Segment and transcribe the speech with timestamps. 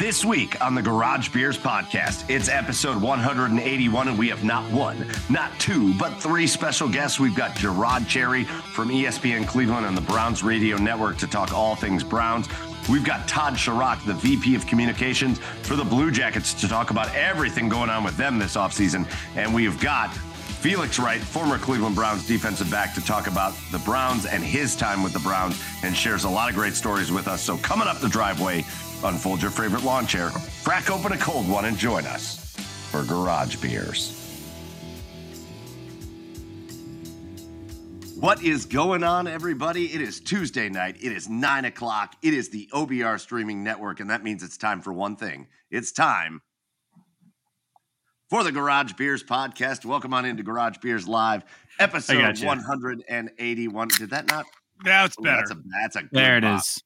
[0.00, 5.06] This week on the Garage Beers podcast, it's episode 181, and we have not one,
[5.28, 7.20] not two, but three special guests.
[7.20, 11.76] We've got Je'Rod Cherry from ESPN Cleveland and the Browns Radio Network to talk all
[11.76, 12.48] things Browns.
[12.88, 17.14] We've got Todd Sharrock, the VP of Communications for the Blue Jackets, to talk about
[17.14, 19.06] everything going on with them this offseason.
[19.36, 24.24] And we've got Felix Wright, former Cleveland Browns defensive back, to talk about the Browns
[24.24, 27.42] and his time with the Browns and shares a lot of great stories with us.
[27.42, 28.64] So, coming up the driveway,
[29.04, 30.30] unfold your favorite lawn chair,
[30.64, 32.36] crack open a cold one, and join us
[32.90, 34.16] for Garage Beers.
[38.20, 39.86] What is going on, everybody?
[39.94, 40.96] It is Tuesday night.
[41.02, 42.16] It is nine o'clock.
[42.20, 45.46] It is the OBR streaming network, and that means it's time for one thing.
[45.70, 46.42] It's time
[48.28, 49.86] for the Garage Beers podcast.
[49.86, 51.44] Welcome on into Garage Beers Live,
[51.78, 53.88] episode 181.
[53.88, 54.44] Did that not?
[54.84, 55.36] Now it's Ooh, better.
[55.38, 56.60] That's a, that's a good There it pop.
[56.60, 56.82] is.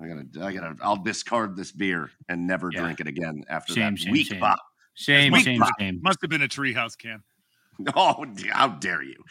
[0.00, 2.82] I gotta, I gotta, I'll discard this beer and never Yeah.
[2.82, 4.40] drink it again after Shame, that shame, weak shame.
[4.40, 4.58] pop.
[4.94, 5.72] Shame, Weak shame, pop.
[5.78, 6.00] shame.
[6.02, 7.22] Must have been a treehouse can.
[7.94, 9.22] Oh, how dare you!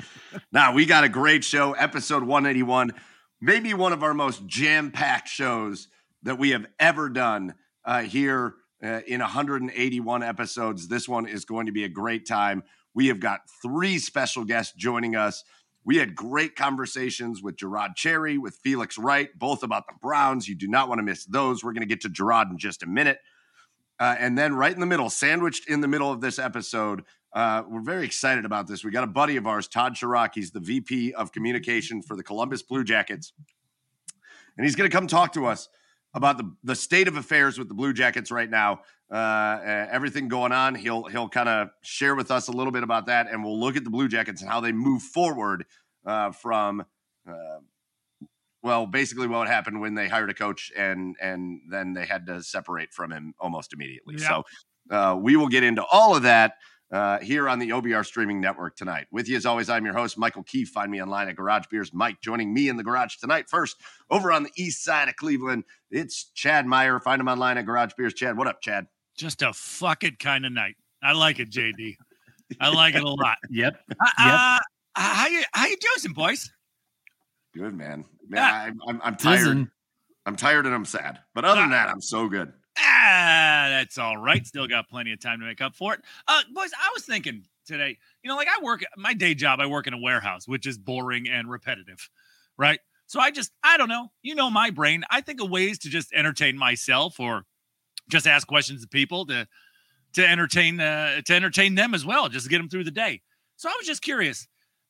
[0.52, 2.92] now we got a great show, episode 181,
[3.42, 5.88] maybe one of our most jam-packed shows
[6.22, 7.56] that we have ever done
[7.86, 10.88] uh, here uh, in 181 episodes.
[10.88, 12.62] This one is going to be a great time.
[12.94, 15.44] We have got three special guests joining us.
[15.86, 20.48] We had great conversations with Je'Rod Cherry, with Felix Wright, both about the Browns.
[20.48, 21.64] You do not want to miss those.
[21.64, 23.20] We're going to get to Je'Rod in just a minute.
[24.00, 27.04] Uh, and then right in the middle, sandwiched in the middle of this episode,
[27.34, 28.84] uh, we're very excited about this.
[28.84, 30.32] We got a buddy of ours, Todd Sharrock.
[30.34, 33.32] He's the VP of communication for the Columbus Blue Jackets.
[34.58, 35.70] And he's going to come talk to us
[36.14, 38.80] about the, the state of affairs with the Blue Jackets right now,
[39.12, 40.76] uh, uh, everything going on.
[40.76, 43.76] He'll he'll kind of share with us a little bit about that, and we'll look
[43.76, 45.66] at the Blue Jackets and how they move forward
[46.06, 46.86] uh, from,
[47.28, 47.60] uh,
[48.64, 52.42] well, basically what happened when they hired a coach and and then they had to
[52.42, 54.16] separate from him almost immediately.
[54.18, 54.28] Yeah.
[54.28, 54.44] So
[54.96, 56.54] uh, we will get into all of that
[56.92, 59.08] uh, here on the OBR streaming network tonight.
[59.12, 60.70] With you as always, I'm your host, Michael Keefe.
[60.70, 62.22] Find me online at Garage Beers Mike.
[62.22, 63.78] Joining me in the garage tonight, first
[64.10, 67.00] over on the east side of Cleveland, it's Chad Meyer.
[67.00, 68.14] Find him online at Garage Beers.
[68.14, 68.88] Chad, what up, Chad?
[69.16, 70.76] Just a fuck it kind of night.
[71.02, 71.96] I like it, JD.
[72.60, 73.38] I like it a lot.
[73.50, 73.80] Yep.
[73.92, 74.60] Uh, uh,
[74.96, 76.52] how you how you doing, boys?
[77.54, 78.06] Good man.
[78.28, 78.64] Man, Yeah.
[78.64, 79.40] I'm, I'm, I'm tired.
[79.40, 79.72] Listen,
[80.26, 81.20] I'm tired and I'm sad.
[81.34, 82.52] But other than that, I'm so good.
[82.78, 84.46] Ah, that's all right.
[84.46, 86.02] Still got plenty of time to make up for it.
[86.28, 89.66] Uh, boys, I was thinking today, you know, like I work my day job, I
[89.66, 92.10] work in a warehouse, which is boring and repetitive,
[92.58, 92.80] right?
[93.08, 95.90] So I just, I don't know, you know, my brain, I think of ways to
[95.90, 97.46] just entertain myself or
[98.10, 99.48] just ask questions to people to
[100.14, 103.22] to entertain uh, to entertain them as well, just to get them through the day.
[103.58, 104.48] So I was just curious,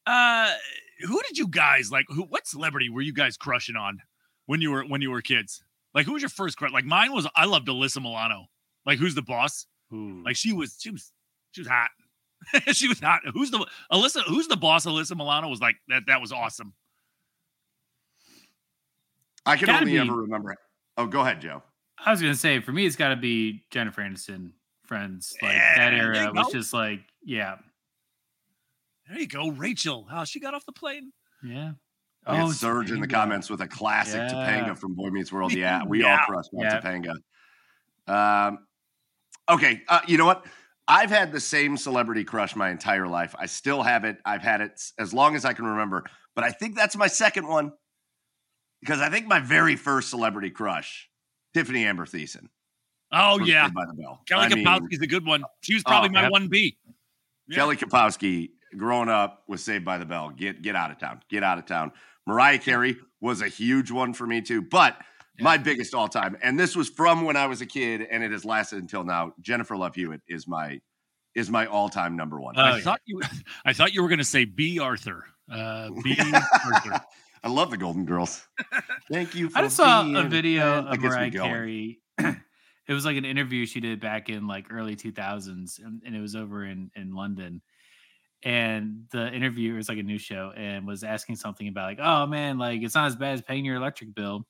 [0.07, 0.51] uh,
[1.07, 2.05] who did you guys like?
[2.09, 3.99] Who, what celebrity were you guys crushing on
[4.45, 5.63] when you were when you were kids?
[5.93, 6.71] Like, who was your first crush?
[6.71, 8.47] Like, mine was I loved Alyssa Milano.
[8.85, 9.65] Like, who's the boss?
[9.93, 11.11] ooh, Like, she was she was
[11.51, 11.89] she was hot.
[12.73, 13.21] she was hot.
[13.33, 14.21] Who's the Alyssa?
[14.27, 14.85] Who's the boss?
[14.85, 16.03] Alyssa Milano was like that.
[16.07, 16.73] That was awesome.
[19.45, 20.51] I can Gotta only be- ever remember.
[20.51, 20.57] It.
[20.97, 21.61] Oh, go ahead, Joe.
[21.97, 24.51] I was gonna say for me, it's got to be Jennifer Aniston.
[24.85, 27.55] Friends, like Yeah, that era was just like, yeah,
[29.09, 30.05] There you go, Rachel.
[30.07, 31.11] How she got off the plane?
[31.43, 31.71] yeah.
[32.27, 34.33] We had Oh, Surge in the comments with a classic Yeah.
[34.35, 35.53] Topanga from Boy Meets World.
[35.55, 36.11] Yeah, we Yeah.
[36.19, 36.79] all crushed on Yeah.
[36.81, 37.15] Topanga.
[38.07, 38.67] Um,
[39.49, 40.45] okay, uh, you know what?
[40.87, 43.33] I've had the same celebrity crush my entire life.
[43.39, 44.19] I still have it.
[44.23, 46.03] I've had it as long as I can remember.
[46.35, 47.73] But I think that's my second one
[48.81, 51.09] because I think my very first celebrity crush,
[51.55, 52.49] Tiffany Amber Thiessen.
[53.13, 54.19] Oh yeah, by the Bell.
[54.27, 55.45] Kelly I mean, Kapowski's a good one.
[55.61, 56.75] She was probably Oh, my one B.
[57.47, 57.55] Yeah.
[57.55, 61.43] Kelly Kapowski, growing up was Saved by the Bell, get get out of town, get
[61.43, 61.93] out of town.
[62.27, 64.97] Mariah Carey was a huge one for me too, but
[65.39, 68.33] my biggest all time, and this was from when I was a kid, and it
[68.33, 69.33] has lasted until now.
[69.39, 70.81] Jennifer Love Hewitt is my
[71.35, 72.55] is my all time number one.
[72.57, 73.21] Oh, I thought you,
[73.65, 75.23] I thought you were going to say Bea Arthur.
[75.49, 76.17] Uh, Bea
[76.73, 77.01] Arthur.
[77.45, 78.47] I love the Golden Girls.
[79.11, 79.49] Thank you.
[79.49, 81.29] For I just saw a video of Mariah.
[81.29, 81.99] Carey.
[82.17, 86.19] it was like an interview she did back in like early 2000s, and, and it
[86.19, 87.61] was over in in London.
[88.41, 92.25] And the interviewer was like a news show and was asking something about like, oh
[92.25, 94.47] man, like it's not as bad as paying your electric bill.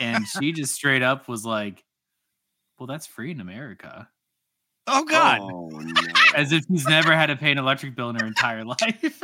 [0.00, 1.84] And she just straight up was like,
[2.78, 4.08] well, that's free in America.
[4.88, 5.38] Oh God.
[5.40, 6.12] Oh, no.
[6.34, 9.22] As if she's never had to pay an electric bill in her entire life.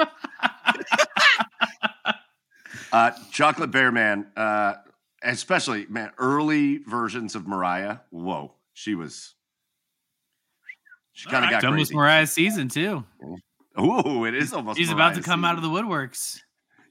[2.93, 4.75] Uh, Chocolate Bear Man, uh,
[5.23, 7.99] especially man, early versions of Mariah.
[8.11, 9.35] Whoa, she was.
[11.13, 11.97] She kind of got it's almost crazy.
[11.97, 13.05] Mariah's season too.
[13.81, 14.79] Ooh, it is almost.
[14.79, 16.41] She's about to come out of the woodworks.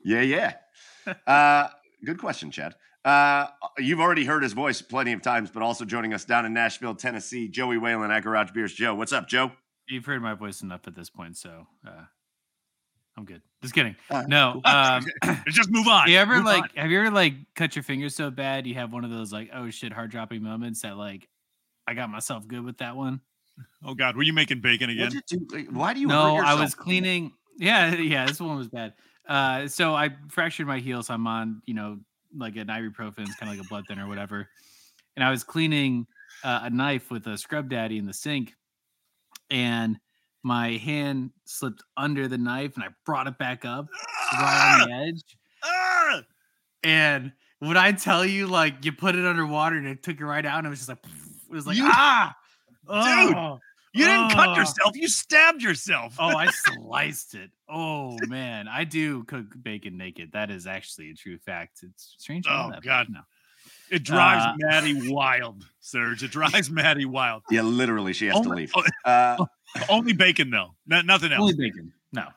[0.04, 0.54] Yeah, yeah.
[1.26, 1.70] Uh,
[2.06, 2.76] good question, Chad.
[3.06, 3.48] Uh,
[3.78, 6.96] you've already heard his voice plenty of times, but also joining us down in Nashville,
[6.96, 8.74] Tennessee, Joey Whalen at Garage Beers.
[8.74, 9.54] Joe, what's up, Joe?
[9.88, 12.04] You've heard my voice enough at this point, so uh,
[13.18, 13.42] I'm good.
[13.64, 13.96] Just kidding.
[14.12, 14.62] All right, No.
[14.64, 14.72] cool.
[14.72, 15.06] Um,
[15.48, 16.08] Just move on.
[16.10, 16.70] you ever Move like on.
[16.76, 19.50] have you ever like cut your fingers so bad you have one of those like
[19.54, 21.28] oh shit heart dropping moments that like
[21.88, 23.22] I got myself good with that one.
[23.84, 25.12] Oh God, were you making bacon again?
[25.12, 25.68] You do?
[25.72, 26.08] Why do you?
[26.08, 27.32] no, I was cleaning.
[27.58, 28.94] Yeah, yeah, this one was bad.
[29.28, 31.98] Uh, so I fractured my heel, so I'm on you know
[32.36, 34.48] like an ibuprofen, it's kind of like a blood thinner or whatever.
[35.16, 36.06] And I was cleaning
[36.44, 38.54] uh, a knife with a scrub daddy in the sink,
[39.50, 39.98] and
[40.48, 43.88] my hand slipped under the knife, and I brought it back up
[44.34, 45.22] right on the edge.
[45.64, 46.22] Ah!
[46.84, 50.46] And would I tell you, like, you put it underwater and it took it right
[50.46, 52.34] out, and it was just like, it was like, You- ah,
[52.88, 53.60] Dude, oh,
[53.94, 54.56] You didn't cut oh.
[54.56, 54.96] yourself.
[54.96, 56.16] You stabbed yourself.
[56.18, 57.52] Oh, I sliced it.
[57.68, 60.32] Oh man, I do cook bacon naked.
[60.32, 61.80] That is actually a true fact.
[61.84, 62.46] It's strange.
[62.50, 63.08] Oh, that, God.
[63.10, 63.20] no.
[63.92, 66.24] It drives Uh, Maddie wild, Serge.
[66.24, 67.44] It drives Maddie wild.
[67.52, 68.72] Yeah, literally, she has to leave.
[68.76, 69.46] oh, Uh,
[69.90, 70.76] Only bacon though.
[70.86, 71.42] No, nothing else.
[71.42, 71.94] Only bacon.
[72.12, 72.28] No.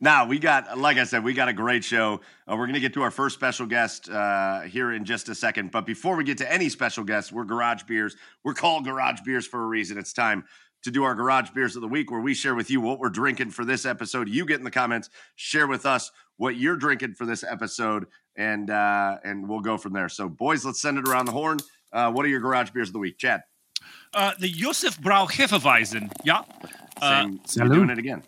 [0.00, 2.20] Now we got, like I said, we got a great show.
[2.46, 5.34] Uh, we're going to get to our first special guest uh, here in just a
[5.34, 5.70] second.
[5.70, 8.16] But before we get to any special guests, we're Garage Beers.
[8.42, 9.96] We're called Garage Beers for a reason.
[9.96, 10.44] It's time
[10.82, 13.08] to do our Garage Beers of the week, where we share with you what we're
[13.08, 14.28] drinking for this episode.
[14.28, 18.06] You get in the comments, share with us what you're drinking for this episode,
[18.36, 20.10] and uh, and we'll go from there.
[20.10, 21.58] So, boys, let's send it around the horn.
[21.92, 23.42] Uh, what are your Garage Beers of the week, Chad?
[24.14, 26.10] Uh, the Josef Brau Hefeweizen.
[26.24, 26.42] Yeah.
[27.02, 27.74] Uh, Same, Salud.
[27.74, 28.22] doing it again.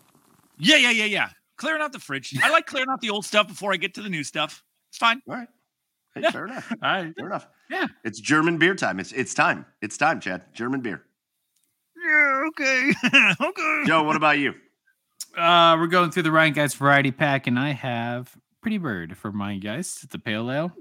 [0.58, 1.28] yeah, yeah, yeah, yeah.
[1.56, 2.34] Clearing out the fridge.
[2.42, 4.62] I like clearing out the old stuff before I get to the new stuff.
[4.90, 5.22] It's fine.
[5.28, 5.48] All right.
[6.14, 6.30] Hey, Yeah.
[6.30, 6.70] fair enough.
[6.70, 7.14] All right.
[7.16, 7.46] Fair enough.
[7.70, 7.86] Yeah.
[8.04, 9.00] It's German beer time.
[9.00, 9.64] It's it's time.
[9.80, 10.42] It's time, Chad.
[10.54, 11.02] German beer.
[11.96, 12.92] Yeah, okay.
[13.40, 13.82] okay.
[13.86, 14.54] Joe, what about you?
[15.36, 19.56] Uh, we're going through the Rhinegeist variety pack, and I have Pretty Bird for my
[19.58, 20.00] guys.
[20.02, 20.72] It's a pale ale.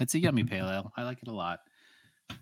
[0.00, 0.92] It's a yummy pale ale.
[0.96, 1.60] I like it a lot.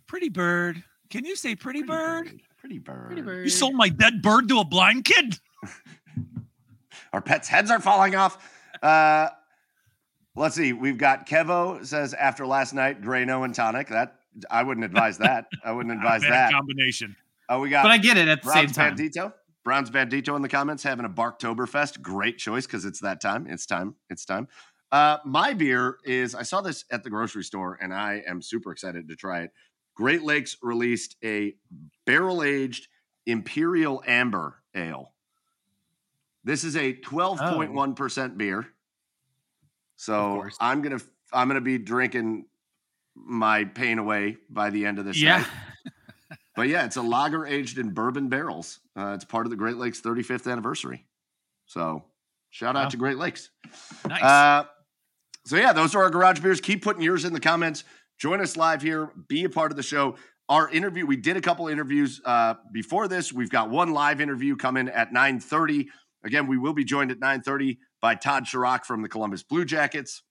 [0.06, 0.82] Pretty bird.
[1.12, 2.40] Can you say pretty, bird?
[2.56, 3.08] Pretty bird.
[3.08, 3.44] Pretty bird.
[3.44, 5.38] You sold my dead bird to a blind kid?
[7.12, 8.42] Our pets' heads are falling off.
[8.82, 9.28] Uh,
[10.34, 10.72] let's see.
[10.72, 13.88] We've got Kevo says after last night, Drano and tonic.
[13.88, 14.20] That
[14.50, 15.48] I wouldn't advise that.
[15.62, 16.50] I wouldn't advise that.
[16.50, 17.14] combination.
[17.46, 18.96] Oh, we got But I get it at the same Browns time.
[18.96, 19.34] Bandito.
[19.64, 22.00] Browns Bandito in the comments having a Barktoberfest.
[22.00, 23.46] Great choice because it's that time.
[23.50, 23.96] It's time.
[24.08, 24.48] It's time.
[24.90, 28.72] Uh, my beer is, I saw this at the grocery store and I am super
[28.72, 29.50] excited to try it.
[29.94, 31.54] Great Lakes released a
[32.06, 32.88] barrel aged
[33.26, 35.12] Imperial Amber Ale.
[36.44, 38.66] This is a 12.1% beer.
[39.96, 40.44] So.
[40.60, 42.46] I'm going to, I'm going to be drinking
[43.14, 45.44] my pain away by the end of this Yeah.
[46.54, 48.80] But yeah, it's a lager aged in bourbon barrels.
[48.94, 51.06] Uh, it's part of the Great Lakes 35th anniversary.
[51.64, 52.04] So
[52.50, 52.88] shout out Wow.
[52.90, 53.48] to Great Lakes.
[54.06, 54.22] Nice.
[54.22, 54.64] Uh,
[55.46, 56.60] so yeah, those are our garage beers.
[56.60, 57.84] Keep putting yours in the comments.
[58.22, 59.10] Join us live here.
[59.26, 60.14] Be a part of the show.
[60.48, 63.32] Our interview, we did a couple interviews uh, before this.
[63.32, 65.88] We've got one live interview coming at 9:30.
[66.22, 70.22] Again, we will be joined at 9:30 by Todd Sharrock from the Columbus Blue Jackets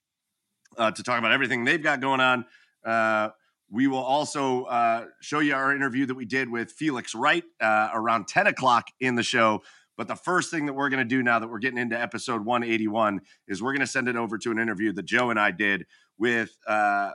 [0.78, 2.46] uh, to talk about everything they've got going on.
[2.86, 3.32] Uh,
[3.70, 7.90] we will also uh, show you our interview that we did with Felix Wright uh,
[7.94, 9.64] around 10 o'clock in the show.
[9.98, 12.46] But the first thing that we're going to do now that we're getting into episode
[12.46, 13.20] 181
[13.50, 15.86] is we're going to send it over to an interview that Joe and I did
[16.18, 17.12] with uh,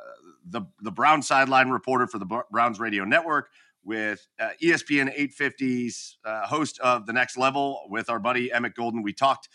[0.48, 3.48] the the Brown sideline reporter for the Browns radio network,
[3.84, 9.02] with uh, ESPN 850's uh, host of the Next Level, with our buddy Emmett Golden.
[9.02, 9.48] We talked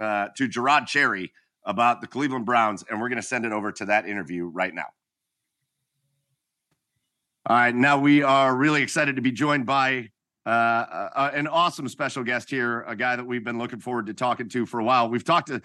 [0.00, 1.32] uh, to Je'Rod Cherry
[1.64, 4.74] about the Cleveland Browns, and we're going to send it over to that interview right
[4.74, 4.86] now.
[7.48, 10.10] All right, now we are really excited to be joined by
[10.44, 14.14] uh, uh, an awesome special guest here, a guy that we've been looking forward to
[14.14, 15.08] talking to for a while.
[15.08, 15.62] We've talked to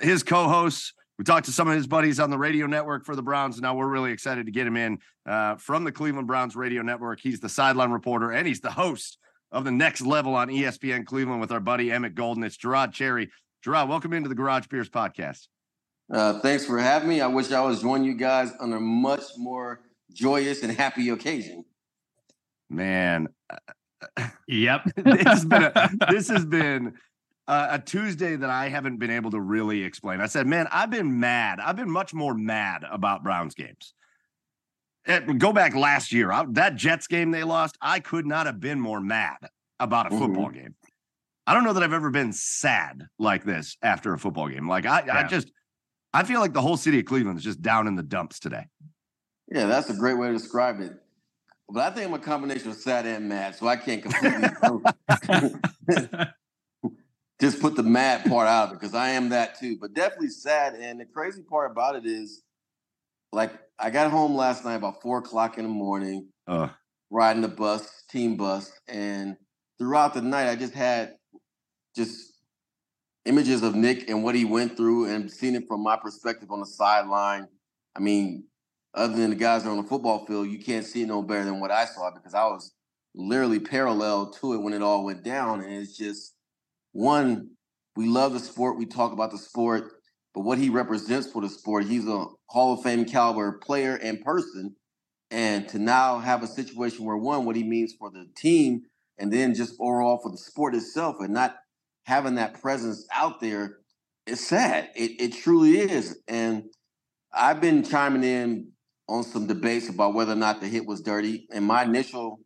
[0.00, 3.20] his co-hosts, we talked to some of his buddies on the radio network for the
[3.20, 3.56] Browns.
[3.56, 4.98] And now we're really excited to get him in
[5.28, 7.20] uh, from the Cleveland Browns radio network.
[7.20, 9.18] He's the sideline reporter and he's the host
[9.52, 12.42] of the next level on ESPN Cleveland with our buddy Emmett Golden.
[12.42, 13.30] It's Je'Rod Cherry.
[13.62, 15.48] Je'Rod, welcome into the Garage Beers podcast.
[16.10, 17.20] Uh, thanks for having me.
[17.20, 21.66] I wish I was joining you guys on a much more joyous and happy occasion.
[22.70, 23.28] Man,
[24.48, 24.82] Yep.
[24.96, 26.94] this has been a, this has been
[27.50, 30.20] a, a Tuesday that I haven't been able to really explain.
[30.20, 31.58] I said, man, I've been mad.
[31.58, 33.92] I've been much more mad about Browns games.
[35.06, 37.76] Eh, go back last year, I, that Jets game they lost.
[37.80, 39.38] I could not have been more mad
[39.80, 40.60] about a football mm-hmm.
[40.60, 40.74] game.
[41.46, 44.68] I don't know that I've ever been sad like this after a football game.
[44.68, 45.18] Like I, yeah.
[45.18, 45.50] I just,
[46.12, 48.66] I feel like the whole city of Cleveland is just down in the dumps today.
[49.50, 50.92] Yeah, that's a great way to describe it.
[51.68, 54.48] But I think I'm a combination of sad and mad, so I can't completely
[57.40, 59.78] just put the mad part out of it because I am that too.
[59.80, 60.74] But definitely sad.
[60.74, 62.42] And the crazy part about it is,
[63.32, 66.68] like, I got home last night about four o'clock in the morning, uh.
[67.10, 69.36] riding the bus, team bus, and
[69.78, 71.14] throughout the night, I just had
[71.96, 72.32] just
[73.24, 76.60] images of Nick and what he went through, and seeing it from my perspective on
[76.60, 77.46] the sideline.
[77.96, 78.44] I mean,
[78.94, 81.60] other than the guys on the football field, you can't see it no better than
[81.60, 82.72] what I saw because I was
[83.14, 85.60] literally parallel to it when it all went down.
[85.62, 86.34] And it's just
[86.92, 87.50] one,
[87.96, 89.92] we love the sport, we talk about the sport,
[90.34, 94.20] but what he represents for the sport, he's a Hall of Fame caliber player and
[94.22, 94.76] person.
[95.30, 98.82] And to now have a situation where one, what he means for the team,
[99.18, 101.56] and then just overall for the sport itself, and not
[102.04, 103.78] having that presence out there,
[104.26, 104.90] it's sad.
[104.96, 106.18] It, it truly is.
[106.26, 106.64] And
[107.32, 108.72] I've been chiming in
[109.08, 111.46] on some debates about whether or not the hit was dirty.
[111.52, 112.40] And my initial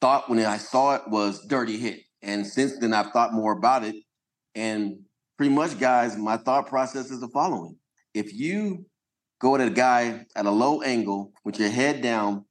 [0.00, 2.00] thought when I saw it was dirty hit.
[2.22, 3.96] And since then, I've thought more about it.
[4.54, 5.00] And
[5.36, 7.76] pretty much, guys, my thought process is the following
[8.14, 8.84] if you
[9.40, 12.44] go at a guy at a low angle with your head down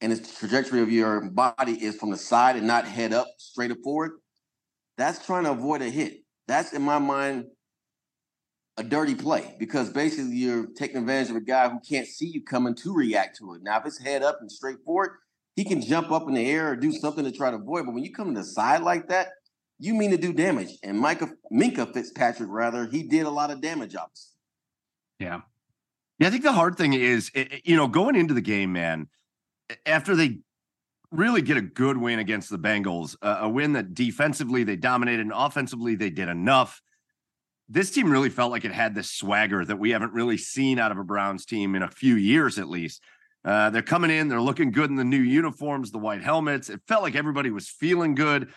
[0.00, 3.70] and the trajectory of your body is from the side and not head up straight
[3.70, 4.12] up forward,
[4.96, 6.22] that's trying to avoid a hit.
[6.46, 7.46] That's in my mind
[8.76, 12.42] a dirty play because basically you're taking advantage of a guy who can't see you
[12.44, 13.62] coming to react to it.
[13.62, 15.10] Now, if it's head up and straight forward,
[15.58, 17.84] he can jump up in the air or do something to try to avoid.
[17.84, 19.30] But when you come to the side like that,
[19.80, 20.68] you mean to do damage.
[20.84, 24.36] And Micah Minkah Fitzpatrick, rather, he did a lot of damage obviously.
[25.18, 25.40] Yeah.
[26.20, 27.32] Yeah, I think the hard thing is,
[27.64, 29.08] you know, going into the game, man,
[29.84, 30.38] after they
[31.10, 35.32] really get a good win against the Bengals, a win that defensively they dominated and
[35.34, 36.80] offensively they did enough
[37.68, 40.90] this team really felt like it had this swagger that we haven't really seen out
[40.90, 43.02] of a Browns team in a few years, at least.
[43.48, 46.68] Uh, they're coming in, they're looking good in the new uniforms, the white helmets.
[46.68, 48.50] It felt like everybody was feeling good.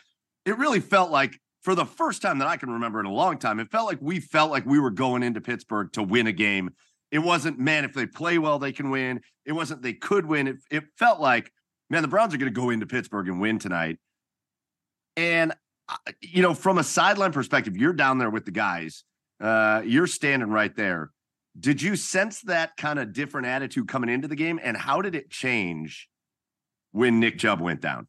[0.45, 3.37] It really felt like, for the first time that I can remember in a long
[3.37, 6.33] time, it felt like we felt like we were going into Pittsburgh to win a
[6.33, 6.71] game.
[7.09, 9.21] It wasn't, man, if they play well, they can win.
[9.45, 10.47] It wasn't, they could win.
[10.47, 11.53] It, it felt like,
[11.89, 13.97] man, the Browns are going to go into Pittsburgh and win tonight.
[15.15, 15.53] And
[16.21, 19.03] you know, from a sideline perspective, you're down there with the guys.
[19.39, 21.11] Uh, you're standing right there.
[21.59, 24.59] Did you sense that kind of different attitude coming into the game?
[24.63, 26.07] And how did it change
[26.91, 28.07] when Nick Chubb went down?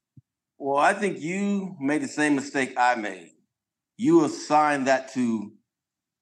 [0.59, 3.31] Well, I think you made the same mistake I made.
[3.97, 5.53] You assigned that to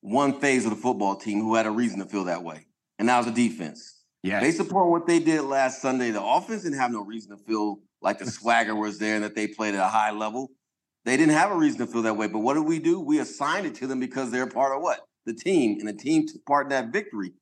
[0.00, 2.67] one phase of the football team who had a reason to feel that way,
[2.99, 4.00] and that was the defense.
[4.23, 4.41] Yeah.
[4.41, 7.81] Based upon what they did last Sunday, the offense didn't have no reason to feel
[8.00, 10.50] like the swagger was there and that they played at a high level.
[11.05, 12.27] They didn't have a reason to feel that way.
[12.27, 13.00] But what did we do?
[13.00, 15.00] We assigned it to them because they're part of what?
[15.27, 15.79] The team.
[15.79, 17.33] And the team took part in that victory.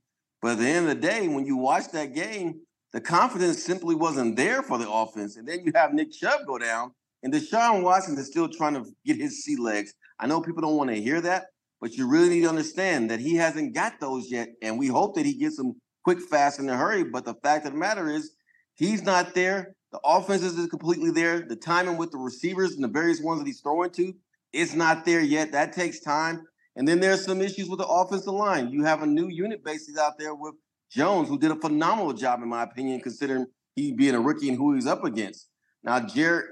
[0.41, 2.61] But at the end of the day, when you watch that game,
[2.93, 5.37] the confidence simply wasn't there for the offense.
[5.37, 6.93] And then you have Nick Chubb go down,
[7.23, 9.95] and Deshaun Watson is still trying to get his sea legs.
[10.19, 11.47] I know people don't want to hear that,
[11.81, 14.51] but you really need to understand that he hasn't got those yet.
[14.63, 17.05] And we hope that he gets them quick, fast, in a hurry.
[17.05, 18.33] But the fact of the matter is,
[18.75, 19.75] he's not there.
[19.93, 21.41] The offense isn't completely there.
[21.41, 24.15] The timing with the receivers and the various ones that he's throwing to,
[24.53, 25.53] it's not there yet.
[25.53, 26.47] That takes time.
[26.79, 28.71] And then there's some issues with the offensive line.
[28.71, 30.55] You have a new unit basis out there with
[30.93, 34.57] Jones, who did a phenomenal job, in my opinion, considering he being a rookie and
[34.57, 35.49] who he's up against.
[35.83, 36.45] Now, Jedrick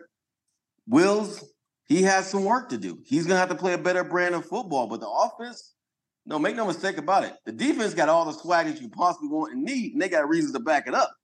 [0.89, 1.45] Wills,
[1.87, 2.99] he has some work to do.
[3.07, 4.89] He's gonna have to play a better brand of football.
[4.89, 5.75] But the offense,
[6.27, 7.35] no, make no mistake about it.
[7.45, 10.29] The defense got all the swag that you possibly want and need, and they got
[10.29, 11.15] reasons to back it up.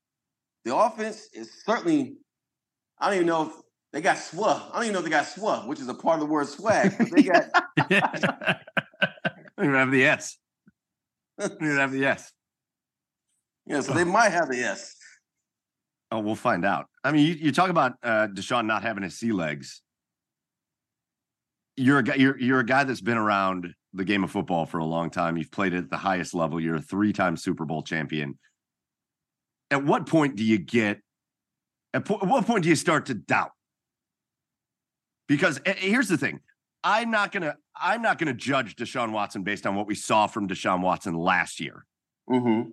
[0.65, 2.19] The offense is certainly,
[3.01, 3.53] I don't even know if
[3.93, 4.63] they got swag.
[4.71, 6.47] I don't even know if they got swag, which is a part of the word
[6.47, 6.95] swag.
[6.97, 8.61] But they got.
[9.63, 10.39] I don't even have the S.
[11.39, 12.33] I don't have the S.
[13.65, 14.97] Yeah, so they might have the S.
[16.11, 16.87] Oh, we'll find out.
[17.05, 19.81] I mean, you, you talk about uh, Deshaun not having his sea legs.
[21.77, 22.17] You're a guy.
[22.17, 25.37] You're you're a guy that's been around the game of football for a long time.
[25.37, 26.61] You've played at the highest level.
[26.61, 28.39] You're a three-time Super Bowl champion.
[29.71, 31.01] At what point do you get?
[31.95, 33.53] At, po- at what point do you start to doubt?
[35.29, 36.41] Because uh, here's the thing:
[36.85, 40.49] I'm not gonna I'm not gonna judge Deshaun Watson based on what we saw from
[40.49, 41.87] Deshaun Watson last year.
[42.29, 42.71] Mm-hmm.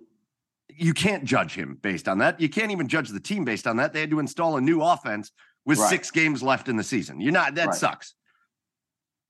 [0.68, 2.40] You can't judge him based on that.
[2.40, 3.92] You can't even judge the team based on that.
[3.92, 5.32] They had to install a new offense
[5.64, 5.90] with Right.
[5.90, 7.20] six games left in the season.
[7.20, 7.74] You're not that Right.
[7.74, 8.14] sucks.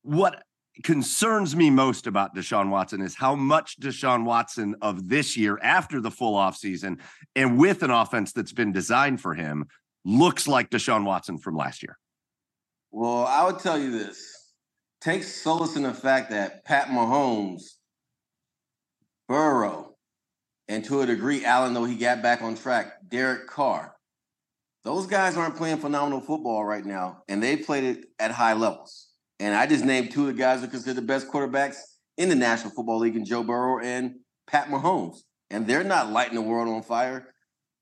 [0.03, 0.43] What
[0.83, 6.01] concerns me most about Deshaun Watson is how much Deshaun Watson of this year after
[6.01, 7.01] the full offseason
[7.37, 9.67] and with an offense that's been designed for him
[10.05, 11.99] looks like Deshaun Watson from last year.
[12.91, 14.40] Well, I would tell you this.
[15.01, 17.63] Take solace in the fact that Pat Mahomes,
[19.29, 19.95] Burrow,
[20.69, 23.95] and to a degree, Allen, though he got back on track, Derek Carr.
[24.85, 29.09] Those guys aren't playing phenomenal football right now, and they played it at high levels.
[29.39, 31.77] And I just named two of the guys who are considered the best quarterbacks
[32.19, 34.17] in the National Football League, and Joe Burrow and
[34.47, 35.19] Pat Mahomes.
[35.51, 37.35] And they're not lighting the world on fire.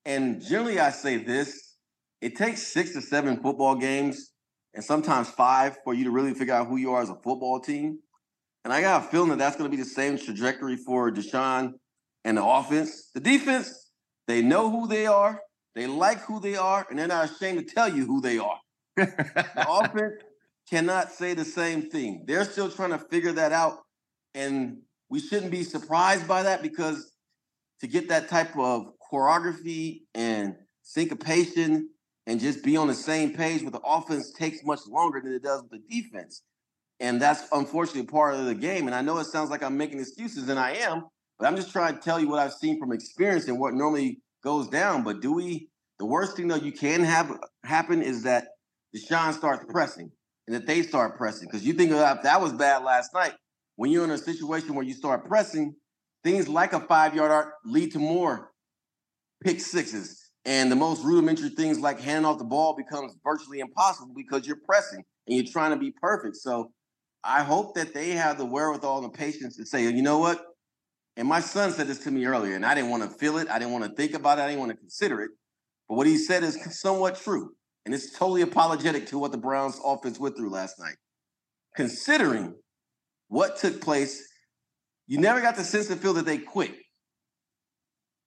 [0.05, 1.75] And generally, I say this
[2.21, 4.31] it takes six to seven football games
[4.79, 7.59] and sometimes five for you to really figure out who you are as a football
[7.59, 7.99] team.
[8.63, 11.73] And I got a feeling that that's going to be the same trajectory for Deshaun
[12.23, 13.09] and the offense.
[13.13, 13.91] The defense,
[14.25, 15.41] they know who they are,
[15.75, 18.57] they like who they are, and they're not ashamed to tell you who they are.
[18.95, 20.13] The offense
[20.69, 22.23] cannot say the same thing.
[22.25, 23.79] They're still trying to figure that out.
[24.33, 24.77] And
[25.09, 27.11] we shouldn't be surprised by that because
[27.81, 31.89] to get that type of choreography and syncopation
[32.29, 35.41] and just be on the same page with the offense takes much longer than it
[35.41, 36.43] does with the defense.
[36.99, 38.85] And that's unfortunately part of the game.
[38.85, 41.07] And I know it sounds like I'm making excuses, and I am,
[41.39, 44.21] but I'm just trying to tell you what I've seen from experience and what normally
[44.43, 45.03] goes down.
[45.03, 48.49] But do we, the worst thing that you can have happen is that
[48.95, 50.11] Deshaun starts pressing
[50.45, 51.47] and that they start pressing.
[51.47, 53.33] Because you think about that was bad last night.
[53.75, 55.73] When you're in a situation where you start pressing,
[56.23, 58.51] things like a five yard arc lead to more
[59.43, 60.18] pick sixes.
[60.45, 64.59] And the most rudimentary things like handing off the ball becomes virtually impossible because you're
[64.65, 66.37] pressing and you're trying to be perfect.
[66.37, 66.71] So
[67.23, 70.43] I hope that they have the wherewithal and the patience to say, you know what?
[71.17, 73.49] And my son said this to me earlier, and I didn't want to feel it.
[73.49, 74.43] I didn't want to think about it.
[74.43, 75.31] I didn't want to consider it.
[75.89, 77.51] But what he said is somewhat true.
[77.85, 80.95] And it's totally apologetic to what the Browns offense went through last night.
[81.75, 82.55] Considering
[83.27, 84.23] what took place,
[85.07, 86.75] you never got the sense to feel that they quit.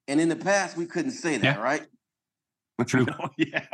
[0.09, 1.63] And in the past, we couldn't say that, Yeah.
[1.63, 1.87] right?
[2.85, 3.07] True.
[3.07, 3.65] No, yeah.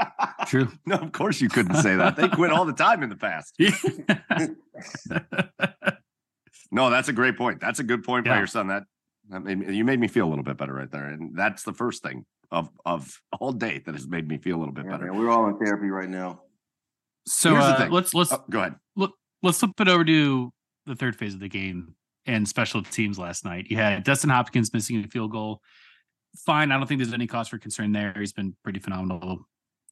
[0.46, 0.68] True.
[0.86, 2.16] No, of course you couldn't say that.
[2.16, 3.54] They quit all the time in the past.
[6.70, 7.60] No, that's a great point.
[7.60, 8.66] That's a good point by your son.
[8.68, 8.82] That,
[9.30, 11.62] that made me, you made me feel a little bit better right there, and that's
[11.62, 14.84] the first thing of of all day that has made me feel a little bit
[14.84, 15.06] Yeah, better.
[15.12, 16.42] man, we're all in therapy right now.
[17.26, 18.74] so uh, let's let's Oh, go ahead.
[18.96, 20.52] Look, let's flip it over to
[20.84, 21.94] the third phase of the game
[22.26, 23.68] and special teams last night.
[23.70, 25.62] You had Dustin Hopkins missing a field goal.
[26.44, 26.72] Fine.
[26.72, 28.14] I don't think there's any cause for concern there.
[28.18, 29.46] He's been pretty phenomenal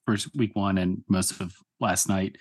[0.06, 2.36] first week one and most of last night.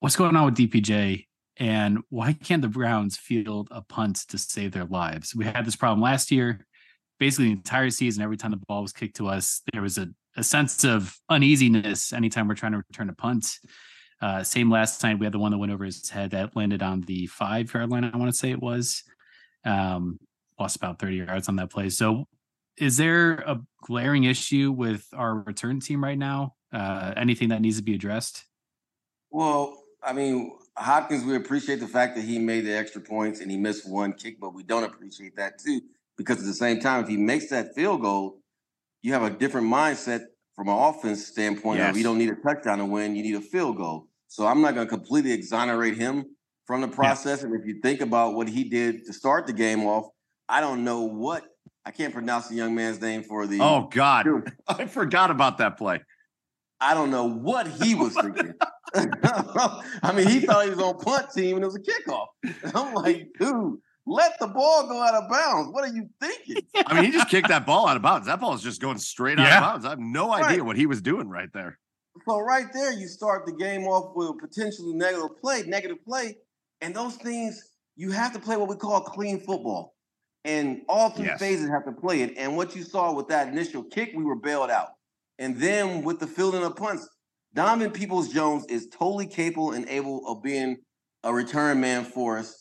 [0.00, 1.26] What's going on with DPJ?
[1.58, 5.34] And why can't the Browns field a punt to save their lives?
[5.34, 6.64] We had this problem last year.
[7.18, 10.08] Basically, the entire season, every time the ball was kicked to us, there was a,
[10.36, 13.58] a sense of uneasiness anytime we're trying to return a punt.
[14.20, 15.18] Uh, same last night.
[15.18, 17.90] We had the one that went over his head that landed on the five yard
[17.90, 18.04] line.
[18.04, 19.02] I want to say it was.
[19.64, 20.18] Um,
[20.58, 21.88] lost about 30 yards on that play.
[21.88, 22.26] So,
[22.80, 26.54] is there a glaring issue with our return team right now?
[26.72, 28.44] Uh, anything that needs to be addressed?
[29.30, 33.50] Well, I mean, Hopkins, we appreciate the fact that he made the extra points and
[33.50, 35.80] he missed one kick, but we don't appreciate that too,
[36.16, 38.40] because at the same time, if he makes that field goal,
[39.02, 40.22] you have a different mindset
[40.54, 41.90] from an offense standpoint Yes.
[41.90, 44.08] of you don't need a touchdown to win, you need a field goal.
[44.28, 46.24] So I'm not going to completely exonerate him
[46.66, 47.42] from the process.
[47.42, 50.06] And if you think about what he did to start the game off,
[50.48, 51.44] I don't know what
[51.84, 53.60] I can't pronounce the young man's name for the.
[53.60, 54.26] Oh God,
[54.68, 56.00] I forgot about that play.
[56.80, 58.54] I don't know what he was thinking.
[58.94, 62.26] I mean, he thought he was on punt team and it was a kickoff.
[62.42, 65.70] And I'm like, dude, let the ball go out of bounds.
[65.72, 66.62] What are you thinking?
[66.86, 68.26] I mean, he just kicked that ball out of bounds.
[68.26, 69.84] That ball is just going straight out of bounds.
[69.84, 70.44] I have no Right.
[70.44, 71.78] idea what he was doing right there.
[72.26, 76.38] So right there, you start the game off with a potentially negative play, negative play,
[76.80, 77.62] and those things
[77.96, 79.94] you have to play what we call clean football,
[80.48, 81.38] and all three Yes.
[81.38, 82.34] phases have to play it.
[82.38, 84.90] And what you saw with that initial kick, we were bailed out,
[85.38, 87.06] and then with the fielding of punts,
[87.54, 90.78] Donovan Peoples Jones is totally capable and able of being
[91.22, 92.58] a return man for us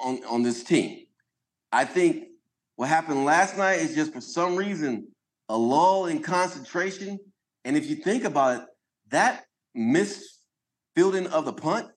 [0.00, 1.06] on on this team.
[1.72, 2.28] I think
[2.76, 5.08] what happened last night is just for some reason
[5.48, 7.18] a lull in concentration
[7.64, 8.66] And if you think about it,
[9.10, 10.40] that missed
[10.94, 11.88] fielding of the punt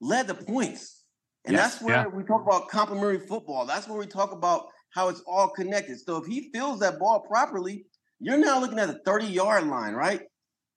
[0.00, 1.04] led to points.
[1.44, 2.06] And yes, that's where yeah.
[2.08, 3.64] we talk about complementary football.
[3.66, 5.98] That's where we talk about how it's all connected.
[6.00, 7.86] So if he feels that ball properly,
[8.18, 10.22] you're now looking at the 30 yard line, right?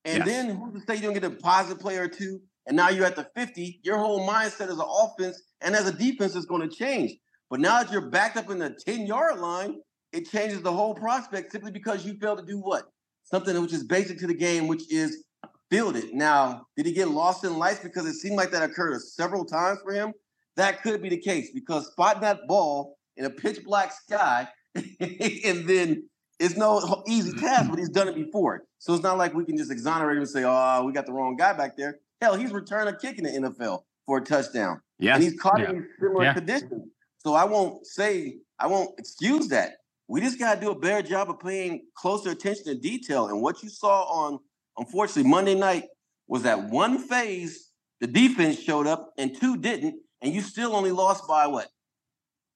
[0.06, 0.28] And yes.
[0.28, 2.42] then who's to say you don't get a positive play or two?
[2.66, 3.82] And now you're at the 50.
[3.84, 7.12] Your whole mindset as an offense and as a defense is going to change.
[7.50, 9.76] But now that you're backed up in the 10 yard line,
[10.12, 12.90] it changes the whole prospect simply because you failed to do what?
[13.24, 15.24] Something which is basic to the game, which is
[15.70, 16.14] field it.
[16.14, 19.80] Now, did he get lost in lights because it seemed like that occurred several times
[19.84, 20.14] for him?
[20.56, 25.68] That could be the case because spotting that ball in a pitch black sky and
[25.68, 26.04] then
[26.40, 28.64] it's no easy task, but he's done it before.
[28.80, 31.14] So it's not like we can just exonerate him and say, oh, we got the
[31.14, 32.00] wrong guy back there.
[32.22, 34.82] Hell, he's returned a kick in the NFL for a touchdown.
[35.00, 35.16] Yeah.
[35.16, 35.70] And he's caught yeah.
[35.72, 36.34] in similar yeah.
[36.34, 36.90] conditions.
[37.20, 39.74] So I won't say, I won't excuse that.
[40.08, 43.28] We just got to do a better job of paying closer attention to detail.
[43.28, 44.40] And what you saw on,
[44.78, 45.86] unfortunately, Monday night
[46.28, 47.72] was that one phase,
[48.02, 49.96] the defense showed up and two didn't.
[50.22, 51.68] And you still only lost by what?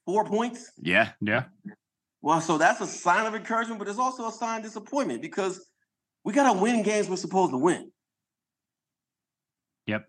[0.07, 0.71] Four points?
[0.81, 1.11] Yeah.
[1.19, 1.43] Yeah.
[2.21, 5.67] Well, so that's a sign of encouragement, but it's also a sign of disappointment because
[6.23, 7.91] we got to win games we're supposed to win.
[9.85, 10.05] Yep.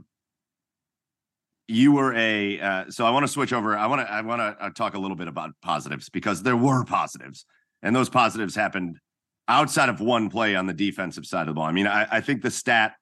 [1.67, 3.77] You were a uh, so I want to switch over.
[3.77, 6.57] I want to I want to uh, talk a little bit about positives because there
[6.57, 7.45] were positives,
[7.83, 8.99] and those positives happened
[9.49, 11.65] outside of one play on the defensive side of the ball.
[11.65, 12.95] I mean, I, I think the stat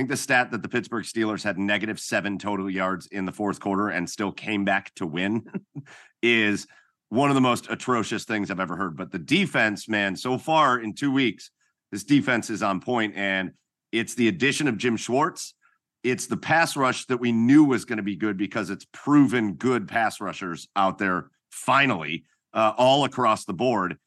[0.00, 3.60] think the stat that the Pittsburgh Steelers had negative seven total yards in the fourth
[3.60, 5.44] quarter and still came back to win
[6.22, 6.66] is
[7.10, 8.96] one of the most atrocious things I've ever heard.
[8.96, 11.50] But the defense, man, so far in two weeks,
[11.92, 13.50] this defense is on point, and
[13.92, 15.54] it's the addition of Jim Schwartz
[16.02, 19.54] it's the pass rush that we knew was going to be good because it's proven
[19.54, 23.98] good pass rushers out there finally uh, all across the board.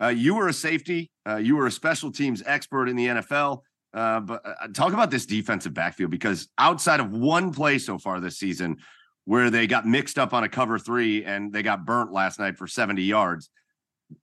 [0.00, 3.62] Uh, you were a safety, uh, you were a special teams expert in the NFL.
[3.94, 8.18] Uh, but uh, talk about this defensive backfield because outside of one play so far
[8.18, 8.76] this season
[9.24, 12.58] where they got mixed up on a cover three and they got burnt last night
[12.58, 13.50] for 70 yards,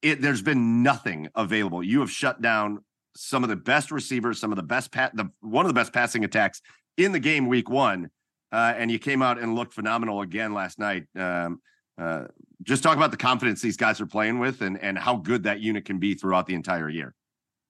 [0.01, 1.81] it, there's been nothing available.
[1.81, 2.84] You have shut down
[3.15, 5.93] some of the best receivers, some of the best, pa- the one of the best
[5.93, 6.62] passing attacks
[6.97, 8.10] in the game week one,
[8.51, 11.05] uh, and you came out and looked phenomenal again last night.
[11.15, 11.62] Um,
[11.97, 12.25] uh,
[12.63, 15.62] just talk about the confidence these guys are playing with and, and how good that
[15.62, 17.15] unit can be throughout the entire year.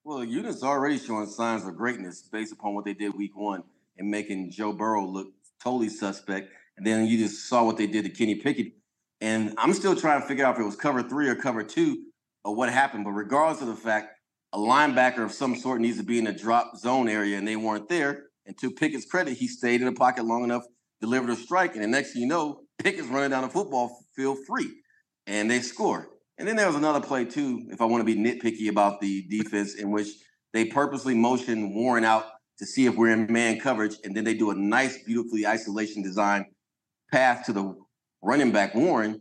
[0.04, 3.62] Well, the unit's already showing signs of greatness based upon what they did week one
[3.96, 5.28] and making Joe Burrow look
[5.62, 6.50] totally suspect.
[6.76, 8.72] And then you just saw what they did to Kenny Pickett.
[9.20, 12.06] And I'm still trying to figure out if it was cover three or cover two
[12.44, 13.04] or what happened.
[13.04, 14.08] But regardless of the fact,
[14.52, 17.56] a linebacker of some sort needs to be in a drop zone area, and they
[17.56, 18.24] weren't there.
[18.44, 20.64] And to Pickett's credit, he stayed in the pocket long enough,
[21.00, 24.38] delivered a strike, and the next thing you know, Pickett's running down the football field
[24.46, 24.68] free,
[25.28, 26.11] and they score.
[26.42, 29.22] And then there was another play too, if I want to be nitpicky about the
[29.30, 30.08] defense, in which
[30.52, 32.24] they purposely motion Warren out
[32.58, 36.02] to see if we're in man coverage, and then they do a nice, beautifully isolation
[36.02, 36.46] design
[37.12, 37.80] path to the
[38.22, 39.20] running back Warren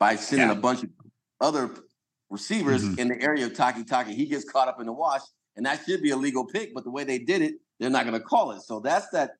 [0.00, 0.54] by sending yeah.
[0.54, 0.90] a bunch of
[1.40, 1.70] other
[2.28, 2.98] receivers mm-hmm.
[2.98, 4.08] in the area of Takitaki.
[4.08, 5.22] He gets caught up in the wash,
[5.54, 8.04] and that should be a legal pick, but the way they did it, they're not
[8.04, 8.62] going to call it.
[8.62, 9.30] So that's that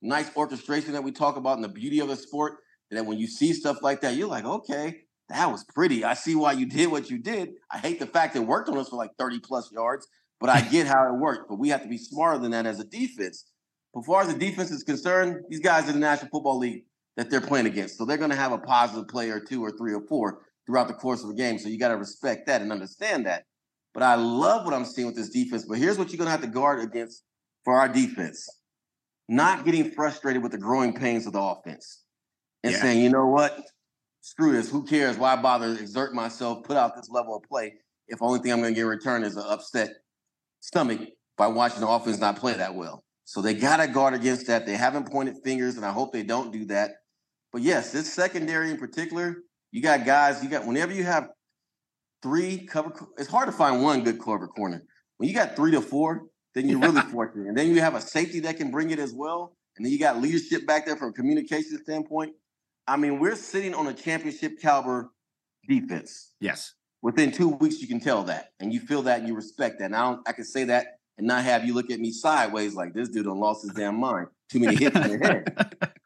[0.00, 2.58] nice orchestration that we talk about and the beauty of the sport.
[2.92, 6.04] That when you see stuff like that, you're like, okay, that was pretty.
[6.04, 7.50] I see why you did what you did.
[7.70, 10.06] I hate the fact it worked on us for like 30 plus yards,
[10.40, 11.48] but I get how it worked.
[11.48, 13.44] But we have to be smarter than that as a defense.
[13.96, 16.84] As far as the defense is concerned, these guys in the National Football League
[17.16, 17.98] that they're playing against.
[17.98, 20.88] So they're going to have a positive play or two or three or four throughout
[20.88, 21.58] the course of a game.
[21.58, 23.44] So you got to respect that and understand that.
[23.92, 25.64] But I love what I'm seeing with this defense.
[25.64, 27.24] But here's what you're going to have to guard against
[27.64, 28.48] for our defense
[29.28, 32.02] not getting frustrated with the growing pains of the offense
[32.62, 32.80] and yeah.
[32.80, 33.60] saying, you know what,
[34.28, 35.16] screw this, who cares?
[35.16, 37.72] Why bother exert myself, put out this level of play
[38.08, 39.90] if only thing I'm going to get in return is an upset
[40.60, 41.00] stomach
[41.36, 43.04] by watching the offense not play that well.
[43.24, 44.66] So they got to guard against that.
[44.66, 46.92] They haven't pointed fingers, and I hope they don't do that.
[47.52, 49.36] But yes, this secondary in particular,
[49.70, 51.28] you got guys, you got whenever you have
[52.22, 54.82] three cover, it's hard to find one good cover corner.
[55.18, 57.46] When you got three to four, then you're really fortunate.
[57.48, 59.54] And then you have a safety that can bring it as well.
[59.76, 62.32] And then you got leadership back there from a communication standpoint.
[62.88, 65.10] I mean, we're sitting on a championship caliber
[65.68, 66.32] defense.
[66.40, 66.74] Yes.
[67.02, 69.86] Within two weeks, you can tell that, and you feel that, and you respect that.
[69.86, 72.74] And I, don't, I can say that and not have you look at me sideways
[72.74, 74.28] like this dude done lost his damn mind.
[74.50, 75.92] Too many hits in the head.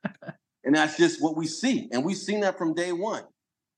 [0.65, 1.89] And that's just what we see.
[1.93, 3.25] And we've seen that from day one.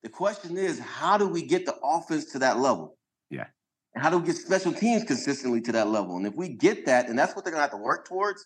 [0.03, 2.99] The question is, how do we get the offense to that level?
[3.31, 3.47] Yeah.
[3.95, 6.19] And how do we get special teams consistently to that level?
[6.19, 8.45] And if we get that, and that's what they're gonna have to work towards,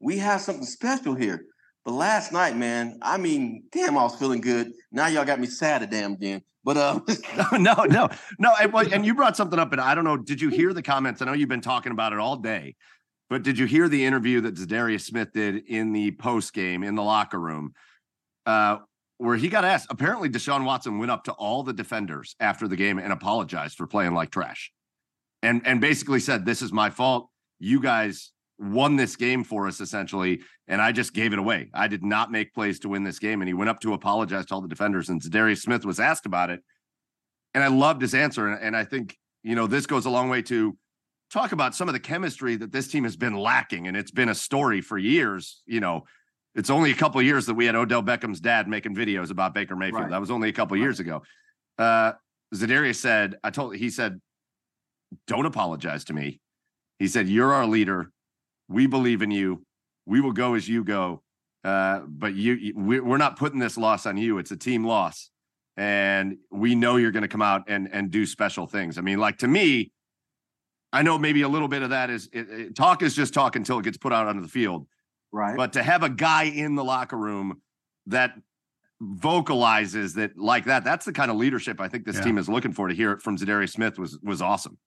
[0.00, 1.44] we have something special here.
[1.86, 4.72] But last night, man, I mean, damn, I was feeling good.
[4.90, 6.42] Now y'all got me sad a damn again.
[6.64, 6.98] But uh,
[7.52, 8.08] no, no,
[8.40, 10.16] no, and, and you brought something up, and I don't know.
[10.16, 11.22] Did you hear the comments?
[11.22, 12.74] I know you've been talking about it all day.
[13.30, 16.96] But did you hear the interview that Za'Darius Smith did in the post game in
[16.96, 17.72] the locker room,
[18.46, 18.78] uh,
[19.18, 19.86] where he got asked?
[19.88, 23.86] Apparently, Deshaun Watson went up to all the defenders after the game and apologized for
[23.86, 24.72] playing like trash,
[25.40, 27.30] and and basically said, "This is my fault.
[27.60, 31.68] You guys won this game for us essentially, and I just gave it away.
[31.74, 34.46] I did not make plays to win this game." And he went up to apologize
[34.46, 36.62] to all the defenders, and Za'Darius Smith was asked about it,
[37.54, 40.28] and I loved his answer, and, and I think you know this goes a long
[40.28, 40.76] way to
[41.30, 44.28] talk about some of the chemistry that this team has been lacking, and it's been
[44.28, 45.62] a story for years.
[45.66, 46.04] You know,
[46.54, 49.76] it's only a couple years that we had Odell Beckham's dad making videos about Baker
[49.76, 50.02] Mayfield.
[50.02, 50.10] Right.
[50.10, 50.82] That was only a couple right.
[50.82, 51.22] years ago.
[51.78, 52.12] Uh,
[52.54, 54.20] Za'Darius said, "I told." He said,
[55.26, 56.40] "Don't apologize to me."
[56.98, 58.10] He said, "You're our leader.
[58.68, 59.64] We believe in you.
[60.06, 61.22] We will go as you go.
[61.64, 64.38] Uh, but you, we're not putting this loss on you.
[64.38, 65.30] It's a team loss."
[65.76, 68.98] And we know you're going to come out and and do special things.
[68.98, 69.92] I mean, like to me,
[70.92, 73.56] I know maybe a little bit of that is it, it, talk is just talk
[73.56, 74.86] until it gets put out onto the field.
[75.32, 75.56] Right.
[75.56, 77.60] But to have a guy in the locker room
[78.06, 78.32] that
[79.02, 82.22] vocalizes that like that, that's the kind of leadership I think this yeah.
[82.22, 82.88] team is looking for.
[82.88, 84.78] To hear it from Za'Darius Smith was was awesome.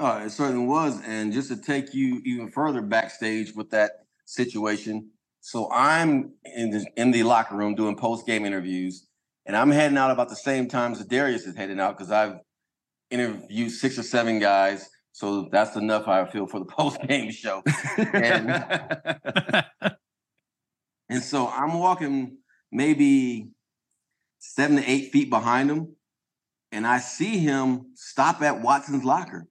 [0.00, 1.00] Oh, it certainly was.
[1.06, 5.10] And just to take you even further backstage with that situation.
[5.40, 9.06] So I'm in the in the locker room doing post game interviews,
[9.46, 12.40] and I'm heading out about the same time as Darius is heading out because I've
[13.10, 17.62] interviewed six or seven guys so that's enough I feel for the post game show.
[17.98, 18.50] And,
[21.10, 22.38] and so I'm walking
[22.72, 23.50] maybe
[24.38, 25.94] seven to eight feet behind him,
[26.72, 29.46] and I see him stop at Watson's locker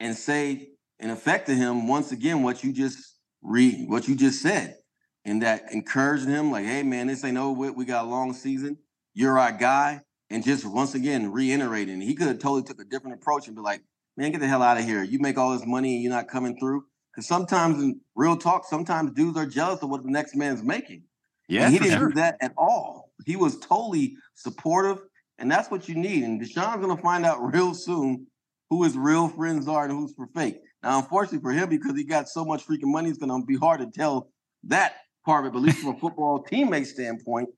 [0.00, 2.98] and say, in effect, to him once again what you just
[3.42, 4.76] read, what you just said,
[5.24, 7.76] and that encouraging him, like, "Hey, man, this ain't over with.
[7.76, 8.78] We got a long season.
[9.14, 13.16] You're our guy." And just once again reiterating, he could have totally took a different
[13.16, 13.82] approach and be like,
[14.16, 15.02] man, get the hell out of here.
[15.02, 16.84] You make all this money and you're not coming through.
[17.12, 21.04] Because sometimes in real talk, sometimes dudes are jealous of what the next man's making.
[21.48, 22.08] Yeah, he didn't sure.
[22.08, 23.12] do that at all.
[23.26, 25.02] He was totally supportive,
[25.38, 26.24] and that's what you need.
[26.24, 28.26] And Deshaun's gonna find out real soon
[28.74, 30.56] who his real friends are and who's for fake.
[30.82, 33.80] Now, unfortunately for him, because he got so much freaking money, it's gonna be hard
[33.80, 34.30] to tell
[34.64, 35.52] that part of it.
[35.52, 37.50] But at least from a football teammate standpoint,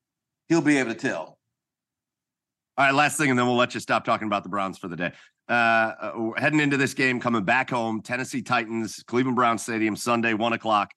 [0.49, 1.39] he'll be able to tell.
[2.79, 4.89] All right, last thing, and then we'll let you stop talking about the Browns for
[4.89, 5.13] the day.
[5.49, 10.35] Uh, uh, heading into this game, coming back home, Tennessee Titans, Cleveland Brown Stadium, Sunday,
[10.35, 10.91] one o'clock.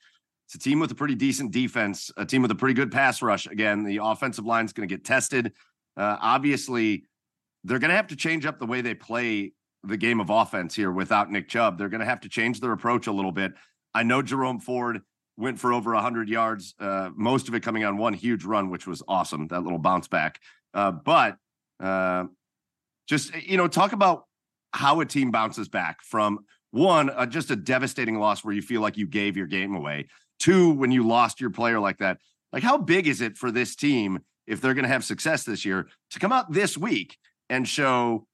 [0.47, 3.21] It's a team with a pretty decent defense, a team with a pretty good pass
[3.21, 3.45] rush.
[3.47, 5.53] Again, the offensive line is going to get tested.
[5.95, 7.05] Uh, obviously,
[7.63, 9.53] they're going to have to change up the way they play
[9.83, 11.77] the game of offense here without Nick Chubb.
[11.77, 13.53] They're going to have to change their approach a little bit.
[13.93, 15.01] I know Jerome Ford
[15.37, 18.85] went for over 100 yards, uh, most of it coming on one huge run, which
[18.85, 20.39] was awesome, that little bounce back.
[20.73, 21.37] Uh, but
[21.79, 22.25] uh,
[23.07, 24.25] just, you know, talk about
[24.73, 26.39] how a team bounces back from
[26.71, 30.07] one, just a devastating loss where you feel like you gave your game away.
[30.39, 32.17] Two, when you lost your player like that.
[32.51, 35.63] Like, how big is it for this team if they're going to have success this
[35.63, 37.17] year to come out this week
[37.49, 38.27] and show,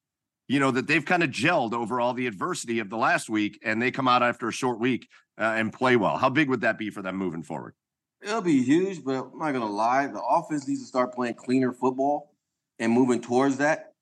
[0.48, 3.60] you know, that they've kind of gelled over all the adversity of the last week
[3.64, 5.08] and they come out after a short week
[5.40, 6.18] uh, and play well?
[6.18, 7.74] How big would that be for them moving forward?
[8.22, 10.08] It'll be huge, but I'm not going to lie.
[10.08, 12.34] The offense needs to start playing cleaner football
[12.80, 13.94] and moving towards that.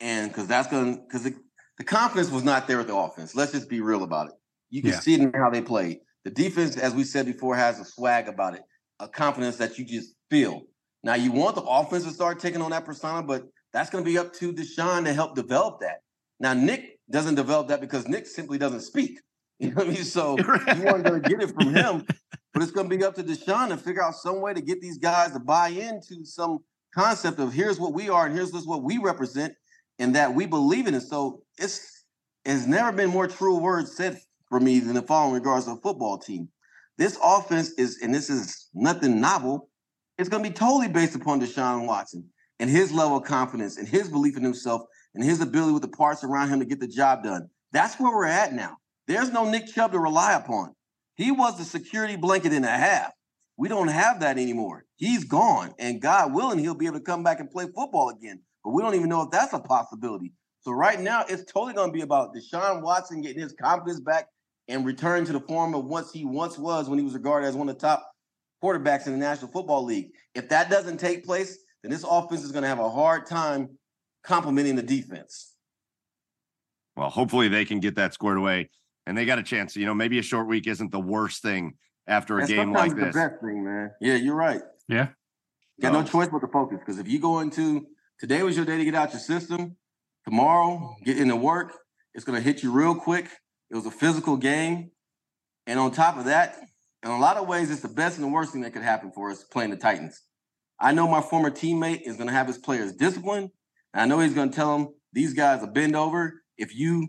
[0.00, 1.30] And because that's going to, because
[1.78, 3.34] the confidence was not there with the offense.
[3.34, 4.34] Let's just be real about it.
[4.70, 5.00] You can yeah.
[5.00, 6.00] see it in how they played.
[6.24, 8.62] The defense, as we said before, has a swag about it,
[9.00, 10.62] a confidence that you just feel.
[11.02, 14.10] Now you want the offense to start taking on that persona, but that's going to
[14.10, 16.02] be up to Deshaun to help develop that.
[16.40, 19.18] Now Nick doesn't develop that because Nick simply doesn't speak.
[19.58, 20.02] You know what I mean?
[20.02, 22.04] So you want to get it from him,
[22.52, 24.80] but it's going to be up to Deshaun to figure out some way to get
[24.80, 26.58] these guys to buy into some
[26.92, 29.54] concept of here's what we are and here's this what we represent,
[30.00, 31.02] and that we believe in it.
[31.02, 32.04] So it's
[32.44, 35.76] it's never been more true words said for me than the following regards to a
[35.76, 36.48] football team.
[36.98, 39.68] This offense is, and this is nothing novel,
[40.18, 43.88] it's going to be totally based upon Deshaun Watson and his level of confidence and
[43.88, 44.82] his belief in himself
[45.14, 47.48] and his ability with the parts around him to get the job done.
[47.72, 48.76] That's where we're at now.
[49.06, 50.74] There's no Nick Chubb to rely upon.
[51.16, 53.12] He was the security blanket and a half.
[53.56, 54.84] We don't have that anymore.
[54.96, 58.40] He's gone, and God willing, he'll be able to come back and play football again
[58.64, 60.32] but we don't even know if that's a possibility.
[60.60, 64.28] So right now, it's totally going to be about Deshaun Watson getting his confidence back
[64.68, 67.56] and returning to the form of what he once was when he was regarded as
[67.56, 68.08] one of the top
[68.62, 70.10] quarterbacks in the National Football League.
[70.34, 73.78] If that doesn't take place, then this offense is going to have a hard time
[74.22, 75.54] complementing the defense.
[76.96, 78.70] Well, hopefully they can get that squared away,
[79.06, 79.76] and they got a chance.
[79.76, 81.74] You know, maybe a short week isn't the worst thing
[82.06, 83.14] after a game like this.
[83.14, 83.90] The best thing, man.
[84.00, 84.60] Yeah, you're right.
[84.88, 85.08] Yeah,
[85.78, 87.86] you got no choice but to focus because if you go into
[88.22, 89.76] Today was your day to get out your system.
[90.24, 91.76] Tomorrow, get into work.
[92.14, 93.28] It's going to hit you real quick.
[93.68, 94.92] It was a physical game.
[95.66, 96.56] And on top of that,
[97.02, 99.10] in a lot of ways, it's the best and the worst thing that could happen
[99.10, 100.22] for us playing the Titans.
[100.82, 103.50] I know my former teammate is going to have his players disciplined.
[103.94, 107.08] I know he's going to tell them these guys are bend over if you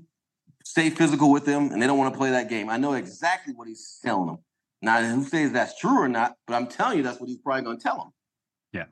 [0.64, 2.70] stay physical with them and they don't want to play that game.
[2.70, 4.38] I know exactly what he's telling them.
[4.82, 7.64] Now, who says that's true or not, but I'm telling you that's what he's probably
[7.64, 8.10] going to tell them.
[8.74, 8.86] Yeah.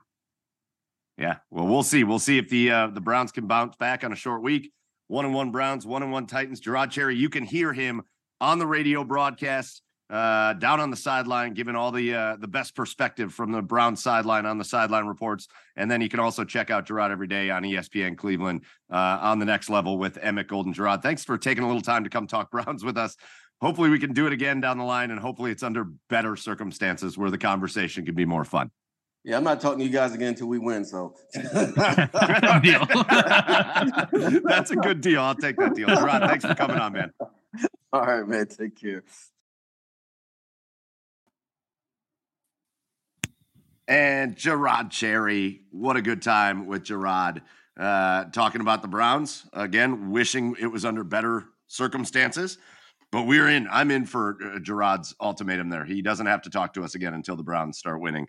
[1.17, 1.35] Yeah.
[1.51, 2.03] Well, we'll see.
[2.03, 4.71] We'll see if the uh, the Browns can bounce back on a short week.
[5.07, 6.61] One and one Browns, one and one Titans.
[6.61, 8.03] Je'Rod Cherry, you can hear him
[8.39, 9.81] on the radio broadcast
[10.11, 13.95] uh, down on the sideline, giving all the uh, the best perspective from the Brown
[13.95, 15.47] sideline on the sideline reports.
[15.77, 19.39] And then you can also check out Je'Rod every day on ESPN Cleveland uh, on
[19.39, 20.73] the next level with Emmett Golden.
[20.73, 23.15] Je'Rod, thanks for taking a little time to come talk Browns with us.
[23.61, 27.17] Hopefully, we can do it again down the line, and hopefully, it's under better circumstances
[27.17, 28.69] where the conversation can be more fun.
[29.23, 30.83] Yeah, I'm not talking to you guys again until we win.
[30.83, 31.51] So That's
[34.71, 35.21] a good deal.
[35.21, 35.87] I'll take that deal.
[35.87, 37.11] Je'Rod, thanks for coming on, man.
[37.93, 38.47] All right, man.
[38.47, 39.03] Take care.
[43.91, 45.63] And Je'Rod Cherry.
[45.69, 47.41] What a good time with Je'Rod
[47.77, 52.57] Uh, talking about the Browns again, wishing it was under better circumstances.
[53.11, 53.67] But we're in.
[53.69, 55.83] I'm in for uh, Je'Rod's ultimatum there.
[55.83, 58.27] He doesn't have to talk to us again until the Browns start winning.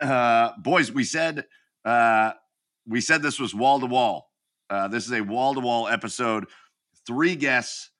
[0.00, 1.44] Uh, boys, we said
[1.84, 2.32] uh,
[2.86, 4.30] we said this was wall to wall.
[4.70, 6.46] Uh, this is a wall to wall episode.
[7.06, 7.90] Three guests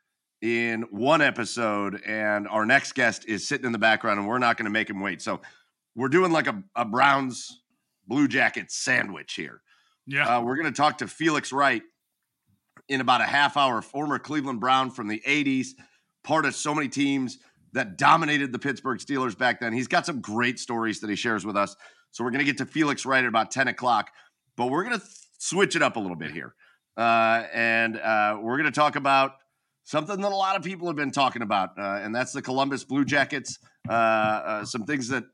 [0.40, 4.56] in one episode, and our next guest is sitting in the background, and we're not
[4.56, 5.20] going to make him wait.
[5.20, 5.42] So
[5.94, 7.62] we're doing like a, a Browns
[8.06, 9.62] Blue Jackets sandwich here.
[10.06, 10.38] Yeah.
[10.38, 11.82] Uh, we're going to talk to Felix Wright
[12.88, 15.68] in about a half hour, former Cleveland Brown from the 80s,
[16.24, 17.38] part of so many teams
[17.72, 19.72] that dominated the Pittsburgh Steelers back then.
[19.72, 21.76] He's got some great stories that he shares with us.
[22.10, 24.10] So we're going to get to Felix Wright at about 10 o'clock,
[24.56, 26.54] but we're going to th- switch it up a little bit here.
[26.96, 29.36] Uh, and uh, we're going to talk about
[29.84, 32.84] something that a lot of people have been talking about, uh, and that's the Columbus
[32.84, 33.58] Blue Jackets.
[33.88, 35.24] Uh, uh, some things that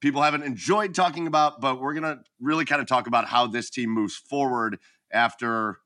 [0.00, 3.46] people haven't enjoyed talking about, but we're going to really kind of talk about how
[3.46, 4.78] this team moves forward
[5.12, 5.78] after,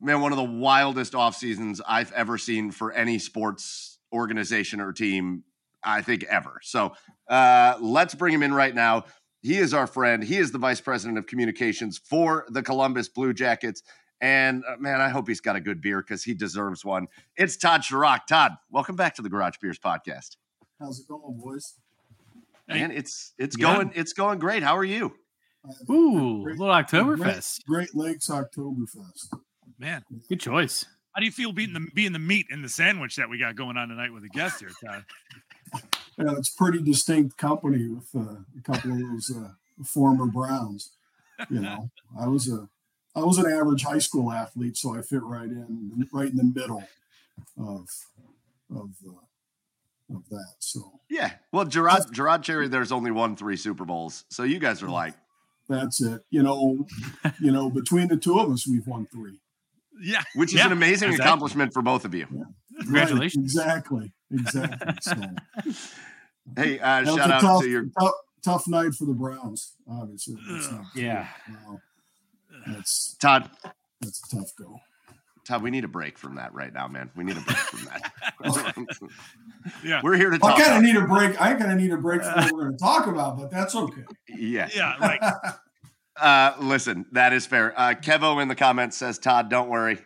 [0.00, 4.92] man, one of the wildest off seasons I've ever seen for any sports organization or
[4.92, 5.44] team,
[5.84, 6.58] I think ever.
[6.62, 6.94] So
[7.28, 9.04] uh, let's bring him in right now.
[9.42, 10.22] He is our friend.
[10.22, 13.82] He is the vice president of communications for the Columbus Blue Jackets.
[14.20, 17.06] And uh, man, I hope he's got a good beer because he deserves one.
[17.36, 18.26] It's Todd Sharrock.
[18.26, 20.36] Todd, welcome back to the Garage Beers podcast.
[20.80, 21.74] How's it going, boys?
[22.68, 23.74] Man, it's it's Yeah.
[23.74, 24.62] going it's going great.
[24.62, 25.14] How are you?
[25.90, 27.64] Ooh, Great- little Oktoberfest.
[27.66, 29.32] Great, Great Lakes Oktoberfest.
[29.78, 30.84] Man, Good choice.
[31.14, 33.56] how do you feel being the being the meat in the sandwich that we got
[33.56, 35.04] going on tonight with the guest here, Todd?
[36.20, 39.50] Yeah, it's pretty distinct company with uh, a couple of those uh,
[39.84, 40.90] former Browns.
[41.48, 42.68] You know, I was a
[43.14, 46.42] I was an average high school athlete, so I fit right in, right in the
[46.42, 46.82] middle
[47.56, 47.86] of
[48.74, 49.12] of uh,
[50.14, 50.54] of that.
[50.58, 51.32] So Yeah.
[51.52, 54.24] Well, Je'Rod Je'Rod Cherry, there's only won three Super Bowls.
[54.30, 55.14] So you guys are like,
[55.68, 56.22] that's it.
[56.30, 56.86] You know,
[57.40, 59.38] you know, between the two of us, we've won three.
[60.00, 61.24] Yeah, which is Yeah, an amazing exactly.
[61.26, 62.26] accomplishment for both of you.
[62.80, 63.54] Congratulations.
[63.56, 64.12] Right, exactly.
[64.30, 64.94] Exactly.
[65.02, 65.14] So
[66.56, 69.74] Hey, uh, that shout out tough, to your tough, tough night for the Browns.
[69.90, 70.84] Obviously, that's not.
[70.94, 71.26] Yeah.
[71.48, 71.80] No,
[72.66, 73.50] that's Todd.
[74.00, 74.80] that's a tough go.
[75.48, 77.10] Todd, we need a break from that right now, man.
[77.16, 78.12] We need a break from that.
[79.84, 80.58] yeah, We're here to I talk.
[80.58, 81.40] kind of need a break.
[81.40, 83.74] I kind of need a break from what we're going to talk about, but that's
[83.74, 84.02] okay.
[84.28, 84.68] yeah.
[84.74, 84.94] yeah.
[85.00, 85.22] Like
[86.20, 87.72] Uh, listen, that is fair.
[87.78, 89.98] Uh, Kevo in the comments says, Todd, don't worry.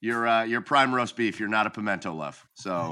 [0.00, 1.38] You're uh, you're prime roast beef.
[1.38, 2.42] You're not a pimento love.
[2.54, 2.88] So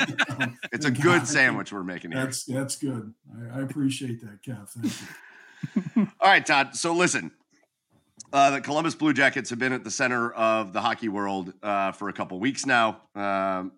[0.70, 2.22] it's a good sandwich we're making here.
[2.22, 3.14] That's that's good.
[3.34, 4.68] I, I appreciate that, Kev.
[4.68, 6.08] Thank you.
[6.20, 6.76] All right, Todd.
[6.76, 7.30] So listen,
[8.32, 11.92] uh, the Columbus Blue Jackets have been at the center of the hockey world uh,
[11.92, 13.02] for a couple weeks now.
[13.14, 13.72] Um,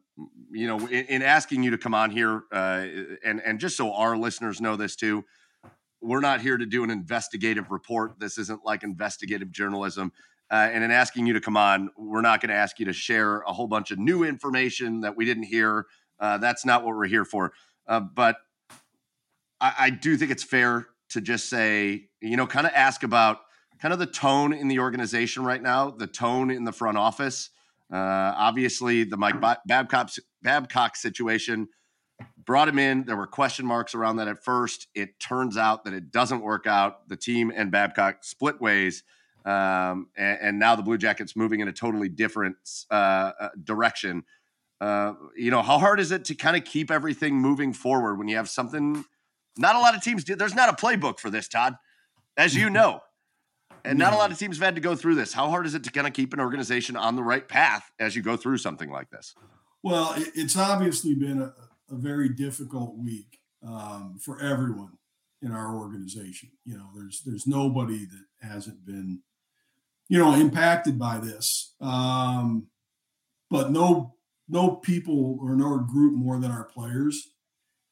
[0.51, 2.87] you know, in, in asking you to come on here, uh,
[3.25, 5.25] and and just so our listeners know this too,
[6.01, 8.19] we're not here to do an investigative report.
[8.19, 10.13] This isn't like investigative journalism.
[10.51, 12.93] Uh, and in asking you to come on, we're not going to ask you to
[12.93, 15.87] share a whole bunch of new information that we didn't hear.
[16.19, 17.53] Uh, that's not what we're here for.
[17.87, 18.37] Uh, but
[19.61, 23.39] I, I do think it's fair to just say, you know, kind of ask about
[23.81, 27.51] kind of the tone in the organization right now, the tone in the front office.
[27.93, 27.97] Uh,
[28.37, 30.11] obviously, the Mike Ba- Babcock
[30.43, 31.69] Babcock situation
[32.45, 33.05] brought him in.
[33.05, 34.87] There were question marks around that at first.
[34.95, 37.09] It turns out that it doesn't work out.
[37.09, 39.03] The team and Babcock split ways,
[39.45, 42.57] um, and, and now the Blue Jackets moving in a totally different
[42.91, 44.25] uh, uh, direction.
[44.81, 48.29] Uh, you know, how hard is it to kind of keep everything moving forward when
[48.29, 49.05] you have something?
[49.59, 50.37] Not a lot of teams do.
[50.37, 51.77] There's not a playbook for this, Todd,
[52.37, 53.01] as you know.
[53.85, 55.33] And not a lot of teams have had to go through this.
[55.33, 58.17] How hard is it to kind of keep an organization on the right path as
[58.17, 59.35] you go through something like this?
[59.83, 61.55] Well, it's obviously been a,
[61.91, 64.99] a very difficult week um, for everyone
[65.43, 66.51] in our organization.
[66.65, 69.21] You know, there's there's nobody that hasn't been,
[70.09, 71.75] you know, impacted by this.
[71.81, 72.67] Um,
[73.51, 74.15] but no
[74.49, 77.29] no people or no group more than our players.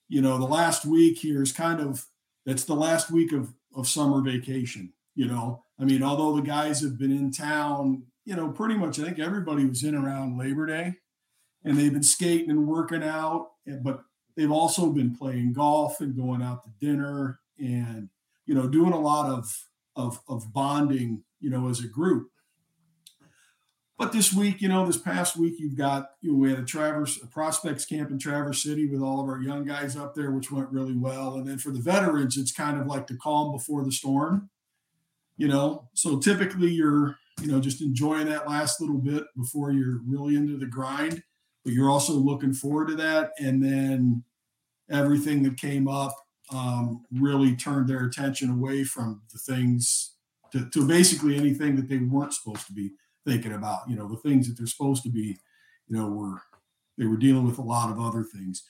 [0.09, 2.07] You know, the last week here is kind of
[2.47, 4.93] it's the last week of of summer vacation.
[5.15, 8.99] You know, I mean, although the guys have been in town, you know, pretty much
[8.99, 10.95] I think everybody was in around Labor Day
[11.65, 14.03] and they've been skating and working out, eh, but
[14.37, 18.09] they've also been playing golf and going out to dinner and
[18.47, 19.65] you know doing a lot of
[19.97, 22.29] of, of bonding you know as a group.
[23.99, 26.65] But this week you know this past week you've got you know we had a
[26.65, 30.31] traverse a prospects camp in traverse city with all of our young guys up there
[30.31, 31.35] which went really well.
[31.35, 34.51] And then for the veterans it's kind of like the calm before the storm
[35.39, 40.01] you know so typically you're you know just enjoying that last little bit before you're
[40.07, 41.23] really into the grind
[41.65, 44.23] but you're also looking forward to that and then
[44.91, 46.15] everything that came up
[46.51, 50.15] um, really turned their attention away from the things
[50.53, 52.93] to, to, basically anything that they weren't supposed to be
[53.27, 53.89] thinking about.
[53.89, 55.39] You know, the things that they're supposed to be,
[55.89, 56.43] you know, were
[56.97, 58.65] they were dealing with a lot of other things.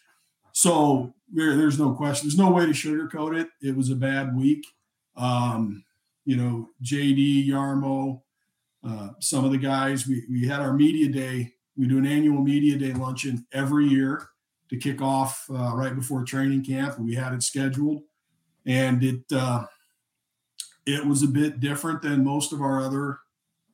[0.53, 2.29] So there, there's no question.
[2.29, 3.49] There's no way to sugarcoat it.
[3.63, 4.67] It was a bad week.
[5.17, 5.85] Um,
[6.29, 8.21] you know, JD Jarmo,
[8.87, 10.07] uh, some of the guys.
[10.07, 11.55] We we had our media day.
[11.75, 14.29] We do an annual media day luncheon every year
[14.69, 16.99] to kick off uh, right before training camp.
[16.99, 18.03] We had it scheduled,
[18.67, 19.65] and it uh,
[20.85, 23.21] it was a bit different than most of our other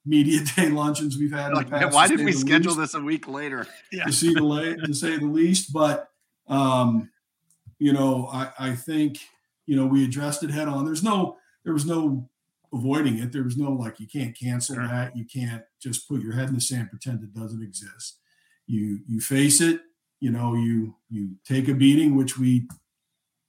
[0.07, 1.55] media day luncheons we've had.
[1.55, 3.66] Like, past, why did we schedule least, this a week later?
[3.90, 4.05] Yeah.
[4.05, 6.09] To see the late, to say the least, but
[6.46, 7.11] um,
[7.80, 9.18] you know, I, I think
[9.66, 10.84] you know we addressed it head on.
[10.84, 12.28] There's no there was no
[12.75, 13.33] avoiding it.
[13.33, 15.16] There was no like you can't cancel that.
[15.16, 18.18] You can't just put your head in the sand pretend it doesn't exist.
[18.66, 19.81] You you face it
[20.25, 22.66] you know you you take a beating which we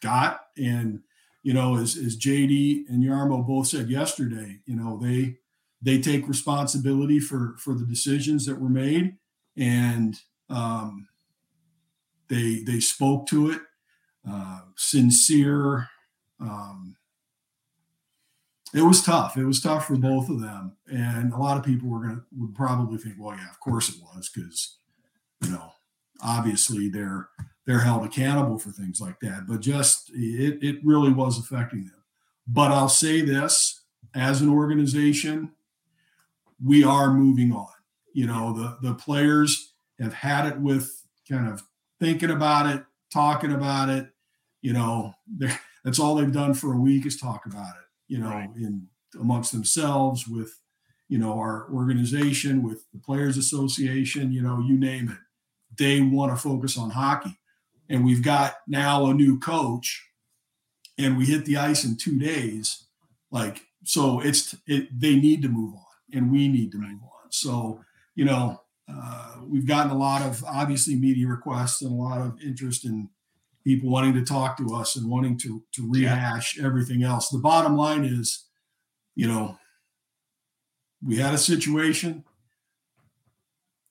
[0.01, 0.99] got and
[1.41, 5.37] you know as, as jd and Jarmo both said yesterday you know they
[5.81, 9.15] they take responsibility for for the decisions that were made
[9.55, 10.19] and
[10.49, 11.07] um,
[12.27, 13.61] they they spoke to it
[14.29, 15.87] uh, sincere
[16.41, 16.97] um,
[18.75, 19.37] it was tough.
[19.37, 20.75] It was tough for both of them.
[20.91, 23.95] And a lot of people were gonna would probably think well yeah of course it
[24.01, 24.77] was because
[25.41, 25.71] you know
[26.21, 27.29] obviously they're
[27.65, 29.45] they're held accountable for things like that.
[29.47, 32.03] But just it, it really was affecting them.
[32.47, 33.81] But i'll say this
[34.13, 35.51] as an organization
[36.63, 37.67] we are moving on.
[38.13, 41.63] You know the the players have had it with kind of
[41.99, 44.09] thinking about it talking about it.
[44.61, 45.13] You know
[45.85, 48.49] that's all they've done for a week is talk about it you know right.
[48.55, 48.87] in
[49.19, 50.59] amongst themselves with
[51.07, 55.17] you know our organization with the players association you know you name it
[55.77, 57.37] they want to focus on hockey.
[57.89, 60.07] And we've got now a new coach,
[60.97, 62.85] and we hit the ice in two days.
[63.31, 67.31] Like, so it's it, they need to move on, and we need to move on.
[67.31, 67.81] So,
[68.15, 72.41] you know, uh, we've gotten a lot of obviously media requests and a lot of
[72.41, 73.09] interest in
[73.65, 76.65] people wanting to talk to us and wanting to to rehash yeah.
[76.65, 77.29] everything else.
[77.29, 78.45] The bottom line is,
[79.15, 79.57] you know,
[81.03, 82.23] we had a situation.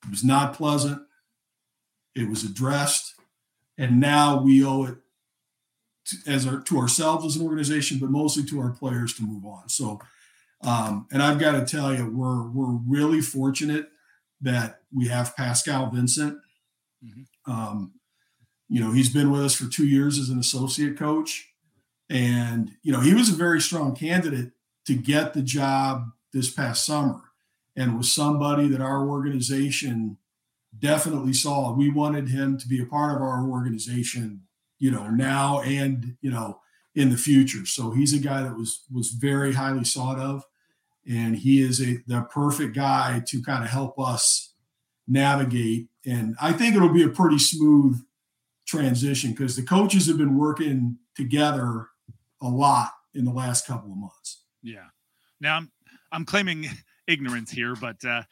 [0.05, 1.03] It was not pleasant.
[2.15, 3.15] It was addressed,
[3.77, 4.97] and now we owe it
[6.07, 9.45] to, as our, to ourselves as an organization, but mostly to our players to move
[9.45, 9.69] on.
[9.69, 10.01] So,
[10.63, 13.89] um, and I've got to tell you, we're we're really fortunate
[14.43, 16.39] that we have Pascal Vincent.
[17.05, 17.51] Mm-hmm.
[17.51, 17.93] Um,
[18.69, 21.49] you know, he's been with us for two years as an associate coach,
[22.09, 24.53] and you know, he was a very strong candidate
[24.87, 27.21] to get the job this past summer,
[27.77, 30.19] and was somebody that our organization
[30.79, 31.73] definitely saw.
[31.73, 34.43] We wanted him to be a part of our organization
[34.79, 36.61] you know now and you know
[36.95, 37.67] in the future.
[37.67, 40.45] So he's a guy that was was very highly sought of.
[41.09, 44.53] And he is a the perfect guy to kind of help us
[45.07, 45.89] navigate.
[46.07, 48.03] And i think it'll be a pretty smooth
[48.77, 51.89] transition because the coaches have been working together
[52.43, 54.87] a lot in the last couple of months yeah
[55.41, 55.71] now i'm
[56.13, 56.67] i'm claiming
[57.07, 58.23] ignorance here but uh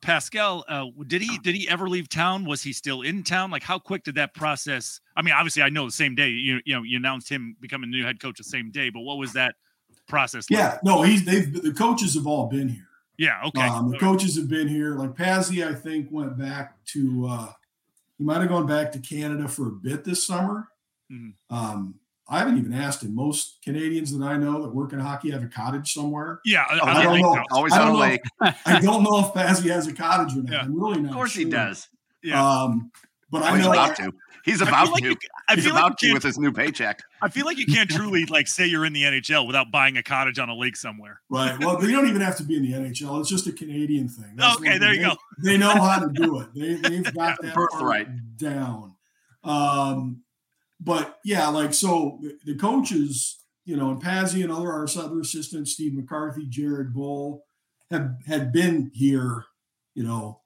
[0.00, 2.44] Pascal, uh, did he did he ever leave town?
[2.44, 3.50] Was he still in town?
[3.50, 5.00] Like, how quick did that process?
[5.16, 6.28] I mean, obviously, I know the same day.
[6.28, 8.90] You you know, you announced him becoming the new head coach the same day.
[8.90, 9.56] But what was that
[10.06, 10.48] process?
[10.50, 10.58] Like?
[10.58, 12.86] Yeah, no, he's they've the coaches have all been here.
[13.18, 13.62] Yeah, okay.
[13.62, 14.06] Um, the okay.
[14.06, 14.94] coaches have been here.
[14.94, 17.52] Like Pazzi, I think went back to uh,
[18.18, 20.68] he might have gone back to Canada for a bit this summer.
[21.10, 21.54] Mm-hmm.
[21.56, 21.94] Um,
[22.28, 23.14] I haven't even asked him.
[23.14, 26.40] Most Canadians that I know that work in hockey have a cottage somewhere.
[26.44, 27.34] Yeah, I, I, I don't know.
[27.34, 27.42] So.
[27.52, 28.20] Always on a lake.
[28.42, 30.52] If, I don't know if Pazzi has a cottage or not.
[30.52, 30.60] Yeah.
[30.60, 31.10] I'm really not.
[31.10, 31.44] Of course sure.
[31.44, 31.88] he does.
[32.22, 32.44] Yeah.
[32.44, 32.92] Um,
[33.30, 33.70] but I know.
[33.70, 33.98] Like,
[34.44, 35.10] He's about like to.
[35.10, 35.16] You,
[35.48, 37.02] I He's feel about like to with his new paycheck.
[37.22, 40.02] I feel like you can't truly like say you're in the NHL without buying a
[40.02, 41.20] cottage on a lake somewhere.
[41.28, 41.58] Right.
[41.58, 43.20] Well, they don't even have to be in the NHL.
[43.20, 44.32] It's just a Canadian thing.
[44.36, 45.16] That's okay, there you they, go.
[45.42, 46.48] They know how to do it.
[46.54, 48.94] They they've got that right down.
[49.44, 50.22] Um,
[50.80, 55.20] but yeah, like so the, the coaches, you know, and Pazzi and other our other
[55.20, 57.44] assistants, Steve McCarthy, Jared Boll,
[57.90, 59.44] have had been here,
[59.94, 60.40] you know,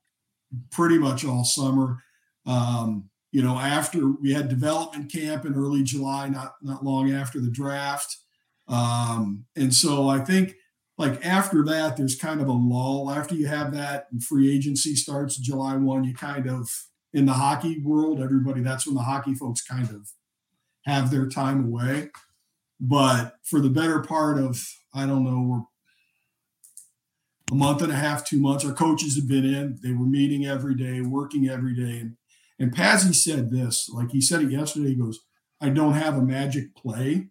[0.70, 2.02] pretty much all summer.
[2.46, 7.40] Um, you know, after we had development camp in early July, not not long after
[7.40, 8.18] the draft.
[8.68, 10.54] Um, and so I think
[10.98, 13.10] like after that, there's kind of a lull.
[13.10, 16.70] After you have that and free agency starts July 1, you kind of
[17.12, 20.10] in the hockey world, everybody that's when the hockey folks kind of
[20.84, 22.10] have their time away.
[22.80, 24.62] But for the better part of,
[24.94, 25.62] I don't know, we're
[27.50, 29.78] a month and a half, two months, our coaches have been in.
[29.82, 32.00] They were meeting every day, working every day.
[32.00, 32.16] And
[32.62, 34.90] and Pazzi said this, like he said it yesterday.
[34.90, 35.18] He goes,
[35.60, 37.26] I don't have a magic play.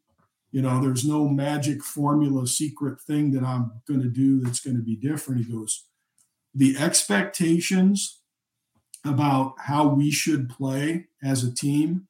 [0.51, 4.75] You know, there's no magic formula, secret thing that I'm going to do that's going
[4.75, 5.45] to be different.
[5.45, 5.85] He goes,
[6.53, 8.19] the expectations
[9.05, 12.09] about how we should play as a team,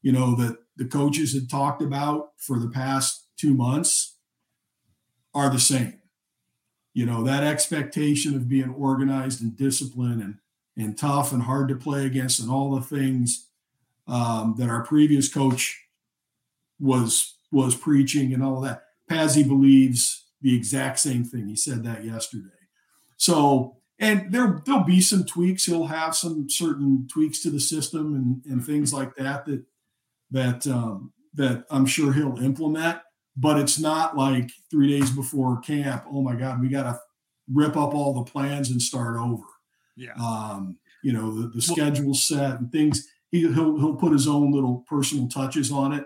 [0.00, 4.16] you know, that the coaches had talked about for the past two months
[5.34, 6.00] are the same.
[6.94, 10.38] You know, that expectation of being organized and disciplined and
[10.76, 13.48] and tough and hard to play against and all the things
[14.08, 15.78] um, that our previous coach
[16.80, 18.84] was was preaching and all of that.
[19.10, 21.48] Pazzi believes the exact same thing.
[21.48, 22.48] He said that yesterday.
[23.16, 25.66] So, and there there'll be some tweaks.
[25.66, 29.64] He'll have some certain tweaks to the system and, and things like that that
[30.30, 32.98] that um, that I'm sure he'll implement.
[33.36, 36.04] But it's not like three days before camp.
[36.10, 37.00] Oh my God, we got to
[37.50, 39.44] rip up all the plans and start over.
[39.96, 40.14] Yeah.
[40.14, 43.06] Um, you know, the, the schedule set and things.
[43.30, 46.04] He, he'll he'll put his own little personal touches on it.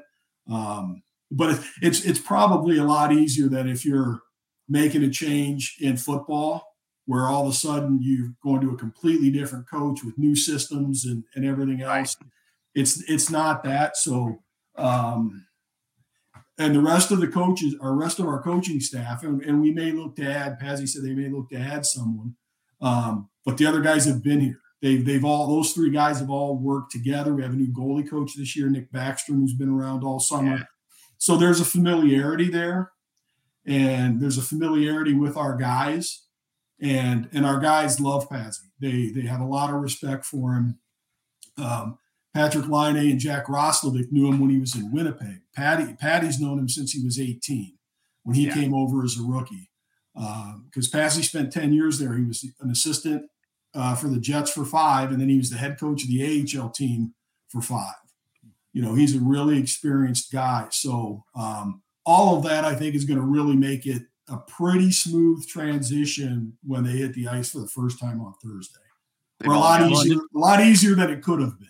[0.51, 4.21] Um, but it's it's probably a lot easier than if you're
[4.69, 6.65] making a change in football
[7.05, 11.05] where all of a sudden you're going to a completely different coach with new systems
[11.05, 12.17] and, and everything else.
[12.21, 12.31] Right.
[12.75, 13.97] It's it's not that.
[13.97, 14.43] So
[14.77, 15.47] um,
[16.59, 19.73] and the rest of the coaches, our rest of our coaching staff, and, and we
[19.73, 22.37] may look to add, Pazzi said they may look to add someone.
[22.81, 24.61] Um, but the other guys have been here.
[24.83, 27.33] They've they've all those three guys have all worked together.
[27.33, 30.57] We have a new goalie coach this year, Nick Backstrom, who's been around all summer.
[30.57, 30.63] Yeah.
[31.17, 32.93] So there's a familiarity there,
[33.65, 36.27] and there's a familiarity with our guys,
[36.79, 38.69] and and our guys love Pazzi.
[38.79, 40.79] They they have a lot of respect for him.
[41.57, 41.99] Um,
[42.37, 45.41] Patrik Laine and Jack Roslovic knew him when he was in Winnipeg.
[45.55, 47.79] Patty Patty's known him since he was 18
[48.25, 48.55] when he yeah.
[48.55, 49.71] came over as a rookie.
[50.15, 52.17] Because Pazzi spent 10 years there.
[52.17, 53.31] He was an assistant
[53.77, 56.59] uh, for the Jets for five, and then he was the head coach of the
[56.59, 57.15] AHL team
[57.49, 57.95] for five.
[58.73, 60.67] You know, he's a really experienced guy.
[60.71, 64.91] So um, all of that, I think, is going to really make it a pretty
[64.91, 68.81] smooth transition when they hit the ice for the first time on Thursday.
[69.45, 71.69] Or a lot easier, a lot easier than it could have been.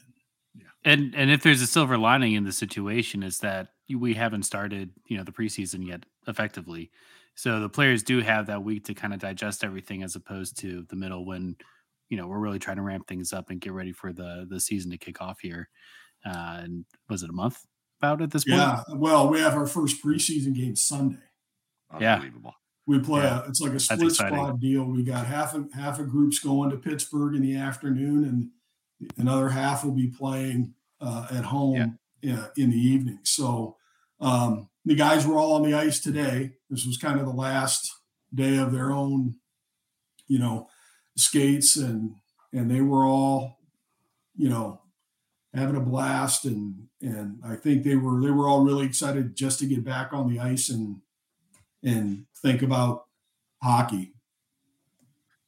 [0.54, 0.64] Yeah.
[0.84, 4.90] And and if there's a silver lining in the situation is that we haven't started,
[5.06, 6.90] you know, the preseason yet effectively.
[7.34, 10.86] So the players do have that week to kind of digest everything as opposed to
[10.88, 11.56] the middle when
[12.08, 14.60] you know we're really trying to ramp things up and get ready for the the
[14.60, 15.68] season to kick off here.
[16.24, 17.64] Uh, and was it a month
[18.00, 18.58] about at this point?
[18.58, 18.82] Yeah.
[18.94, 21.18] Well, we have our first preseason game Sunday.
[21.90, 22.50] Unbelievable.
[22.50, 22.62] Yeah.
[22.86, 23.44] We play yeah.
[23.44, 24.84] a, it's like a split squad deal.
[24.84, 28.24] We got half of half of groups going to Pittsburgh in the afternoon,
[29.00, 32.46] and another half will be playing uh, at home yeah.
[32.56, 33.18] in, in the evening.
[33.24, 33.76] So
[34.20, 36.52] um, the guys were all on the ice today.
[36.70, 37.92] This was kind of the last
[38.32, 39.36] day of their own,
[40.28, 40.68] you know,
[41.16, 42.14] skates and
[42.52, 43.58] and they were all,
[44.36, 44.80] you know,
[45.54, 49.58] having a blast and and I think they were they were all really excited just
[49.60, 51.00] to get back on the ice and
[51.82, 53.06] and think about
[53.62, 54.12] hockey.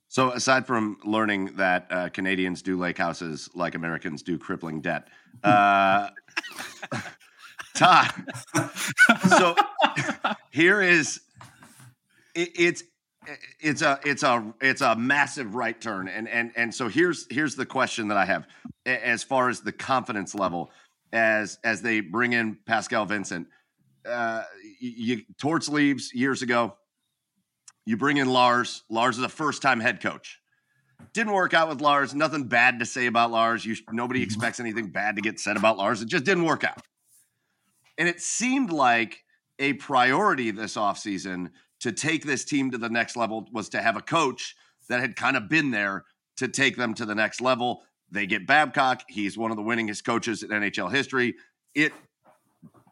[0.08, 5.08] So aside from learning that uh, Canadians do lake houses like Americans do crippling debt,
[5.44, 6.08] uh,
[7.74, 8.10] Todd.
[9.28, 9.54] so
[10.50, 11.20] here is
[12.34, 12.82] it, it's
[13.60, 16.08] it's a it's a it's a massive right turn.
[16.08, 18.46] And and and so here's here's the question that i have
[18.86, 20.70] as far as the confidence level
[21.12, 23.48] as as they bring in pascal vincent
[24.08, 24.42] uh
[24.80, 26.76] you torts leaves years ago.
[27.84, 28.84] You bring in lars.
[28.90, 30.40] Lars is a first time head coach.
[31.14, 32.14] Didn't work out with lars.
[32.14, 33.64] Nothing bad to say about lars.
[33.64, 34.24] You nobody mm-hmm.
[34.24, 36.02] expects anything bad to get said about lars.
[36.02, 36.82] It just didn't work out.
[37.96, 39.24] And it seemed like
[39.58, 41.50] a priority this offseason
[41.80, 44.56] to take this team to the next level was to have a coach
[44.88, 46.04] that had kind of been there
[46.36, 47.82] to take them to the next level.
[48.10, 49.02] They get Babcock.
[49.08, 51.34] He's one of the winningest coaches in NHL history.
[51.74, 51.92] It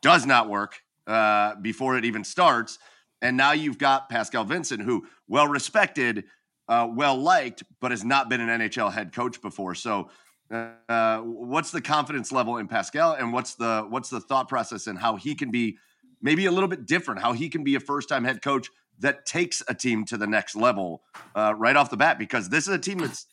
[0.03, 2.78] does not work uh, before it even starts.
[3.22, 6.24] And now you've got Pascal Vincent, who well respected,
[6.68, 9.74] uh, well liked, but has not been an NHL head coach before.
[9.74, 10.11] So,
[10.51, 14.97] uh, what's the confidence level in Pascal, and what's the what's the thought process and
[14.97, 15.76] how he can be
[16.21, 17.21] maybe a little bit different?
[17.21, 18.69] How he can be a first time head coach
[19.01, 21.03] that takes a team to the next level
[21.35, 22.19] uh, right off the bat?
[22.19, 23.27] Because this is a team that's,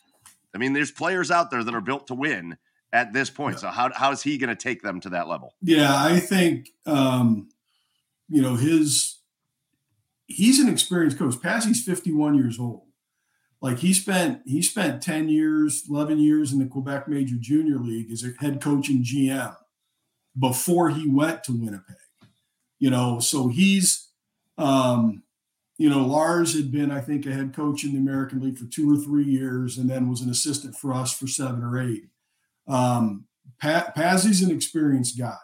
[0.54, 2.58] I mean, there's players out there that are built to win
[2.94, 3.56] at this point.
[3.56, 3.62] Yeah.
[3.62, 5.56] So how how is he going to take them to that level?
[5.62, 7.50] Yeah, I think um,
[8.30, 9.20] you know his
[10.28, 11.42] he's an experienced coach.
[11.42, 12.84] Passy's 51 years old.
[13.62, 18.12] Like he spent he spent 10 years, 11 years in the Quebec Major Junior League
[18.12, 19.56] as a head coach and GM
[20.38, 21.96] before he went to Winnipeg.
[22.84, 24.10] You know, so he's
[24.58, 25.24] um,
[25.78, 28.66] you know, Lars had been, I think, a head coach in the American League for
[28.66, 32.04] two or three years, and then was an assistant for us for seven or eight.
[32.68, 33.24] Um,
[33.58, 35.38] Pat, an experienced guy,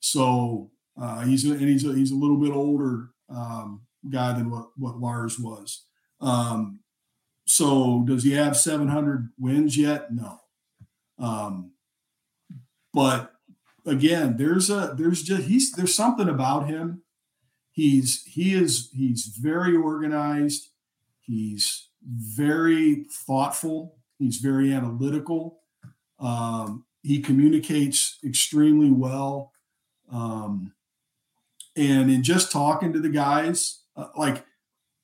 [0.00, 4.50] so uh, he's a, and he's a, he's a little bit older um, guy than
[4.50, 5.84] what what Lars was.
[6.22, 6.78] Um,
[7.46, 10.10] so does he have 700 wins yet?
[10.10, 10.38] No.
[11.18, 11.72] Um,
[12.94, 13.31] but
[13.86, 17.02] again, there's a there's just he's there's something about him.
[17.70, 20.68] He's he is he's very organized.
[21.20, 23.96] He's very thoughtful.
[24.18, 25.60] He's very analytical.
[26.18, 29.52] Um, he communicates extremely well.
[30.10, 30.74] Um,
[31.76, 34.44] and in just talking to the guys, uh, like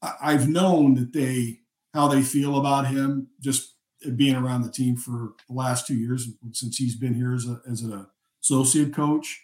[0.02, 1.60] I've known that they
[1.94, 3.74] how they feel about him just
[4.14, 7.60] being around the team for the last two years since he's been here as a
[7.68, 8.06] as an
[8.50, 9.42] associate coach.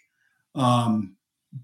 [0.53, 1.15] Um,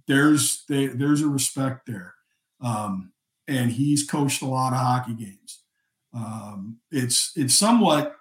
[0.08, 2.14] there's they, there's a respect there,
[2.62, 3.12] um,
[3.48, 5.64] and he's coached a lot of hockey games.
[6.14, 8.16] Um, it's it's somewhat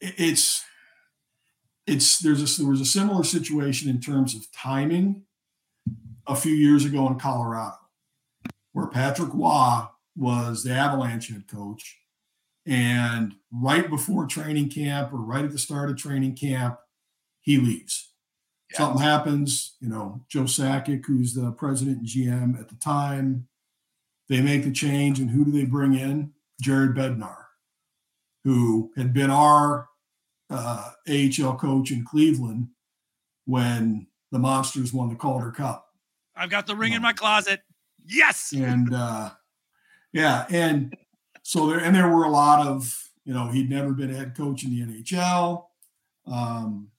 [0.00, 0.64] it's
[1.86, 5.22] it's there's a, there was a similar situation in terms of timing
[6.26, 7.76] a few years ago in Colorado
[8.72, 9.82] where Patrick Roy
[10.16, 11.98] was the Avalanche head coach.
[12.66, 16.78] And right before training camp or right at the start of training camp,
[17.48, 18.10] he leaves.
[18.70, 18.76] Yeah.
[18.76, 23.48] Something happens, you know, Joe Sakic, who's the president and GM at the time,
[24.28, 25.18] they make the change.
[25.18, 26.34] And who do they bring in?
[26.60, 27.36] Jared Bednar,
[28.44, 29.88] who had been our
[30.50, 32.68] uh, AHL coach in Cleveland
[33.46, 35.86] when the Monsters won the Calder Cup.
[36.36, 37.60] I've got the ring in my closet.
[38.06, 38.52] Yes.
[38.54, 39.30] And uh,
[40.12, 40.94] yeah, and
[41.42, 44.36] so there and there were a lot of you know he'd never been a head
[44.36, 45.64] coach in the NHL.
[46.26, 46.90] Um,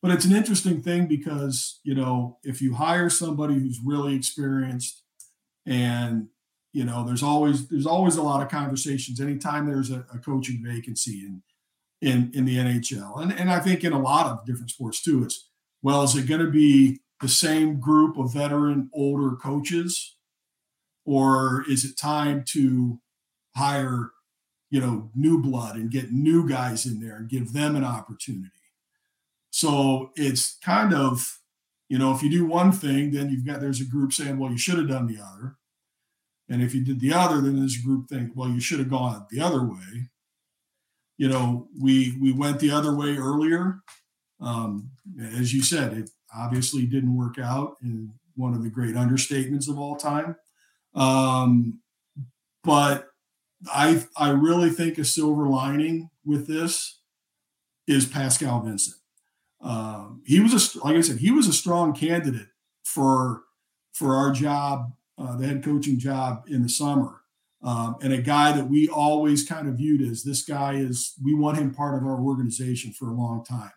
[0.00, 5.02] but it's an interesting thing because you know if you hire somebody who's really experienced
[5.66, 6.28] and
[6.72, 9.20] you know there's always there's always a lot of conversations.
[9.20, 11.42] Anytime there's a, a coaching vacancy in
[12.00, 15.24] in in the NHL and and I think in a lot of different sports too
[15.24, 15.48] it's
[15.82, 20.14] well is it going to be the same group of veteran older coaches?
[21.04, 23.00] Or is it time to
[23.56, 24.12] hire
[24.70, 28.57] you know new blood and get new guys in there and give them an opportunity
[29.58, 31.40] so it's kind of
[31.88, 34.52] you know if you do one thing then you've got there's a group saying well
[34.52, 35.56] you should have done the other.
[36.48, 38.88] And if you did the other then there's a group think well you should have
[38.88, 40.10] gone the other way.
[41.16, 43.80] You know we we went the other way earlier.
[44.40, 44.90] Um,
[45.34, 49.76] as you said it obviously didn't work out in one of the great understatements of
[49.76, 50.36] all time.
[50.94, 51.80] Um,
[52.62, 53.08] but
[53.66, 57.00] I I really think a silver lining with this
[57.88, 58.98] is Pascal Vincent.
[59.60, 62.48] Um, he was a like I said, he was a strong candidate
[62.84, 63.42] for
[63.92, 67.22] for our job, uh, the head coaching job in the summer,
[67.62, 71.34] um, and a guy that we always kind of viewed as this guy is we
[71.34, 73.72] want him part of our organization for a long time.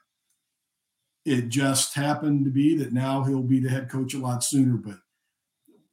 [1.25, 4.77] It just happened to be that now he'll be the head coach a lot sooner,
[4.77, 4.97] but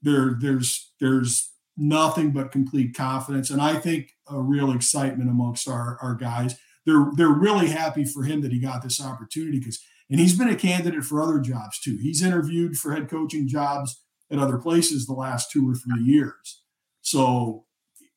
[0.02, 3.50] there there's there's nothing but complete confidence.
[3.50, 6.58] And i think a real excitement amongst our our guys
[6.88, 9.80] they're they're really happy for him that he got this opportunity because
[10.10, 11.98] and he's been a candidate for other jobs too.
[12.00, 16.62] He's interviewed for head coaching jobs at other places the last two or three years.
[17.02, 17.64] So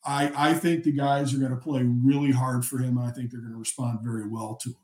[0.03, 3.29] i i think the guys are going to play really hard for him i think
[3.29, 4.75] they're going to respond very well to him.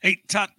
[0.00, 0.50] Hey todd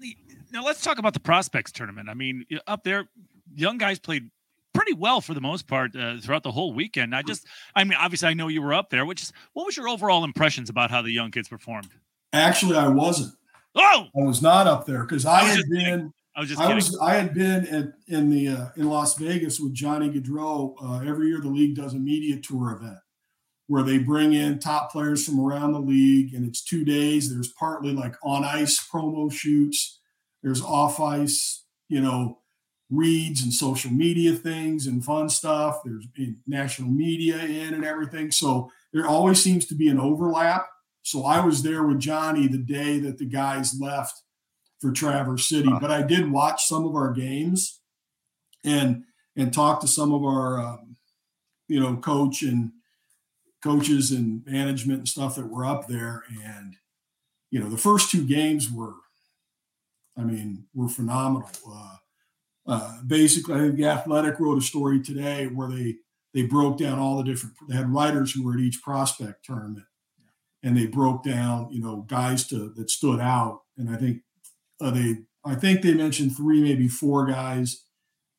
[0.51, 2.09] now let's talk about the prospects tournament.
[2.09, 3.09] I mean up there
[3.55, 4.29] young guys played
[4.75, 7.15] pretty well for the most part uh, throughout the whole weekend.
[7.15, 9.05] I just, I mean, obviously, I know you were up there.
[9.05, 11.89] Which is, what was your overall impressions about how the young kids performed?
[12.33, 13.33] Actually, I wasn't.
[13.75, 15.79] Oh, I was not up there because I, I had been.
[15.79, 16.13] Kidding.
[16.35, 16.61] I was just.
[16.61, 16.99] I was.
[16.99, 20.75] I had been at, in the uh, in Las Vegas with Johnny Gaudreau.
[20.81, 22.99] Uh, every year, the league does a media tour event,
[23.67, 27.33] where they bring in top players from around the league, and it's two days.
[27.33, 29.99] There's partly like on ice promo shoots,
[30.43, 32.39] there's off ice, you know,
[32.89, 35.81] reads and social media things and fun stuff.
[35.83, 36.07] There's
[36.47, 38.31] national media in and everything.
[38.31, 40.67] So there always seems to be an overlap.
[41.01, 44.21] So I was there with Johnny the day that the guys left
[44.79, 47.79] for Traverse City, but I did watch some of our games
[48.63, 49.03] and
[49.35, 50.95] and talk to some of our um,
[51.67, 52.71] you know coach and
[53.63, 56.75] coaches and management and stuff that were up there and
[57.49, 58.93] you know the first two games were
[60.17, 61.95] i mean were phenomenal uh,
[62.67, 65.95] uh, basically i think the athletic wrote a story today where they
[66.33, 69.85] they broke down all the different they had writers who were at each prospect tournament
[70.63, 74.21] and they broke down you know guys to that stood out and i think
[74.81, 77.85] uh, they i think they mentioned three maybe four guys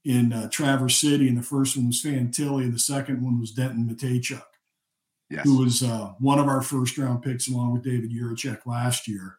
[0.06, 3.50] in uh, Traverse City, and the first one was Fantilli, and the second one was
[3.50, 4.40] Denton Mateychuk,
[5.28, 5.44] yes.
[5.44, 9.38] who was uh, one of our first round picks along with David Jiricek last year.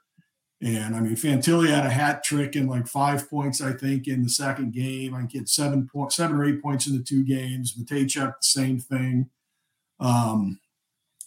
[0.62, 4.24] And I mean, Fantilli had a hat trick and like five points, I think, in
[4.24, 5.14] the second game.
[5.14, 7.76] I get seven point, seven or eight points in the two games.
[7.76, 9.30] Mateychuk, the same thing.
[10.00, 10.60] Um,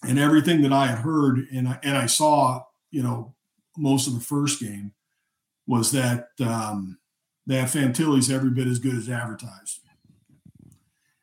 [0.03, 3.35] and everything that I had heard and I, and I saw, you know,
[3.77, 4.95] most of the first game
[5.67, 6.99] was that um,
[7.47, 9.81] that Fantilli's every bit as good as advertised.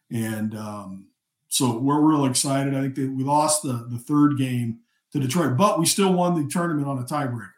[0.10, 1.08] And um,
[1.49, 2.74] so we're real excited.
[2.74, 4.80] I think that we lost the, the third game
[5.12, 7.51] to Detroit, but we still won the tournament on a tiebreaker.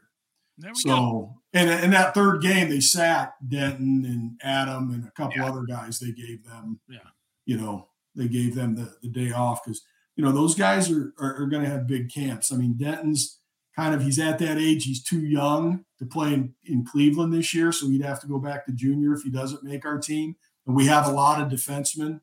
[0.74, 1.36] So, go.
[1.53, 5.47] and in that third game, they sat Denton and Adam and a couple yeah.
[5.47, 5.99] other guys.
[5.99, 6.99] They gave them, yeah.
[7.45, 9.82] you know, they gave them the, the day off because,
[10.16, 12.51] you know, those guys are, are, are going to have big camps.
[12.51, 13.39] I mean, Denton's
[13.80, 17.53] kind of he's at that age he's too young to play in, in cleveland this
[17.53, 20.36] year so he'd have to go back to junior if he doesn't make our team
[20.68, 22.20] and we have a lot of defensemen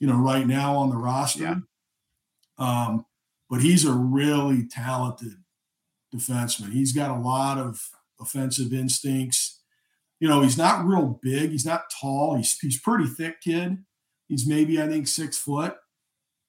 [0.00, 1.54] you know right now on the roster yeah.
[2.58, 3.06] um,
[3.48, 5.34] but he's a really talented
[6.14, 7.80] defenseman he's got a lot of
[8.20, 9.60] offensive instincts
[10.20, 13.78] you know he's not real big he's not tall he's, he's pretty thick kid
[14.28, 15.76] he's maybe i think six foot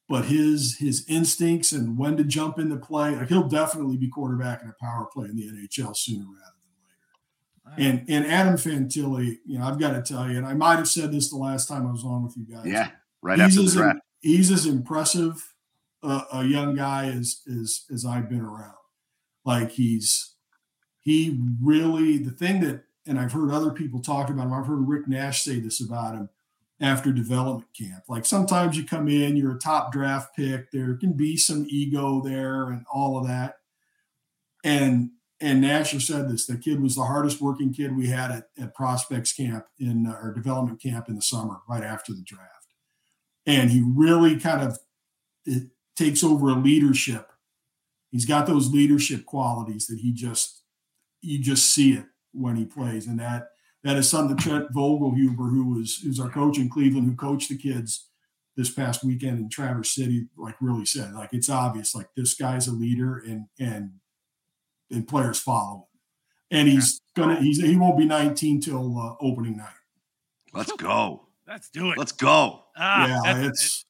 [0.09, 4.63] but his his instincts and when to jump into play, like he'll definitely be quarterback
[4.63, 6.55] in a power play in the NHL sooner rather
[7.75, 7.99] than later.
[7.99, 10.89] And and Adam Fantilli, you know, I've got to tell you, and I might have
[10.89, 12.65] said this the last time I was on with you guys.
[12.65, 12.89] Yeah,
[13.21, 13.99] right he's after the draft.
[14.21, 15.53] he's as impressive
[16.01, 18.73] a, a young guy as as as I've been around.
[19.45, 20.35] Like he's
[20.99, 24.53] he really the thing that, and I've heard other people talk about him.
[24.53, 26.29] I've heard Rick Nash say this about him
[26.81, 28.03] after development camp.
[28.07, 32.21] Like sometimes you come in, you're a top draft pick, there can be some ego
[32.21, 33.55] there and all of that.
[34.63, 35.11] And
[35.41, 38.75] and Nasher said this: the kid was the hardest working kid we had at, at
[38.75, 42.67] prospects camp in uh, our development camp in the summer, right after the draft.
[43.45, 44.79] And he really kind of
[45.45, 47.28] it takes over a leadership.
[48.11, 50.63] He's got those leadership qualities that he just
[51.21, 53.49] you just see it when he plays, and that
[53.83, 57.49] that is something that Trent Vogelhuber, who was who's our coach in Cleveland, who coached
[57.49, 58.09] the kids
[58.57, 62.67] this past weekend in Traverse City, like really said, like it's obvious, like this guy's
[62.67, 63.91] a leader and and
[64.91, 65.83] and players follow him.
[66.51, 69.69] And he's gonna he's he won't be 19 till uh, opening night.
[70.53, 71.27] Let's go.
[71.47, 71.97] Let's do it.
[71.97, 72.63] Let's go.
[72.75, 73.85] Ah, yeah, it's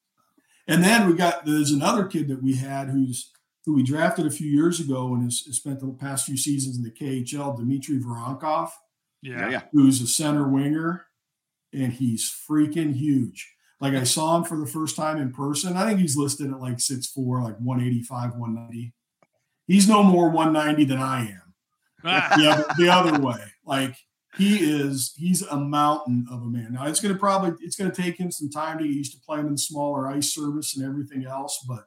[0.67, 3.31] and then we got there's another kid that we had who's
[3.69, 6.75] who we drafted a few years ago and has, has spent the past few seasons
[6.75, 8.71] in the KHL, Dmitry Voronkov
[9.21, 9.47] yeah.
[9.47, 9.61] yeah.
[9.73, 11.05] Who's a center winger
[11.71, 13.53] and he's freaking huge.
[13.79, 15.77] Like I saw him for the first time in person.
[15.77, 18.93] I think he's listed at like 6'4, like 185, 190.
[19.67, 21.53] He's no more 190 than I am.
[22.03, 23.43] the, other, the other way.
[23.65, 23.95] Like
[24.35, 26.73] he is, he's a mountain of a man.
[26.73, 29.45] Now it's gonna probably it's gonna take him some time to get used to playing
[29.45, 31.85] in smaller ice service and everything else, but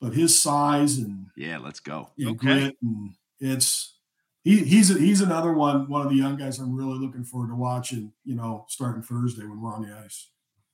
[0.00, 2.10] but his size and yeah, let's go.
[2.18, 2.36] And okay.
[2.36, 3.96] grit and it's
[4.44, 7.48] he, he's a, he's another one one of the young guys I'm really looking forward
[7.48, 8.12] to watching.
[8.24, 10.30] You know, starting Thursday when we're on the ice.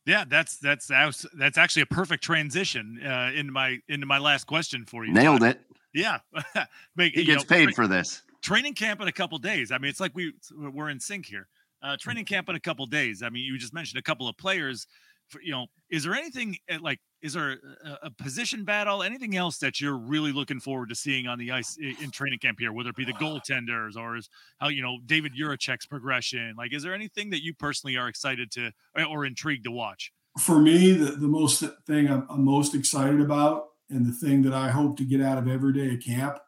[0.06, 4.84] Yeah, that's that's that's actually a perfect transition uh, into my into my last question
[4.84, 5.12] for you.
[5.12, 5.60] Nailed it.
[5.94, 6.18] Yeah,
[6.98, 8.22] he gets know, paid tra- for this.
[8.42, 9.72] Training camp in a couple days.
[9.72, 11.48] I mean, it's like we we're in sync here.
[11.82, 13.22] Uh, training camp in a couple days.
[13.22, 14.86] I mean, you just mentioned a couple of players.
[15.28, 17.52] For, you know, is there anything like is there
[17.84, 21.50] a, a, position battle anything else that you're really looking forward to seeing on the
[21.50, 24.98] ice in training camp here whether it be the goaltenders or is how you know
[25.04, 26.54] david Jiricek's progression?
[26.56, 28.70] Like is there anything that you personally are excited to
[29.08, 30.12] or intrigued to watch?
[30.38, 34.54] For me the, the most thing I'm, I'm most excited about and the thing that
[34.54, 36.38] i hope to get out of every day at camp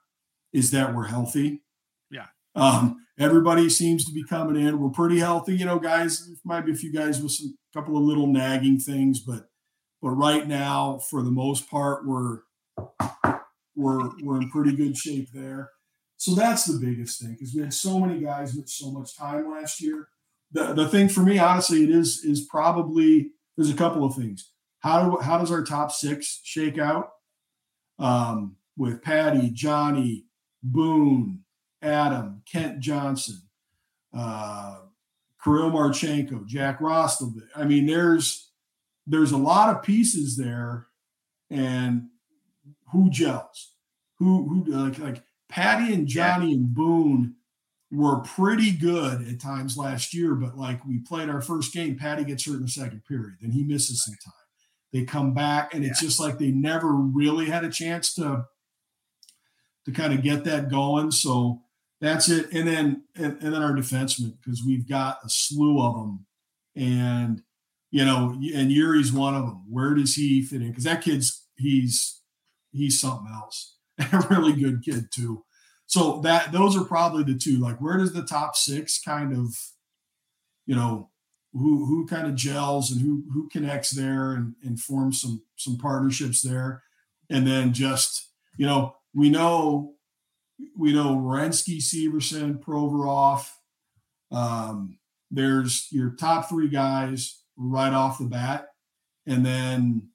[0.53, 1.63] is that we're healthy.
[2.11, 2.27] Yeah.
[2.55, 4.81] Um, everybody seems to be coming in.
[4.81, 8.05] We're pretty healthy you know guys might be a few guys with some couple of
[8.05, 9.49] little nagging things but
[10.03, 12.41] but right now, for the most part, we're
[13.75, 15.71] we're we're in pretty good shape there.
[16.17, 19.51] So that's the biggest thing because we had so many guys with so much time
[19.51, 20.09] last year.
[20.53, 24.51] The the thing for me, honestly, it is is probably there's a couple of things.
[24.81, 27.11] How do how does our top six shake out?
[27.99, 30.27] Um, with Patty, Johnny,
[30.63, 31.45] Boone,
[31.83, 33.43] Adam, Kent Johnson,
[34.17, 34.81] uh,
[35.43, 37.49] Kirill Marchenko, Jack Roslovic.
[37.55, 38.51] I mean, there's
[39.07, 40.87] there's a lot of pieces there,
[41.51, 42.09] and
[42.93, 43.75] who gels?
[44.19, 46.57] Who who like like Patty and Johnny yeah.
[46.57, 47.37] and Boone
[47.91, 52.25] were pretty good at times last year, but like we played our first game, Patty
[52.25, 54.33] gets hurt in the second period, then he misses some time.
[54.93, 58.47] They come back, and it's just like they never really had a chance to
[59.85, 61.13] to kind of get that going.
[61.13, 61.63] So
[62.01, 62.53] that's it.
[62.53, 66.27] And then and, and then our defensemen because we've got a slew of them,
[66.75, 67.43] and
[67.91, 69.65] you know, and Yuri's one of them.
[69.69, 70.69] Where does he fit in?
[70.69, 72.21] Because that kid's he's
[72.73, 73.77] he's something else.
[73.99, 75.45] a really good kid too.
[75.87, 77.59] So that those are probably the two.
[77.59, 79.57] Like, where does the top six kind of,
[80.67, 81.11] you know,
[81.53, 85.79] who who kind of gels and who who connects there and and forms some some
[85.79, 86.83] partnerships there,
[87.31, 89.95] and then just you know we know
[90.77, 93.49] we know Werenski, Severson, Provorov.
[94.31, 94.99] Um,
[95.31, 98.69] there's your top three guys right off the bat,
[99.27, 100.09] and then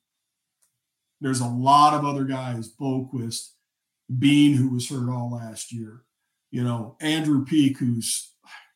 [1.20, 3.52] there's a lot of other guys, Boqvist,
[4.20, 6.04] Bean, who was hurt all last year,
[6.50, 8.34] you know, Andrew Peeke, who's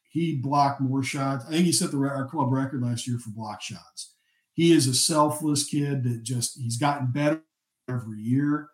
[0.10, 1.44] he blocked more shots.
[1.46, 4.14] I think he set the our club record last year for block shots.
[4.54, 7.42] He is a selfless kid that just he's gotten better
[7.90, 8.70] every year.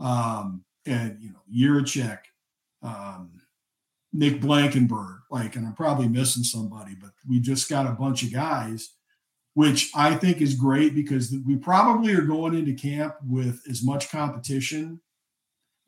[0.00, 2.20] Um, and you know, Jiricek,
[2.82, 3.32] um,
[4.14, 8.32] Nick Blankenburg, like, and I'm probably missing somebody, but we just got a bunch of
[8.32, 8.94] guys
[9.58, 14.08] which I think is great because we probably are going into camp with as much
[14.08, 15.00] competition,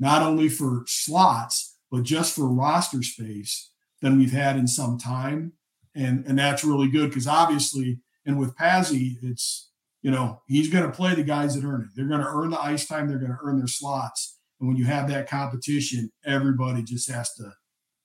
[0.00, 3.70] not only for slots, but just for roster space
[4.02, 5.52] than we've had in some time.
[5.94, 9.70] And, and that's really good because obviously, and with Pazzi, it's,
[10.02, 11.90] you know, he's going to play the guys that earn it.
[11.94, 14.36] They're going to earn the ice time, they're going to earn their slots.
[14.58, 17.52] And when you have that competition, everybody just has to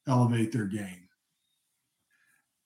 [0.08, 1.05] elevate their game.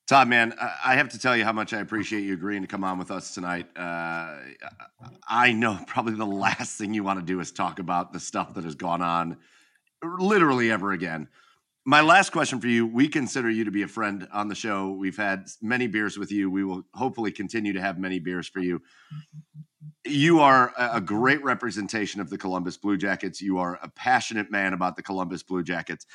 [0.10, 2.84] Todd, man, I have to tell you how much I appreciate you agreeing to come
[2.84, 3.68] on with us tonight.
[3.78, 4.38] Uh,
[5.28, 8.56] I know probably the last thing you want to do is talk about the stuff
[8.56, 9.38] that has gone on
[10.04, 11.28] literally ever again.
[11.86, 14.90] My last question for you we consider you to be a friend on the show.
[14.94, 16.50] We've had many beers with you.
[16.50, 18.82] We will hopefully continue to have many beers for you.
[20.06, 23.44] You are a great representation of the Columbus Blue Jackets.
[23.44, 26.08] You are a passionate man about the Columbus Blue Jackets.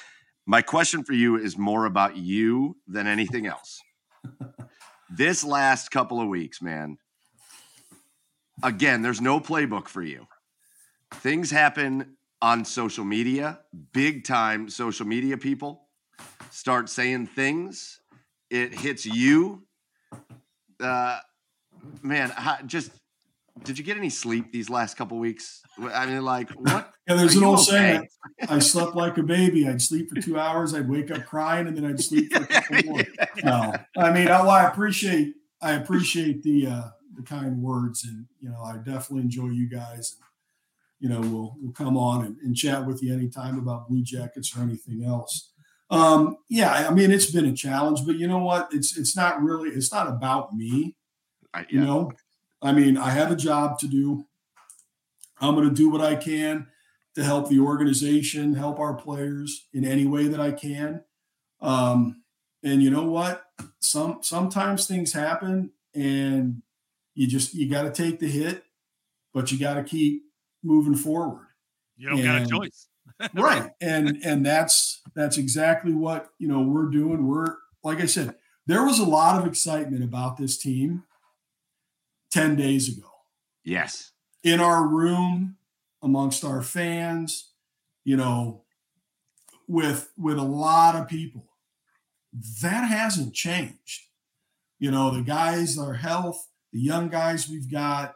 [0.47, 3.81] My question for you is more about you than anything else.
[5.11, 6.99] this last couple of weeks, man,
[8.63, 10.27] again, there's no playbook for you.
[11.13, 13.61] Things happen on social media,
[13.93, 15.89] big time social media people
[16.51, 18.01] start saying things.
[18.51, 19.67] It hits you.
[20.79, 21.19] Uh,
[22.03, 22.33] man,
[22.67, 22.91] just
[23.63, 25.63] did you get any sleep these last couple weeks?
[25.81, 26.94] I mean, like what?
[27.07, 27.71] Yeah, there's an old okay?
[27.71, 28.09] saying.
[28.49, 29.69] I slept like a baby.
[29.69, 30.73] I'd sleep for two hours.
[30.73, 33.03] I'd wake up crying, and then I'd sleep for a couple more.
[33.43, 38.27] No, I mean, I, well, I appreciate I appreciate the uh, the kind words, and
[38.41, 40.17] you know, I definitely enjoy you guys.
[40.19, 40.25] And,
[41.01, 44.57] you know, we'll we'll come on and, and chat with you anytime about Blue Jackets
[44.57, 45.51] or anything else.
[45.91, 48.69] Um, yeah, I mean, it's been a challenge, but you know what?
[48.73, 50.97] It's it's not really it's not about me.
[51.53, 51.67] I, yeah.
[51.71, 52.13] You know,
[52.63, 54.25] I mean, I have a job to do.
[55.39, 56.69] I'm going to do what I can
[57.15, 61.05] to help the organization, help our players in any way that I can.
[61.61, 62.23] Um,
[62.63, 63.45] and you know what?
[63.81, 66.63] Some sometimes things happen, and
[67.15, 68.65] you just you got to take the hit,
[69.33, 70.23] but you got to keep
[70.63, 71.47] moving forward.
[71.97, 72.89] You don't and, got a choice,
[73.35, 73.71] right?
[73.81, 77.29] And and that's that's exactly what you know we're doing.
[77.29, 78.35] We're like I said,
[78.67, 81.05] there was a lot of excitement about this team
[82.33, 83.09] 10 days ago.
[83.63, 84.13] Yes.
[84.43, 85.57] In our room,
[86.05, 87.51] amongst our fans,
[88.05, 88.63] you know,
[89.67, 91.47] with with a lot of people.
[92.63, 94.03] That hasn't changed.
[94.79, 98.15] You know, the guys, our health, the young guys we've got,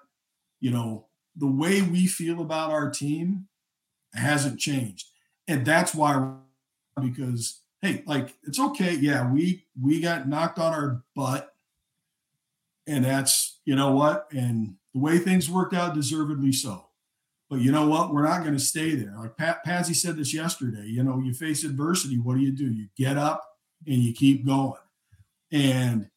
[0.60, 3.48] you know, the way we feel about our team
[4.12, 5.06] hasn't changed.
[5.46, 6.34] And that's why
[7.00, 8.94] because hey, like it's okay.
[8.94, 11.54] Yeah, we we got knocked on our butt
[12.88, 14.28] and that's, you know what?
[14.32, 16.87] And the way things worked out, deservedly so.
[17.48, 18.12] But you know what?
[18.12, 19.14] We're not going to stay there.
[19.16, 20.84] Like Pat Pazzi said this yesterday.
[20.86, 22.18] You know, you face adversity.
[22.18, 22.66] What do you do?
[22.70, 23.42] You get up
[23.86, 24.74] and you keep going.
[25.50, 26.10] And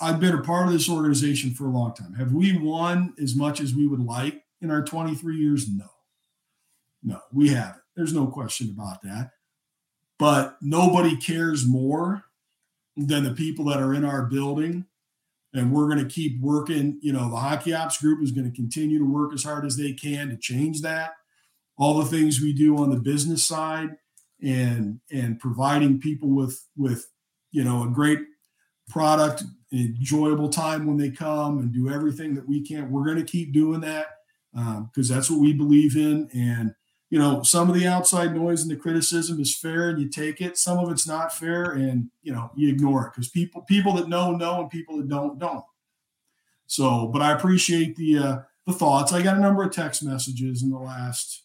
[0.00, 2.14] I've been a part of this organization for a long time.
[2.14, 5.68] Have we won as much as we would like in our 23 years?
[5.68, 5.86] No.
[7.02, 7.82] No, we haven't.
[7.96, 9.30] There's no question about that.
[10.18, 12.24] But nobody cares more
[12.96, 14.86] than the people that are in our building.
[15.54, 16.98] And we're going to keep working.
[17.00, 19.76] You know, the hockey ops group is going to continue to work as hard as
[19.76, 21.12] they can to change that.
[21.78, 23.96] All the things we do on the business side
[24.42, 27.06] and and providing people with with
[27.52, 28.20] you know a great
[28.88, 32.90] product, enjoyable time when they come, and do everything that we can.
[32.90, 34.06] We're going to keep doing that
[34.52, 36.28] because um, that's what we believe in.
[36.34, 36.74] And
[37.08, 40.40] you know, some of the outside noise and the criticism is fair, and you take
[40.40, 40.58] it.
[40.58, 44.08] Some of it's not fair, and you know, you ignore it because people people that
[44.08, 45.64] know know, and people that don't don't.
[46.66, 49.12] So, but I appreciate the uh, the thoughts.
[49.12, 51.44] I got a number of text messages in the last,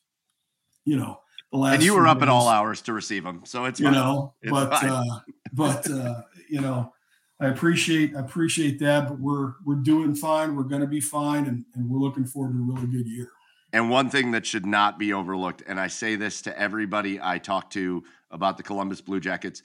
[0.84, 1.20] you know,
[1.51, 1.76] the last.
[1.76, 2.24] And you were up days.
[2.24, 3.93] at all hours to receive them, so it's you fine.
[3.93, 5.20] know, it's but uh,
[5.53, 6.91] but uh, you know,
[7.39, 10.55] I appreciate I appreciate that, but we're we're doing fine.
[10.55, 13.30] We're going to be fine, and, and we're looking forward to a really good year.
[13.74, 17.38] And one thing that should not be overlooked, and I say this to everybody I
[17.38, 19.64] talk to about the Columbus Blue Jackets,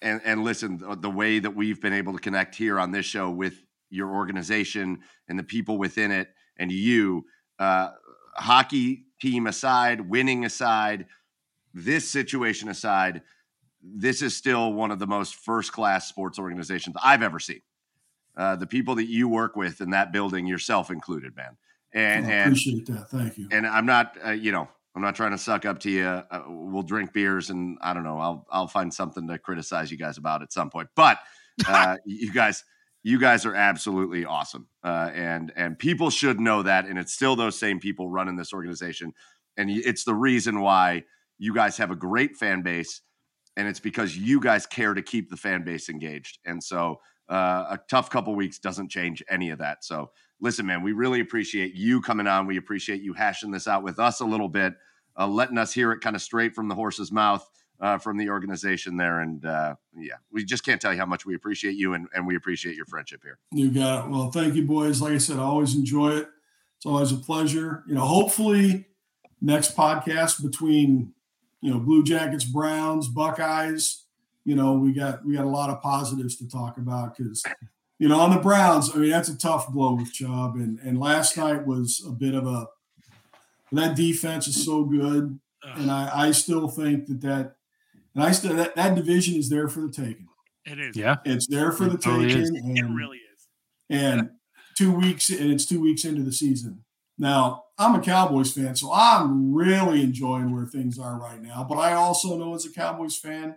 [0.00, 3.04] and and listen, the, the way that we've been able to connect here on this
[3.04, 3.54] show with
[3.90, 7.24] your organization and the people within it, and you,
[7.58, 7.90] uh,
[8.34, 11.06] hockey team aside, winning aside,
[11.74, 13.22] this situation aside
[13.82, 17.60] this is still one of the most first class sports organizations I've ever seen.
[18.36, 21.56] Uh, the people that you work with in that building, yourself included, man.
[21.94, 23.10] And, I appreciate and, that.
[23.10, 23.48] Thank you.
[23.50, 26.04] And I'm not, uh, you know, I'm not trying to suck up to you.
[26.04, 28.18] Uh, we'll drink beers, and I don't know.
[28.18, 30.88] I'll I'll find something to criticize you guys about at some point.
[30.96, 31.18] But
[31.66, 32.64] uh, you guys,
[33.02, 36.86] you guys are absolutely awesome, uh, and and people should know that.
[36.86, 39.12] And it's still those same people running this organization,
[39.56, 41.04] and it's the reason why
[41.38, 43.02] you guys have a great fan base
[43.58, 46.38] and it's because you guys care to keep the fan base engaged.
[46.46, 49.84] And so uh, a tough couple weeks doesn't change any of that.
[49.84, 52.46] So listen, man, we really appreciate you coming on.
[52.46, 54.74] We appreciate you hashing this out with us a little bit,
[55.18, 57.46] uh, letting us hear it kind of straight from the horse's mouth.
[57.80, 59.20] Uh, from the organization there.
[59.20, 62.26] And uh, yeah, we just can't tell you how much we appreciate you and, and
[62.26, 63.38] we appreciate your friendship here.
[63.52, 64.10] You got it.
[64.10, 65.00] Well, thank you, boys.
[65.00, 66.28] Like I said, I always enjoy it.
[66.76, 67.84] It's always a pleasure.
[67.86, 68.86] You know, hopefully,
[69.40, 71.14] next podcast between
[71.60, 74.04] you know, Blue Jackets, Browns, Buckeyes.
[74.44, 77.42] You know, we got we got a lot of positives to talk about because,
[77.98, 81.00] you know, on the Browns, I mean, that's a tough blow with Chubb, and and
[81.00, 82.68] last night was a bit of a.
[83.72, 87.56] That defense is so good, and I I still think that that,
[88.14, 90.28] and I still that that division is there for the taking.
[90.64, 90.96] It is.
[90.96, 92.56] Yeah, it's there for it the totally taking.
[92.56, 93.48] And, it really is.
[93.90, 94.30] And
[94.76, 96.84] two weeks, and it's two weeks into the season.
[97.18, 101.66] Now, I'm a Cowboys fan, so I'm really enjoying where things are right now.
[101.68, 103.56] But I also know as a Cowboys fan,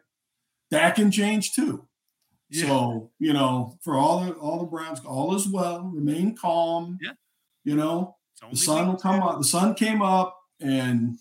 [0.71, 1.87] that can change too.
[2.52, 2.68] Yeah.
[2.68, 6.99] So, you know, for all the all the Browns, all is well, remain calm.
[7.02, 7.14] Yeah.
[7.64, 8.18] You know,
[8.49, 9.38] the sun will come up.
[9.38, 11.18] The sun came up, and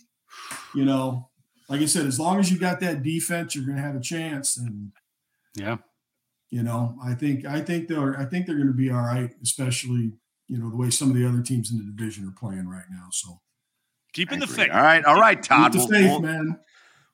[0.75, 1.31] you know,
[1.69, 4.57] like I said, as long as you got that defense, you're gonna have a chance.
[4.57, 4.91] And
[5.55, 5.77] yeah,
[6.51, 10.13] you know, I think I think they're I think they're gonna be all right, especially
[10.49, 12.87] you know the way some of the other teams in the division are playing right
[12.91, 13.07] now.
[13.13, 13.41] So
[14.13, 14.71] keeping the faith.
[14.73, 15.73] All right, all right, Todd.
[15.73, 16.59] Keep the faith, we'll, man.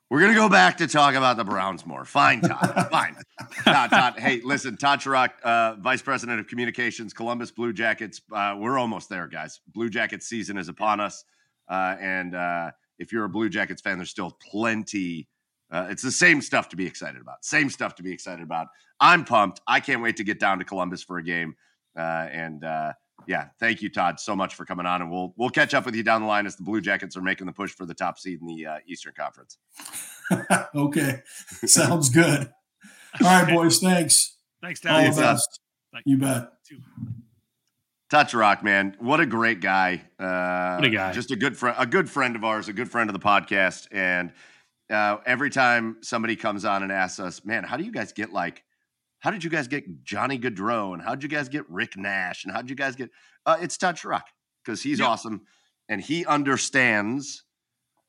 [0.09, 2.05] We're gonna go back to talk about the Browns more.
[2.05, 2.89] Fine, Todd.
[2.91, 3.17] Fine.
[3.65, 4.19] Todd, Todd.
[4.19, 8.21] Hey, listen, Todd Sharrock, uh, Vice President of Communications, Columbus Blue Jackets.
[8.33, 9.61] Uh, we're almost there, guys.
[9.75, 11.25] Blue Jackets season is upon us,
[11.69, 15.27] uh, and uh, if you're a Blue Jackets fan, there's still plenty.
[15.73, 17.45] Uh, it's the same stuff to be excited about.
[17.45, 18.69] Same stuff to be excited about.
[19.01, 19.61] I'm pumped.
[19.67, 21.57] I can't wait to get down to Columbus for a game,
[21.99, 22.65] uh, and
[23.27, 25.95] yeah, thank you, Todd, so much for coming on, and we'll we'll catch up with
[25.95, 28.19] you down the line as the Blue Jackets are making the push for the top
[28.19, 29.59] seed in the uh, Eastern Conference.
[30.75, 31.23] okay,
[31.65, 32.51] sounds good.
[33.23, 33.79] All right, boys.
[33.79, 34.37] Thanks.
[34.63, 35.05] Thanks, Todd.
[35.05, 35.61] All the best.
[36.05, 36.49] You bet.
[38.09, 40.03] Todd Sharrock, man, what a great guy!
[40.19, 41.13] Uh, what a guy!
[41.13, 43.89] Just a good friend, a good friend of ours, a good friend of the podcast.
[43.91, 44.33] And
[44.91, 48.33] uh, every time somebody comes on and asks us, "Man, how do you guys get
[48.33, 48.63] like
[49.27, 50.95] how did you guys get Johnny Gaudreau?
[50.95, 52.45] And how did you guys get Rick Nash?
[52.45, 53.11] And how did you guys get
[53.45, 54.23] uh, it's Todd Sharrock
[54.65, 55.07] because he's yeah.
[55.07, 55.41] awesome
[55.89, 57.43] and he understands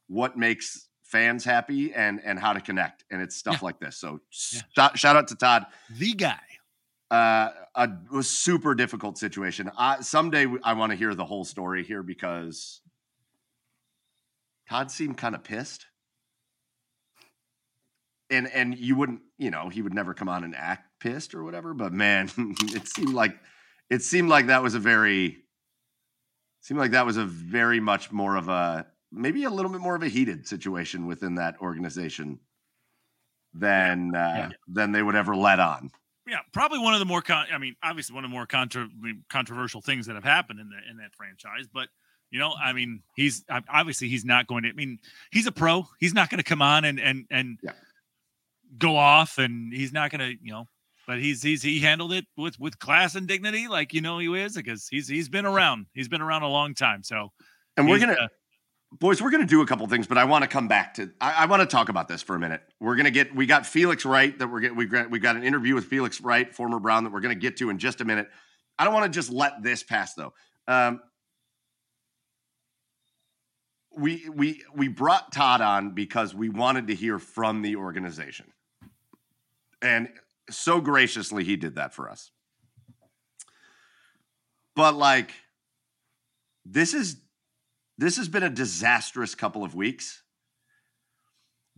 [0.06, 3.04] what makes fans happy and and how to connect.
[3.10, 3.66] And it's stuff yeah.
[3.66, 3.98] like this.
[3.98, 4.20] So
[4.54, 4.62] yeah.
[4.76, 5.66] shout, shout out to Todd.
[5.90, 6.38] The guy.
[7.10, 9.72] Uh, a, a super difficult situation.
[9.76, 12.82] I, someday I want to hear the whole story here because
[14.70, 15.88] Todd seemed kind of pissed
[18.30, 21.44] and and you wouldn't you know he would never come on and act pissed or
[21.44, 23.38] whatever but man it seemed like
[23.90, 25.38] it seemed like that was a very
[26.62, 29.96] seemed like that was a very much more of a maybe a little bit more
[29.96, 32.40] of a heated situation within that organization
[33.54, 34.50] than uh, yeah.
[34.68, 35.90] than they would ever let on
[36.28, 38.90] yeah, probably one of the more con- I mean, obviously one of the more contra-
[39.30, 41.88] controversial things that have happened in the in that franchise, but
[42.30, 45.00] you know, I mean, he's obviously he's not going to I mean,
[45.32, 45.88] he's a pro.
[46.00, 47.72] He's not going to come on and and and yeah.
[48.78, 50.66] Go off and he's not to, you know,
[51.06, 54.28] but he's he's he handled it with with class and dignity like you know he
[54.28, 55.86] is because he's he's been around.
[55.94, 57.04] He's been around a long time.
[57.04, 57.30] So
[57.78, 58.28] and we're to uh,
[58.92, 61.12] boys, we're to do a couple things, but I want to come back to.
[61.22, 62.62] I, I, want to talk about this for a minute.
[62.80, 63.36] We're to get.
[63.36, 64.78] We got Felix Wright that we're getting.
[64.78, 65.10] We've got.
[65.10, 67.78] We've got an interview with Felix Wright, former Brown, that we're to get to in
[67.78, 68.28] just a minute.
[68.80, 70.34] I don't want to just let this pass though.
[70.68, 71.02] Um,
[73.98, 78.52] we we we brought Todd on because we wanted to hear from the organization,
[79.82, 80.10] and
[80.50, 82.32] so graciously he did that for us.
[84.76, 85.32] But like,
[86.66, 87.18] this is
[87.98, 90.22] this has been a disastrous couple of weeks.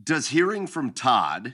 [0.01, 1.53] Does hearing from Todd,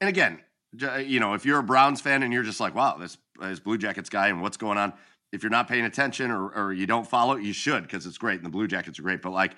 [0.00, 0.40] and again,
[0.82, 3.48] uh, you know, if you're a Browns fan and you're just like, wow, this, uh,
[3.48, 4.92] this Blue Jackets guy and what's going on,
[5.32, 8.36] if you're not paying attention or, or you don't follow, you should because it's great
[8.36, 9.22] and the Blue Jackets are great.
[9.22, 9.54] But like,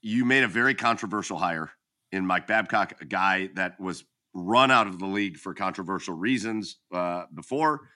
[0.00, 1.70] you made a very controversial hire
[2.12, 4.04] in Mike Babcock, a guy that was
[4.34, 7.88] run out of the league for controversial reasons uh, before.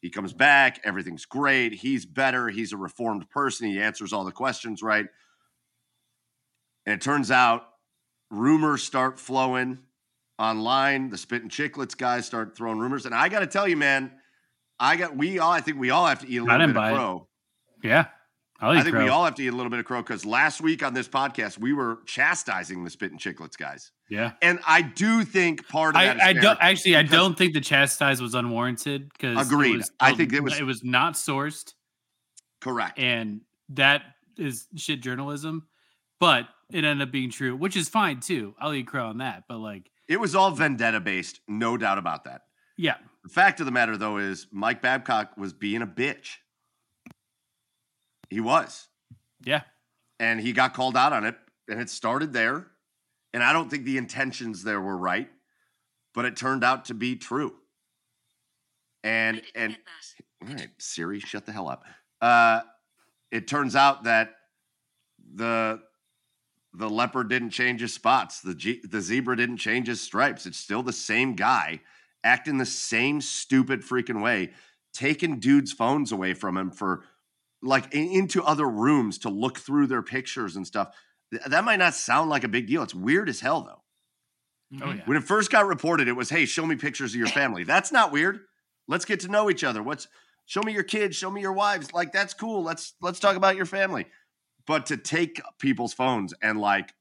[0.00, 1.74] He comes back, everything's great.
[1.74, 2.48] He's better.
[2.48, 3.68] He's a reformed person.
[3.68, 5.06] He answers all the questions right.
[6.86, 7.64] And it turns out
[8.30, 9.80] rumors start flowing
[10.38, 11.10] online.
[11.10, 13.04] The Spittin' Chiclets guys start throwing rumors.
[13.04, 14.10] And I got to tell you, man,
[14.78, 16.94] I got, we all, I think we all have to eat a little bit of
[16.94, 17.28] crow.
[17.82, 18.06] Yeah.
[18.60, 19.04] I think crow.
[19.04, 21.08] we all have to eat a little bit of crow because last week on this
[21.08, 23.92] podcast we were chastising the Spittin' Chiclets guys.
[24.08, 26.20] Yeah, and I do think part of that.
[26.20, 26.96] I, I don't actually.
[26.96, 29.10] I don't think the chastise was unwarranted.
[29.12, 29.78] Because agreed.
[29.78, 30.58] Was, I think it was.
[30.58, 31.72] It was not sourced.
[32.60, 32.98] Correct.
[32.98, 33.40] And
[33.70, 34.02] that
[34.36, 35.66] is shit journalism,
[36.18, 38.54] but it ended up being true, which is fine too.
[38.60, 39.44] I'll eat crow on that.
[39.48, 42.42] But like, it was all vendetta based, no doubt about that.
[42.76, 42.96] Yeah.
[43.24, 46.36] The fact of the matter though is Mike Babcock was being a bitch.
[48.30, 48.88] He was.
[49.44, 49.62] Yeah.
[50.18, 51.36] And he got called out on it,
[51.68, 52.66] and it started there.
[53.34, 55.28] And I don't think the intentions there were right,
[56.14, 57.54] but it turned out to be true.
[59.04, 59.76] And and
[60.42, 61.84] all right, Siri, shut the hell up.
[62.20, 62.60] Uh,
[63.30, 64.34] it turns out that
[65.34, 65.80] the
[66.74, 68.40] the leopard didn't change his spots.
[68.40, 70.44] The G, the zebra didn't change his stripes.
[70.46, 71.80] It's still the same guy
[72.24, 74.50] acting the same stupid freaking way,
[74.92, 77.04] taking dudes' phones away from him for
[77.62, 80.94] like into other rooms to look through their pictures and stuff.
[81.46, 82.82] That might not sound like a big deal.
[82.82, 84.82] It's weird as hell though.
[84.82, 85.02] Oh, yeah.
[85.04, 87.92] When it first got reported, it was, "Hey, show me pictures of your family." That's
[87.92, 88.40] not weird.
[88.88, 89.82] Let's get to know each other.
[89.82, 90.08] What's
[90.46, 91.92] show me your kids, show me your wives.
[91.92, 92.62] Like that's cool.
[92.62, 94.06] Let's let's talk about your family.
[94.66, 96.92] But to take people's phones and like,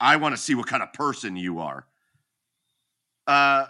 [0.00, 1.86] I want to see what kind of person you are.
[3.26, 3.66] Uh,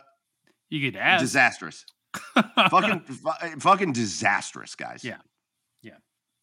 [0.71, 1.23] you could ask.
[1.23, 1.85] Disastrous.
[2.57, 3.01] fucking,
[3.61, 5.05] fucking disastrous, guys.
[5.05, 5.19] Yeah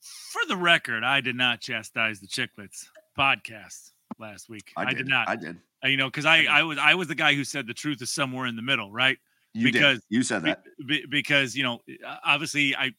[0.01, 2.87] for the record, I did not chastise the Chiclets
[3.17, 4.71] podcast last week.
[4.77, 5.29] I did, I did not.
[5.29, 5.57] I did.
[5.83, 8.01] Uh, you know, because I, I was I was the guy who said the truth
[8.01, 9.17] is somewhere in the middle, right?
[9.53, 10.03] You because did.
[10.09, 11.79] you said that be, because you know
[12.25, 12.91] obviously I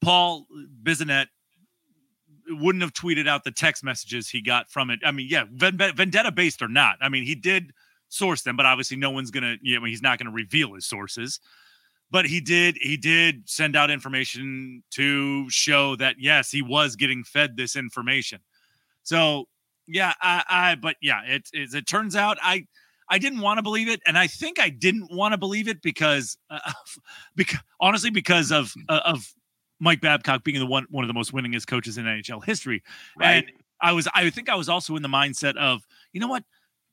[0.00, 0.46] Paul
[0.82, 1.28] Bissonnette
[2.48, 5.00] wouldn't have tweeted out the text messages he got from it.
[5.04, 6.96] I mean, yeah, vendetta based or not.
[7.00, 7.72] I mean, he did
[8.08, 9.56] source them, but obviously no one's gonna.
[9.60, 11.40] You know, he's not gonna reveal his sources
[12.12, 17.24] but he did he did send out information to show that yes he was getting
[17.24, 18.38] fed this information
[19.02, 19.46] so
[19.88, 22.64] yeah i i but yeah it it, it turns out i
[23.08, 25.82] i didn't want to believe it and i think i didn't want to believe it
[25.82, 26.72] because uh,
[27.34, 29.26] because honestly because of uh, of
[29.80, 32.82] mike babcock being the one one of the most winningest coaches in nhl history
[33.18, 33.44] right.
[33.44, 35.82] and i was i think i was also in the mindset of
[36.12, 36.44] you know what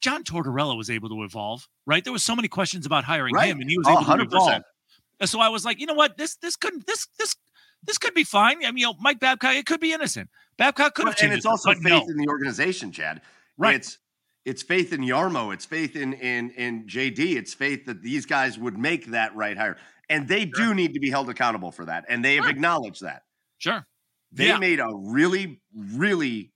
[0.02, 2.02] John Tortorella was able to evolve, right?
[2.02, 3.50] There was so many questions about hiring right.
[3.50, 4.18] him, and he was able 100%.
[4.18, 4.64] to evolve.
[5.20, 6.18] And so I was like, you know what?
[6.18, 7.36] This this couldn't this this
[7.84, 8.58] this could be fine.
[8.64, 10.30] I mean, you know, Mike Babcock, it could be innocent.
[10.58, 12.02] Babcock could have And it's also faith no.
[12.08, 13.22] in the organization, Chad.
[13.58, 13.76] Right.
[13.76, 14.00] It's
[14.46, 15.54] it's faith in Jarmo.
[15.54, 17.36] It's faith in in in JD.
[17.36, 19.78] It's faith that these guys would make that right hire.
[20.10, 20.68] And they sure.
[20.68, 22.06] do need to be held accountable for that.
[22.10, 22.52] And they have sure.
[22.52, 23.24] acknowledged that.
[23.60, 23.86] Sure.
[24.32, 24.58] They yeah.
[24.58, 26.52] made a really, really,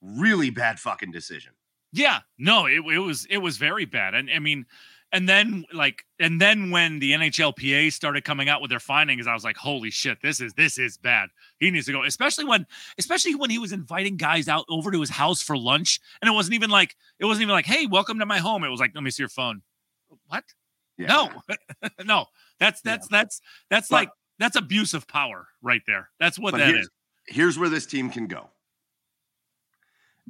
[0.00, 1.52] really bad fucking decision.
[1.92, 2.20] Yeah.
[2.38, 4.14] No, it, it was it was very bad.
[4.14, 4.66] And I mean,
[5.12, 9.32] and then like and then when the NHLPA started coming out with their findings, I
[9.32, 11.30] was like, holy shit, this is this is bad.
[11.58, 12.04] He needs to go.
[12.04, 12.66] Especially when
[12.98, 16.00] especially when he was inviting guys out over to his house for lunch.
[16.20, 18.64] And it wasn't even like it wasn't even like, hey, welcome to my home.
[18.64, 19.62] It was like, let me see your phone.
[20.26, 20.44] What?
[20.98, 21.06] Yeah.
[21.06, 21.30] No,
[22.04, 22.26] no.
[22.60, 23.18] That's that's yeah.
[23.18, 23.40] that's
[23.70, 26.10] that's but, like that's abuse of power right there.
[26.20, 26.90] That's what that here's, is.
[27.26, 28.50] Here's where this team can go.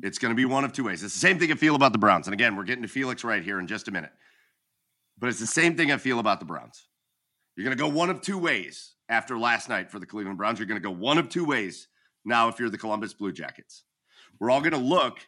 [0.00, 1.02] It's going to be one of two ways.
[1.02, 2.28] It's the same thing I feel about the Browns.
[2.28, 4.12] And again, we're getting to Felix right here in just a minute
[5.18, 6.86] But it's the same thing I feel about the Browns.
[7.56, 10.58] You're going to go one of two ways after last night for the Cleveland Browns.
[10.58, 11.88] You're going to go one of two ways
[12.24, 13.82] now if you're the Columbus Blue Jackets.
[14.38, 15.18] We're all going to look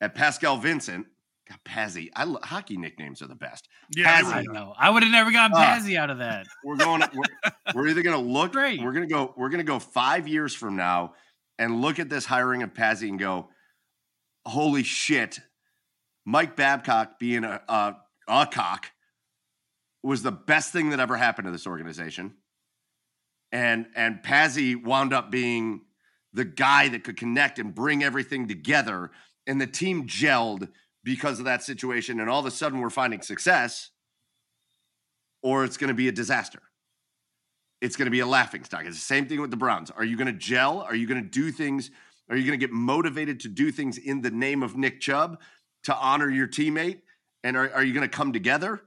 [0.00, 1.06] at Pascal Vincent.
[1.48, 2.10] God, Pazzy.
[2.14, 3.68] I lo- hockey nicknames are the best.
[3.96, 4.34] Yeah, Pazzy.
[4.34, 4.74] I know.
[4.78, 6.46] I would have never gotten Uh, Pazzy out of that.
[6.62, 7.02] We're going.
[7.14, 8.52] We're, we're either going to look.
[8.52, 8.80] Great.
[8.82, 9.32] We're going to go.
[9.36, 11.14] We're going to go five years from now
[11.58, 13.48] and look at this hiring of Pazzy and go,
[14.44, 15.40] "Holy shit!"
[16.26, 17.96] Mike Babcock being a a,
[18.28, 18.90] a cock
[20.02, 22.34] was the best thing that ever happened to this organization,
[23.52, 25.82] and and Pazzi wound up being
[26.32, 29.10] the guy that could connect and bring everything together,
[29.46, 30.68] and the team gelled
[31.04, 33.90] because of that situation, and all of a sudden we're finding success,
[35.42, 36.60] or it's going to be a disaster
[37.80, 38.82] it's going to be a laughing stock.
[38.84, 39.90] It's the same thing with the Browns.
[39.90, 40.80] Are you going to gel?
[40.80, 41.90] Are you going to do things?
[42.28, 45.40] Are you going to get motivated to do things in the name of Nick Chubb
[45.84, 47.00] to honor your teammate?
[47.44, 48.82] And are, are you going to come together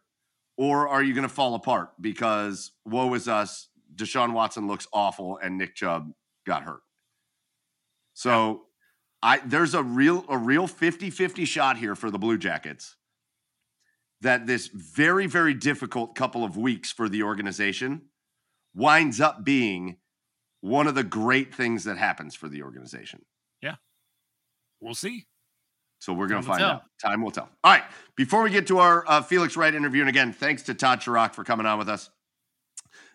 [0.62, 3.70] or are you going to fall apart because woe is us?
[3.96, 6.12] Deshaun Watson looks awful and Nick Chubb
[6.46, 6.82] got hurt.
[8.14, 8.66] So
[9.24, 12.96] I there's a real a real 50-50 shot here for the Blue Jackets
[14.22, 18.04] that this very very difficult couple of weeks for the organization
[18.76, 19.98] winds up being
[20.60, 23.26] one of the great things that happens for the organization.
[23.64, 23.78] Yeah.
[24.80, 25.26] We'll see.
[26.02, 26.82] So we're going to find out.
[27.00, 27.48] Time will tell.
[27.64, 27.84] All right.
[28.16, 31.36] Before we get to our uh, Felix Wright interview, and again, thanks to Todd Sharrock
[31.36, 32.10] for coming on with us.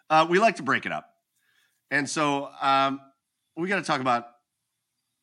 [0.08, 1.10] Uh, we like to break it up,
[1.90, 3.00] and so um,
[3.56, 4.26] we got to talk about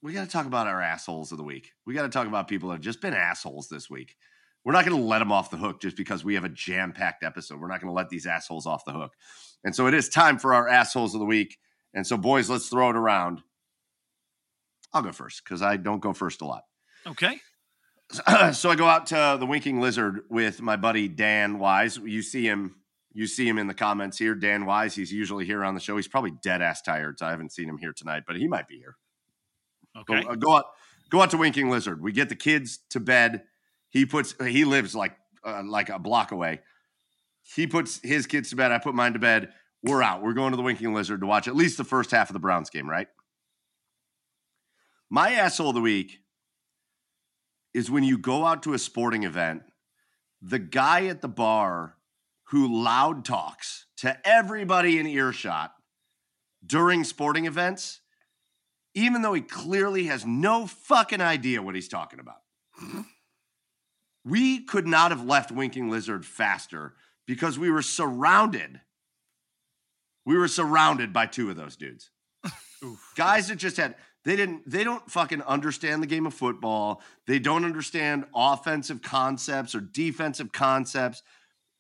[0.02, 1.72] we got to talk about our assholes of the week.
[1.86, 4.18] We got to talk about people that have just been assholes this week.
[4.66, 6.92] We're not going to let them off the hook just because we have a jam
[6.92, 7.62] packed episode.
[7.62, 9.14] We're not going to let these assholes off the hook.
[9.64, 11.58] And so it is time for our assholes of the week.
[11.94, 13.42] And so, boys, let's throw it around.
[14.92, 16.64] I'll go first because I don't go first a lot.
[17.08, 17.40] Okay.
[18.54, 21.98] so I go out to the Winking Lizard with my buddy Dan Wise.
[21.98, 22.76] You see him,
[23.14, 24.36] you see him in the comments here.
[24.36, 25.96] Dan Wise, he's usually here on the show.
[25.96, 28.68] He's probably dead ass tired, so I haven't seen him here tonight, but he might
[28.68, 28.96] be here.
[30.06, 30.28] Go, Okay.
[30.28, 30.66] uh, go out,
[31.10, 32.02] go out to Winking Lizard.
[32.02, 33.44] We get the kids to bed.
[33.90, 35.16] He puts, he lives like
[35.46, 36.62] uh, like a block away.
[37.44, 38.72] He puts his kids to bed.
[38.72, 39.50] I put mine to bed.
[39.84, 40.24] We're out.
[40.24, 42.40] We're going to the Winking Lizard to watch at least the first half of the
[42.40, 43.08] Browns game, right?
[45.10, 46.20] My asshole of the week
[47.74, 49.64] is when you go out to a sporting event,
[50.42, 51.96] the guy at the bar
[52.50, 55.74] who loud talks to everybody in earshot
[56.66, 58.02] during sporting events,
[58.94, 62.42] even though he clearly has no fucking idea what he's talking about.
[64.26, 66.94] we could not have left Winking Lizard faster
[67.26, 68.82] because we were surrounded.
[70.26, 72.12] We were surrounded by two of those dudes.
[73.16, 73.96] Guys that just had
[74.26, 77.02] they didn't they don't fucking understand the game of football.
[77.28, 81.24] They don't understand offensive concepts or defensive concepts.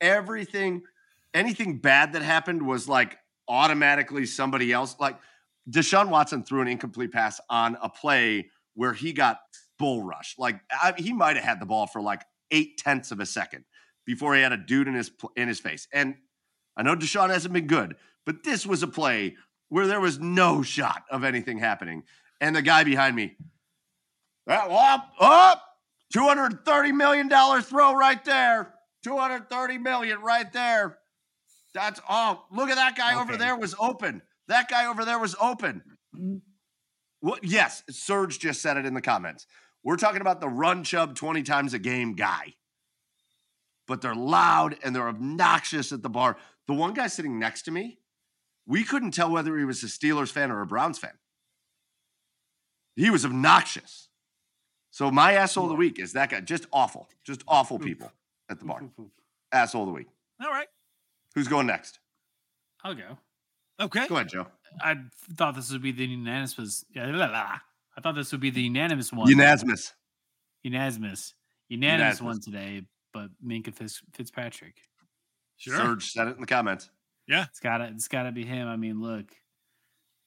[0.01, 0.83] Everything
[1.33, 3.17] anything bad that happened was like
[3.47, 5.17] automatically somebody else like
[5.69, 9.39] Deshaun Watson threw an incomplete pass on a play where he got
[9.79, 10.37] bull rushed.
[10.37, 13.63] Like I, he might have had the ball for like eight tenths of a second
[14.05, 15.87] before he had a dude in his in his face.
[15.93, 16.15] And
[16.75, 17.95] I know Deshaun hasn't been good,
[18.25, 19.35] but this was a play
[19.69, 22.03] where there was no shot of anything happening.
[22.43, 23.37] And the guy behind me,
[24.47, 25.63] that up, up,
[26.11, 30.97] two hundred thirty million dollar throw right there, two hundred thirty million right there.
[31.73, 34.21] That's oh, look at that guy over there was open.
[34.49, 35.83] That guy over there was open.
[36.13, 36.39] Mm-hmm.
[37.21, 37.45] What?
[37.45, 39.47] Yes, Serge just said it in the comments.
[39.81, 42.55] We're talking about the run Chubb 20 times a game guy.
[43.87, 46.35] But they're loud and they're obnoxious at the bar.
[46.67, 47.99] The one guy sitting next to me,
[48.65, 51.13] we couldn't tell whether he was a Steelers fan or a Browns fan.
[52.95, 54.09] He was obnoxious.
[54.91, 56.41] So my asshole of the week is that guy.
[56.41, 57.09] Just awful.
[57.23, 58.11] Just awful people
[58.49, 58.83] at the bar.
[59.51, 60.07] Asshole of the week.
[60.43, 60.67] All right.
[61.33, 61.99] Who's going next?
[62.83, 63.17] I'll go.
[63.79, 64.07] Okay.
[64.07, 64.47] Go ahead, Joe.
[64.81, 64.95] I
[65.35, 66.85] thought this would be the unanimous.
[66.93, 67.57] yeah, la, la, la.
[67.97, 69.27] I thought this would be the unanimous one.
[69.29, 69.93] Unanimous.
[70.63, 71.33] Unanimous.
[71.69, 72.21] Unanimous Unanimous.
[72.21, 72.83] one today,
[73.13, 74.75] but Minkah Fitz, Fitzpatrick.
[75.57, 75.75] Sure.
[75.75, 76.89] Serge said it in the comments.
[77.27, 77.45] Yeah.
[77.49, 78.67] It's gotta it's gotta be him.
[78.67, 79.31] I mean, look,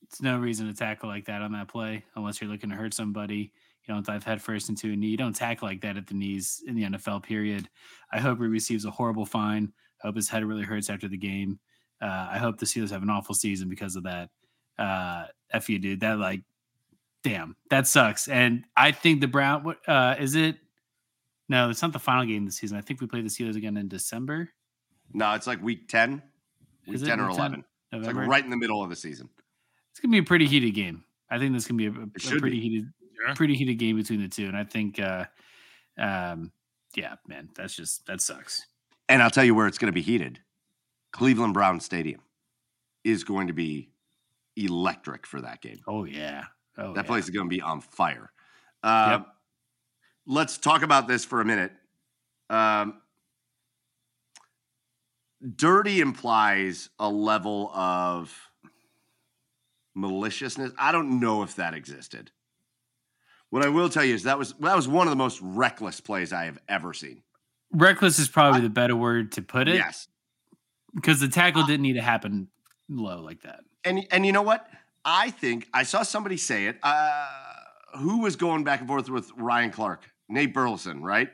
[0.08, 2.94] it's no reason to tackle like that on that play unless you're looking to hurt
[2.94, 3.52] somebody.
[3.84, 5.08] You don't dive headfirst into a knee.
[5.08, 7.22] You don't tackle like that at the knees in the NFL.
[7.22, 7.68] Period.
[8.12, 9.72] I hope he receives a horrible fine.
[10.02, 11.58] I hope his head really hurts after the game.
[12.00, 14.30] Uh, I hope the Steelers have an awful season because of that.
[14.78, 16.00] Uh, F you, dude.
[16.00, 16.42] That like,
[17.22, 18.28] damn, that sucks.
[18.28, 19.64] And I think the Brown.
[19.64, 20.56] What uh, is it?
[21.48, 22.76] No, it's not the final game of the season.
[22.76, 24.50] I think we play the Steelers again in December.
[25.12, 26.20] No, it's like week 10,
[26.88, 27.46] week 10 or week 10?
[27.46, 27.64] 11.
[27.92, 29.28] It's like right in the middle of the season.
[29.96, 31.04] It's gonna be a pretty heated game.
[31.30, 32.06] I think this can be a, a-
[32.38, 32.60] pretty be.
[32.60, 32.92] heated,
[33.24, 33.34] Sure.
[33.34, 34.46] pretty heated game between the two.
[34.46, 35.24] And I think, uh,
[35.96, 36.52] um,
[36.94, 38.66] yeah, man, that's just that sucks.
[39.08, 40.38] And I'll tell you where it's going to be heated.
[41.12, 42.20] Cleveland Brown Stadium
[43.04, 43.88] is going to be
[44.56, 45.80] electric for that game.
[45.86, 46.44] Oh yeah.
[46.76, 47.08] Oh, that yeah.
[47.08, 48.30] place is going to be on fire.
[48.82, 49.26] Uh, Yep.
[50.26, 51.72] Let's talk about this for a minute.
[52.50, 53.00] Um,
[55.54, 58.36] dirty implies a level of
[59.96, 60.72] maliciousness.
[60.78, 62.30] I don't know if that existed.
[63.50, 66.00] What I will tell you is that was that was one of the most reckless
[66.00, 67.22] plays I have ever seen.
[67.72, 69.76] Reckless is probably the better word to put it.
[69.76, 70.08] Yes.
[70.94, 72.48] Because the tackle Uh didn't need to happen
[72.88, 73.60] low like that.
[73.84, 74.68] And and you know what?
[75.04, 76.78] I think I saw somebody say it.
[76.82, 77.26] Uh,
[77.98, 80.02] who was going back and forth with Ryan Clark?
[80.28, 81.28] Nate Burleson, right?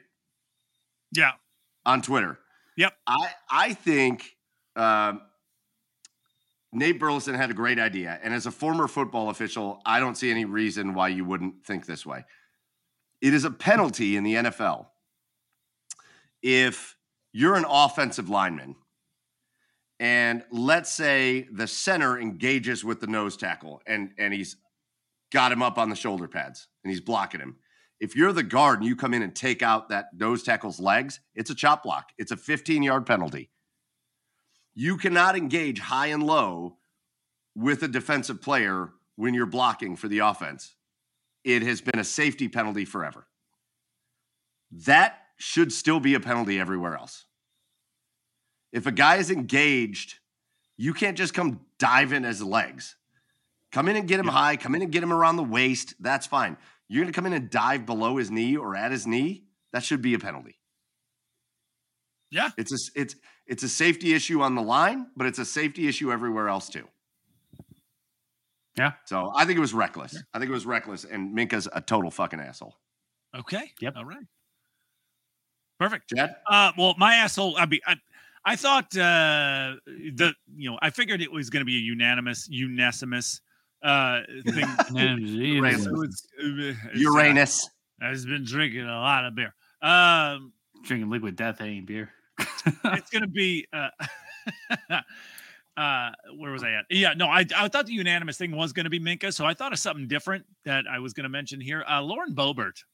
[1.12, 1.32] Yeah.
[1.86, 2.38] On Twitter.
[2.76, 2.92] Yep.
[3.06, 4.36] I I think
[4.76, 5.22] um,
[6.72, 10.30] Nate Burleson had a great idea, and as a former football official, I don't see
[10.30, 12.24] any reason why you wouldn't think this way.
[13.20, 14.86] It is a penalty in the NFL
[16.42, 16.96] if
[17.32, 18.74] you're an offensive lineman
[20.00, 24.56] and let's say the center engages with the nose tackle and and he's
[25.30, 27.56] got him up on the shoulder pads and he's blocking him.
[28.00, 31.20] If you're the guard and you come in and take out that nose tackle's legs,
[31.36, 32.10] it's a chop block.
[32.18, 33.51] It's a 15 yard penalty.
[34.74, 36.76] You cannot engage high and low
[37.54, 40.74] with a defensive player when you're blocking for the offense.
[41.44, 43.26] It has been a safety penalty forever.
[44.86, 47.26] That should still be a penalty everywhere else.
[48.72, 50.18] If a guy is engaged,
[50.76, 52.96] you can't just come dive in his legs.
[53.70, 55.94] Come in and get him high, come in and get him around the waist.
[56.00, 56.56] That's fine.
[56.88, 59.44] You're going to come in and dive below his knee or at his knee.
[59.72, 60.58] That should be a penalty.
[62.30, 62.50] Yeah.
[62.56, 63.14] It's a it's
[63.46, 66.86] it's a safety issue on the line, but it's a safety issue everywhere else too.
[68.76, 68.92] Yeah.
[69.04, 70.16] So I think it was reckless.
[70.32, 72.74] I think it was reckless, and Minkah's a total fucking asshole.
[73.36, 73.72] Okay.
[73.80, 73.94] Yep.
[73.96, 74.24] All right.
[75.78, 76.12] Perfect.
[76.14, 77.56] Chad, Uh, well, my asshole.
[77.58, 77.82] I be.
[77.86, 77.96] I,
[78.44, 82.48] I thought uh, the you know I figured it was going to be a unanimous,
[82.48, 83.40] unanimous
[83.82, 84.66] uh, thing.
[84.94, 85.86] Uranus.
[85.86, 87.68] It was- it's, uh, Uranus.
[88.00, 89.54] I've been drinking a lot of beer.
[89.80, 90.52] Um,
[90.84, 92.10] Drinking liquid death ain't beer.
[92.38, 93.88] It's gonna be uh,
[95.76, 96.84] uh where was I at?
[96.90, 99.72] Yeah, no, I I thought the unanimous thing was gonna be Minkah, so I thought
[99.72, 101.84] of something different that I was gonna mention here.
[101.88, 102.84] Uh Lauren Boebert.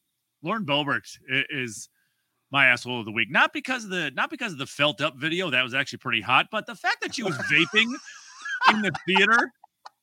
[0.43, 1.89] Lauren Boebert is
[2.51, 3.31] my asshole of the week.
[3.31, 6.21] Not because of the not because of the felt up video, that was actually pretty
[6.21, 7.93] hot, but the fact that she was vaping
[8.71, 9.53] in the theater.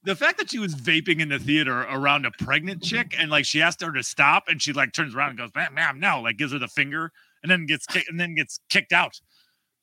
[0.04, 3.44] The fact that she was vaping in the theater around a pregnant chick and like
[3.44, 6.22] she asked her to stop and she like turns around and goes, ma'am, ma'am, no,
[6.22, 7.12] like gives her the finger
[7.46, 9.20] and then gets kicked and then gets kicked out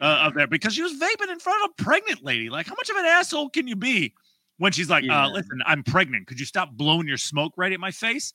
[0.00, 2.50] uh, of there because she was vaping in front of a pregnant lady.
[2.50, 4.12] Like, how much of an asshole can you be
[4.58, 5.26] when she's like, Yeah.
[5.26, 6.26] uh, listen, I'm pregnant.
[6.26, 8.32] Could you stop blowing your smoke right at my face?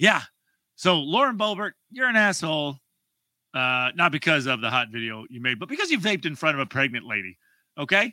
[0.00, 0.22] Yeah.
[0.74, 2.78] So, Lauren Boebert, you're an asshole.
[3.54, 6.56] Uh, not because of the hot video you made, but because you vaped in front
[6.56, 7.38] of a pregnant lady.
[7.78, 8.12] Okay.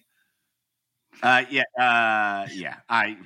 [1.22, 2.76] Uh, yeah, uh, yeah.
[2.88, 3.18] I,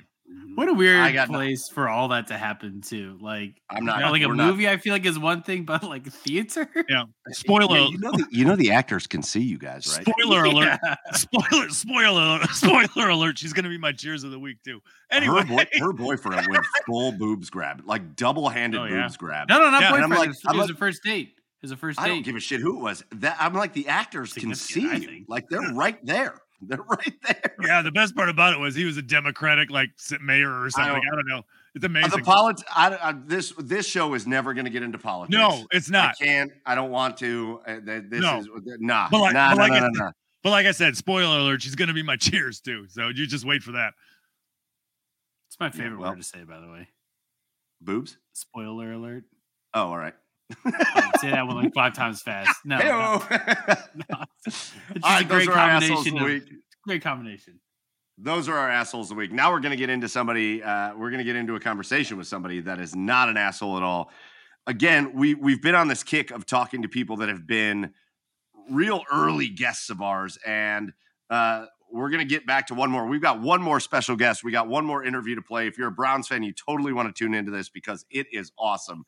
[0.54, 3.16] What a weird got no- place for all that to happen too.
[3.20, 4.68] Like, I'm you not know, like a we're not- movie.
[4.68, 6.68] I feel like is one thing, but like theater.
[6.88, 7.04] Yeah.
[7.30, 7.78] Spoiler.
[7.78, 10.06] Yeah, you know, the, you know the actors can see you guys, right?
[10.06, 10.78] Spoiler alert.
[10.82, 10.94] Yeah.
[11.12, 11.68] Spoiler.
[11.70, 12.44] Spoiler.
[12.52, 13.38] Spoiler alert.
[13.38, 14.80] She's gonna be my cheers of the week too.
[15.10, 15.42] Anyway.
[15.42, 19.02] her, boy, her boyfriend went full boobs grab, like double-handed Oh, yeah.
[19.02, 19.48] boobs grab.
[19.48, 20.18] No, no, not Yeah, and I'm boyfriend.
[20.18, 21.28] like- it was, I'm was like- a first date.
[21.28, 22.04] It was a first date.
[22.04, 23.04] I don't give a shit who it was.
[23.16, 26.40] That I'm like the actors can see you, like they're right there.
[26.62, 27.54] They're right there.
[27.64, 29.90] Yeah, the best part about it was he was a Democratic like
[30.20, 30.90] mayor or something.
[30.90, 31.42] I don't- don't, know.
[31.74, 32.10] It's Uh, amazing.
[32.10, 35.36] The polit- I, I, this this show is never going to get into politics.
[35.38, 36.16] no, it's not.
[36.20, 36.50] I can't.
[36.66, 37.60] I don't want to.
[37.66, 38.38] Uh, this No.
[38.40, 38.48] is
[38.80, 40.10] nah, But like- nah, but nah, like nah, I nah, said- nah.
[40.42, 42.86] But like I said, spoiler alert, she's gonna be my cheers too.
[42.88, 43.92] So you just wait for that.
[45.48, 46.10] It's my favorite well.
[46.10, 46.88] word to say, by the way.
[47.80, 48.16] Boobs.
[48.32, 49.24] Spoiler alert.
[49.74, 50.14] Oh, all right.
[51.20, 52.58] Say that one like five times fast.
[52.64, 53.22] No, no,
[54.10, 54.24] no.
[54.46, 56.18] It's All a those great are assholes of combination.
[56.18, 56.58] Of, week.
[56.84, 57.60] great combination.
[58.16, 59.32] Those are our assholes of the week.
[59.32, 60.62] Now we're going to get into somebody.
[60.62, 63.76] Uh, we're going to get into a conversation with somebody that is not an asshole
[63.76, 64.10] at all.
[64.66, 67.92] Again, we we've been on this kick of talking to people that have been
[68.70, 70.92] real early guests of ours, and
[71.30, 73.06] uh, we're going to get back to one more.
[73.06, 74.42] We've got one more special guest.
[74.42, 75.66] We got one more interview to play.
[75.66, 78.52] If you're a Browns fan, you totally want to tune into this because it is
[78.58, 79.04] awesome.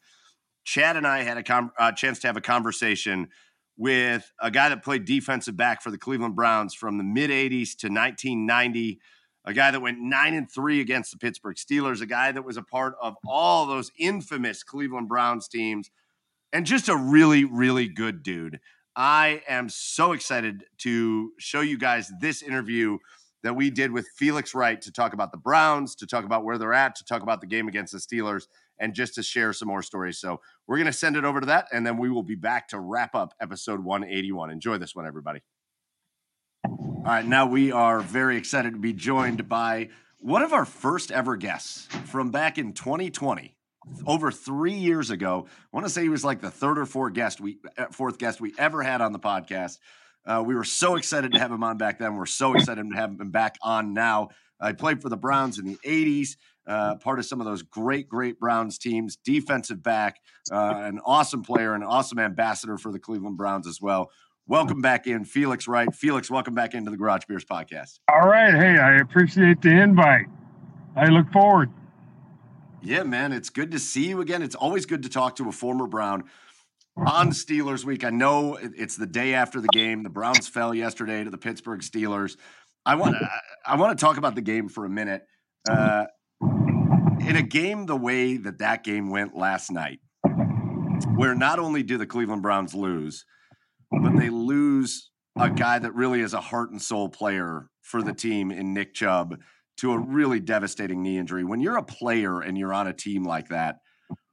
[0.64, 3.28] Chad and I had a com- uh, chance to have a conversation
[3.76, 7.76] with a guy that played defensive back for the Cleveland Browns from the mid 80s
[7.78, 9.00] to 1990,
[9.46, 12.58] a guy that went 9 and 3 against the Pittsburgh Steelers, a guy that was
[12.58, 15.90] a part of all those infamous Cleveland Browns teams,
[16.52, 18.60] and just a really, really good dude.
[18.94, 22.98] I am so excited to show you guys this interview
[23.42, 26.58] that we did with Felix Wright to talk about the Browns, to talk about where
[26.58, 28.46] they're at, to talk about the game against the Steelers,
[28.81, 30.19] and just to share some more stories.
[30.19, 32.69] So we're going to send it over to that, and then we will be back
[32.69, 34.51] to wrap up episode 181.
[34.51, 35.40] Enjoy this one, everybody.
[36.65, 41.12] All right, now we are very excited to be joined by one of our first
[41.12, 43.57] ever guests from back in 2020
[44.07, 45.47] over three years ago.
[45.48, 48.19] I want to say he was like the third or fourth guest we uh, fourth
[48.19, 49.78] guest we ever had on the podcast.
[50.27, 52.16] Uh, we were so excited to have him on back then.
[52.16, 54.28] We're so excited to have him back on now.
[54.61, 56.36] I played for the Browns in the 80s,
[56.70, 60.20] uh, part of some of those great, great Browns teams, defensive back,
[60.52, 64.10] uh, an awesome player, an awesome ambassador for the Cleveland Browns as well.
[64.47, 65.92] Welcome back in, Felix Wright.
[65.92, 67.98] Felix, welcome back into the Garage Beers podcast.
[68.09, 68.55] All right.
[68.55, 70.26] Hey, I appreciate the invite.
[70.94, 71.70] I look forward.
[72.82, 74.40] Yeah, man, it's good to see you again.
[74.40, 76.24] It's always good to talk to a former Brown
[76.97, 78.05] on Steelers week.
[78.05, 80.05] I know it's the day after the game.
[80.05, 82.36] The Browns fell yesterday to the Pittsburgh Steelers.
[82.86, 83.28] I want to
[83.66, 85.26] I want to talk about the game for a minute.
[85.68, 86.06] Uh,
[87.31, 87.48] in a mm-hmm.
[87.48, 90.01] game the way that that game went last night,
[91.15, 93.24] where not only do the Cleveland Browns lose,
[94.02, 98.12] but they lose a guy that really is a heart and soul player for the
[98.12, 99.39] team in Nick Chubb
[99.78, 101.44] to a really devastating knee injury.
[101.44, 103.77] When you're a player and you're on a team like that,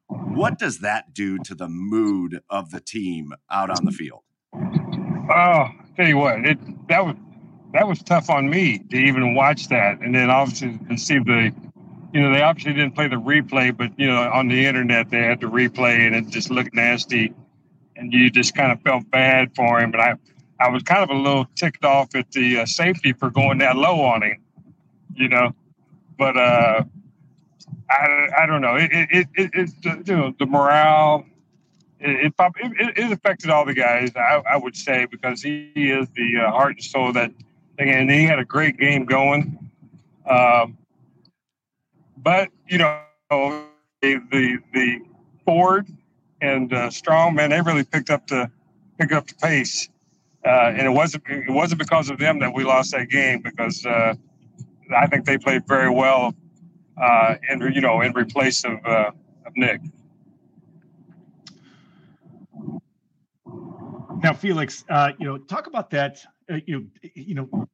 [0.08, 4.22] what does that do to the mood of the team out on the field?
[4.56, 6.58] Oh, tell you what, it
[6.88, 7.16] that was
[7.74, 11.54] that was tough on me to even watch that, and then obviously to see the,
[12.14, 15.24] you know, they obviously didn't play the replay, but you know, on the internet they
[15.24, 17.34] had the replay, and it just looked nasty,
[17.96, 19.92] and you just kind of felt bad for him.
[19.92, 20.16] But I,
[20.60, 23.76] I was kind of a little ticked off at the uh, safety for going that
[23.76, 24.38] low on him,
[25.16, 25.54] you know,
[26.18, 26.84] but uh,
[27.90, 28.76] I, I don't know.
[28.76, 31.26] It it it, it you know the morale.
[32.00, 36.42] It, it, it, affected all the guys, I, I would say, because he is the
[36.46, 37.32] uh, heart and soul that
[37.80, 39.58] and he had a great game going.
[40.30, 40.78] Um,
[42.28, 43.00] but you know,
[43.30, 45.00] the the, the
[45.46, 45.88] Ford
[46.42, 48.52] and uh, Strong man, they really picked up the
[49.00, 49.88] pick up the pace,
[50.46, 53.86] uh, and it wasn't it wasn't because of them that we lost that game because
[53.86, 54.14] uh,
[54.94, 56.36] I think they played very well
[57.02, 59.12] uh, in you know in replace of uh,
[59.46, 59.80] of Nick.
[64.22, 66.20] Now, Felix, uh, you know, talk about that.
[66.52, 67.70] Uh, you you know,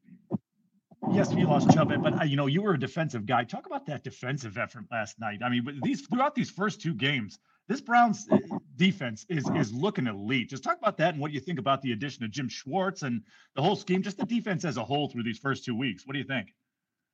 [1.14, 3.44] yes, we lost Chubb, but uh, you know, you were a defensive guy.
[3.44, 5.40] Talk about that defensive effort last night.
[5.44, 8.38] I mean, these throughout these first two games, this Browns uh,
[8.76, 10.49] defense is is looking elite.
[10.49, 13.22] Just talk about that and what you think about the addition of Jim Schwartz and
[13.56, 16.06] the whole scheme, just the defense as a whole through these first two weeks.
[16.06, 16.53] What do you think?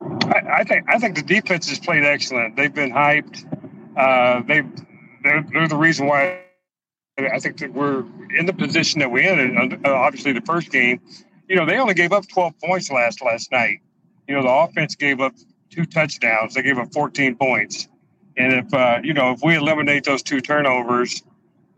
[0.01, 2.55] I, I, think I think the defense has played excellent.
[2.55, 3.45] They've been hyped.
[3.97, 4.61] Uh, they
[5.23, 6.41] they're, they're, the reason why
[7.17, 8.05] I think that we're
[8.37, 9.81] in the position that we're in.
[9.85, 11.01] Uh, obviously, the first game,
[11.49, 13.79] you know, they only gave up 12 points last last night.
[14.29, 15.33] You know, the offense gave up
[15.71, 16.53] two touchdowns.
[16.53, 17.87] They gave up 14 points.
[18.37, 21.23] And if uh, you know, if we eliminate those two turnovers,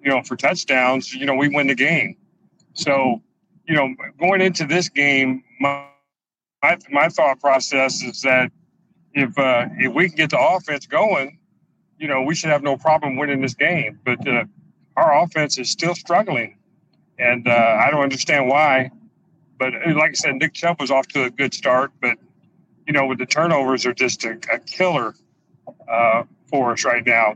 [0.03, 2.17] you know, for touchdowns, you know, we win the game.
[2.73, 3.21] So,
[3.65, 5.85] you know, going into this game, my
[6.61, 8.51] my, my thought process is that
[9.13, 11.39] if uh, if we can get the offense going,
[11.99, 13.97] you know, we should have no problem winning this game.
[14.03, 14.43] But uh,
[14.97, 16.57] our offense is still struggling,
[17.17, 18.91] and uh, I don't understand why.
[19.57, 22.17] But uh, like I said, Nick Chubb was off to a good start, but
[22.87, 25.15] you know, with the turnovers are just a, a killer
[25.87, 27.35] uh, for us right now.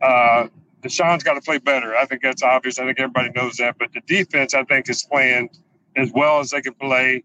[0.00, 0.48] Uh,
[0.82, 1.96] Deshaun's got to play better.
[1.96, 2.78] I think that's obvious.
[2.78, 3.76] I think everybody knows that.
[3.78, 5.48] But the defense, I think, is playing
[5.96, 7.24] as well as they can play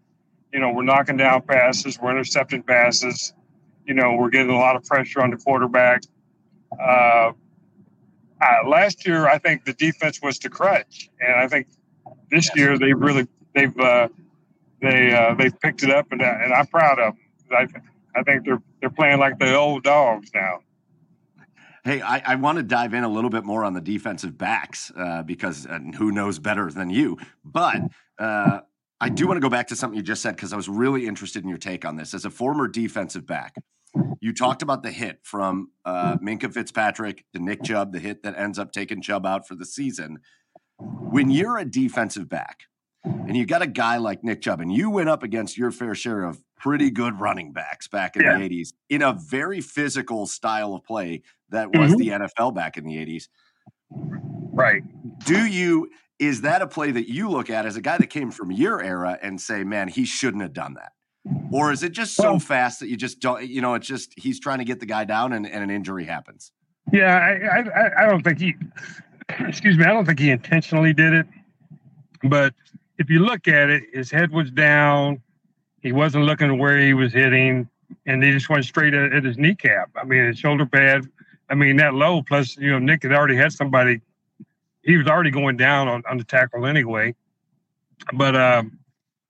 [0.52, 3.32] you know, we're knocking down passes, we're intercepting passes.
[3.86, 6.02] You know, we're getting a lot of pressure on the quarterback.
[6.78, 7.32] Uh,
[8.40, 11.66] uh, last year, I think the defense was the crutch, and I think
[12.30, 12.56] this yes.
[12.56, 14.08] year they really they've uh,
[14.80, 17.24] they uh, they've picked it up, and, and I'm proud of them.
[17.50, 17.66] I,
[18.14, 20.60] I think they're they're playing like the old dogs now.
[21.84, 24.92] Hey, I, I, want to dive in a little bit more on the defensive backs
[24.94, 25.66] uh, because
[25.96, 27.16] who knows better than you?
[27.42, 27.80] But
[28.18, 28.60] uh,
[29.00, 31.06] I do want to go back to something you just said because I was really
[31.06, 32.12] interested in your take on this.
[32.12, 33.54] As a former defensive back,
[34.20, 38.38] you talked about the hit from uh, Minkah Fitzpatrick to Nick Chubb, the hit that
[38.38, 40.18] ends up taking Chubb out for the season.
[40.78, 42.64] When you're a defensive back
[43.04, 45.94] and you got a guy like Nick Chubb, and you went up against your fair
[45.94, 48.36] share of pretty good running backs back in yeah.
[48.36, 51.98] the 80s in a very physical style of play that was mm-hmm.
[51.98, 53.28] the NFL back in the 80s.
[53.90, 54.82] Right.
[55.24, 58.30] Do you is that a play that you look at as a guy that came
[58.30, 60.92] from your era and say, man, he shouldn't have done that?
[61.50, 64.12] Or is it just so well, fast that you just don't, you know, it's just
[64.18, 66.52] he's trying to get the guy down and, and an injury happens?
[66.92, 68.54] Yeah, I, I, I don't think he,
[69.40, 71.26] excuse me, I don't think he intentionally did it.
[72.22, 72.54] But
[73.00, 75.22] if you look at it, his head was down.
[75.80, 77.66] He wasn't looking where he was hitting,
[78.04, 79.90] and he just went straight at, at his kneecap.
[79.96, 81.08] I mean, his shoulder pad.
[81.48, 82.22] I mean, that low.
[82.22, 84.02] Plus, you know, Nick had already had somebody.
[84.84, 87.14] He was already going down on, on the tackle anyway.
[88.12, 88.78] But um,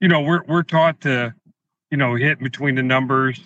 [0.00, 1.32] you know, we're we're taught to,
[1.92, 3.40] you know, hit between the numbers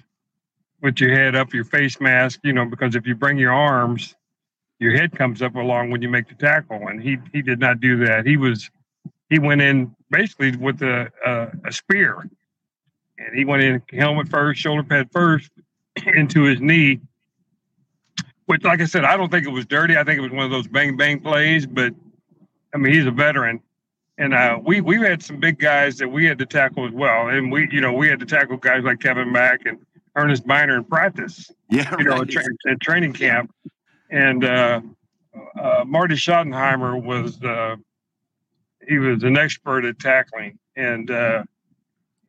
[0.80, 2.40] with your head up, your face mask.
[2.44, 4.14] You know, because if you bring your arms,
[4.78, 7.80] your head comes up along when you make the tackle, and he he did not
[7.80, 8.24] do that.
[8.24, 8.70] He was
[9.30, 12.28] he went in basically with a a, a spear,
[13.18, 15.50] and he went in helmet first, shoulder pad first,
[16.06, 17.00] into his knee.
[18.46, 19.96] Which, like I said, I don't think it was dirty.
[19.96, 21.66] I think it was one of those bang bang plays.
[21.66, 21.94] But
[22.74, 23.60] I mean, he's a veteran,
[24.18, 27.28] and uh, we we've had some big guys that we had to tackle as well.
[27.28, 29.78] And we, you know, we had to tackle guys like Kevin Mack and
[30.16, 31.50] Ernest Byner in practice.
[31.70, 32.28] Yeah, you know, right.
[32.28, 33.50] tra- in training camp.
[34.10, 34.80] And uh,
[35.58, 37.76] uh, Marty Schottenheimer was uh,
[38.88, 41.44] he was an expert at tackling, and uh,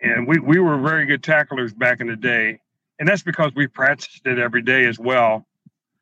[0.02, 2.60] and we we were very good tacklers back in the day,
[2.99, 5.45] and that's because we practiced it every day as well.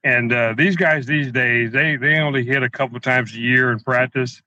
[0.03, 3.71] And uh, these guys these days, they they only hit a couple times a year
[3.71, 4.41] in practice,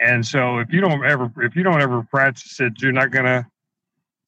[0.00, 3.48] and so if you don't ever if you don't ever practice it, you're not gonna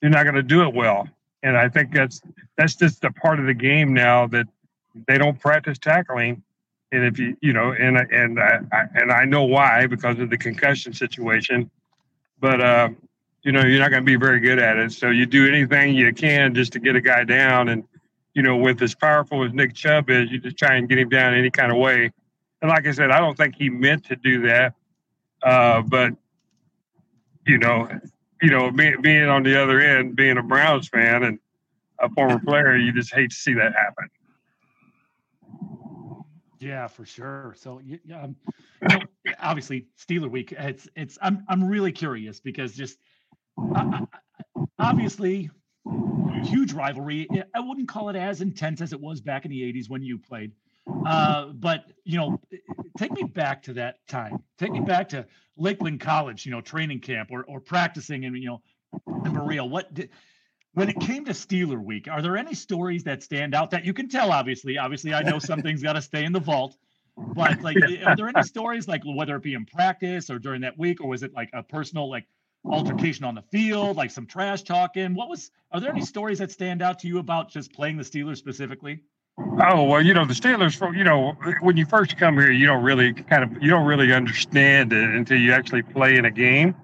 [0.00, 1.08] you're not gonna do it well.
[1.42, 2.22] And I think that's
[2.56, 4.46] that's just a part of the game now that
[5.08, 6.43] they don't practice tackling.
[6.94, 10.30] And if you you know and and I, I and I know why because of
[10.30, 11.70] the concussion situation,
[12.40, 12.88] but uh,
[13.42, 14.92] you know you're not going to be very good at it.
[14.92, 17.84] So you do anything you can just to get a guy down and
[18.34, 21.08] you know, with as powerful as Nick Chubb is, you just try and get him
[21.08, 22.10] down any kind of way.
[22.60, 24.74] And like I said, I don't think he meant to do that.
[25.42, 26.12] Uh, but
[27.46, 27.88] you know,
[28.42, 31.38] you know, being, being on the other end, being a Browns fan and
[32.00, 34.08] a former player, you just hate to see that happen.
[36.64, 37.54] Yeah, for sure.
[37.58, 37.98] So, um, you
[38.88, 39.00] know,
[39.38, 40.52] obviously, Steeler Week.
[40.52, 41.18] It's it's.
[41.20, 42.98] I'm I'm really curious because just
[43.74, 44.06] uh,
[44.78, 45.50] obviously
[46.42, 47.28] huge rivalry.
[47.54, 50.18] I wouldn't call it as intense as it was back in the 80s when you
[50.18, 50.52] played.
[51.06, 52.40] Uh, but, you know,
[52.98, 54.42] take me back to that time.
[54.58, 55.26] Take me back to
[55.56, 58.62] Lakeland College, you know, training camp or, or practicing and, you know,
[59.24, 59.64] in Berea.
[59.64, 60.10] What did,
[60.74, 63.92] when it came to Steeler Week, are there any stories that stand out that you
[63.92, 64.32] can tell?
[64.32, 66.76] Obviously, obviously, I know something's got to stay in the vault.
[67.16, 70.76] But like, are there any stories like whether it be in practice or during that
[70.76, 72.26] week, or was it like a personal like
[72.64, 75.14] altercation on the field, like some trash talking?
[75.14, 75.52] What was?
[75.70, 79.00] Are there any stories that stand out to you about just playing the Steelers specifically?
[79.38, 80.80] Oh well, you know the Steelers.
[80.96, 84.12] You know when you first come here, you don't really kind of you don't really
[84.12, 86.74] understand it until you actually play in a game.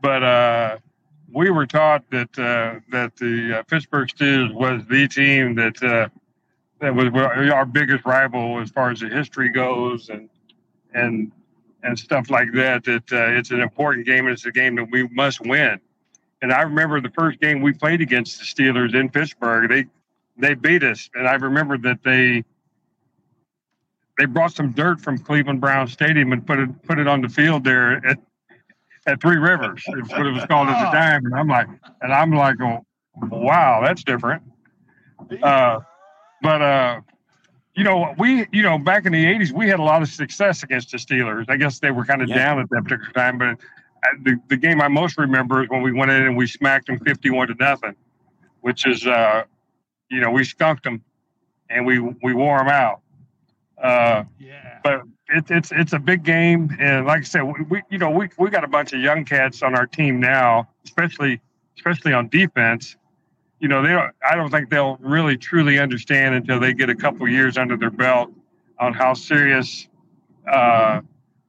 [0.00, 0.78] But uh,
[1.32, 6.08] we were taught that uh, that the uh, Pittsburgh Steelers was the team that uh,
[6.80, 7.08] that was
[7.52, 10.28] our biggest rival as far as the history goes, and
[10.94, 11.32] and
[11.82, 12.84] and stuff like that.
[12.84, 15.80] That uh, it's an important game and it's a game that we must win.
[16.42, 19.68] And I remember the first game we played against the Steelers in Pittsburgh.
[19.68, 19.86] They
[20.36, 22.44] they beat us, and I remember that they
[24.18, 27.28] they brought some dirt from Cleveland Brown Stadium and put it put it on the
[27.28, 28.18] field there at
[29.10, 29.82] at Three Rivers.
[29.86, 31.26] It's what it was called at the time.
[31.26, 31.68] And I'm like,
[32.00, 32.84] and I'm like, oh,
[33.30, 34.42] wow, that's different.
[35.42, 35.80] Uh,
[36.42, 37.00] but uh,
[37.74, 40.62] you know, we, you know, back in the 80s, we had a lot of success
[40.62, 41.46] against the Steelers.
[41.48, 42.36] I guess they were kind of yeah.
[42.36, 43.58] down at that particular time, but
[44.22, 46.98] the, the game I most remember is when we went in and we smacked them
[47.00, 47.94] 51 to nothing,
[48.60, 49.44] which is, uh,
[50.10, 51.02] you know, we skunked them
[51.68, 53.00] and we, we wore them out.
[53.82, 54.78] Uh, yeah.
[54.82, 55.02] But
[55.32, 58.28] it, it's it's a big game, and like I said, we, we you know we
[58.38, 61.40] we got a bunch of young cats on our team now, especially
[61.76, 62.96] especially on defense,
[63.60, 66.94] you know, they don't, I don't think they'll really truly understand until they get a
[66.94, 68.30] couple years under their belt
[68.78, 69.88] on how serious
[70.50, 71.00] uh,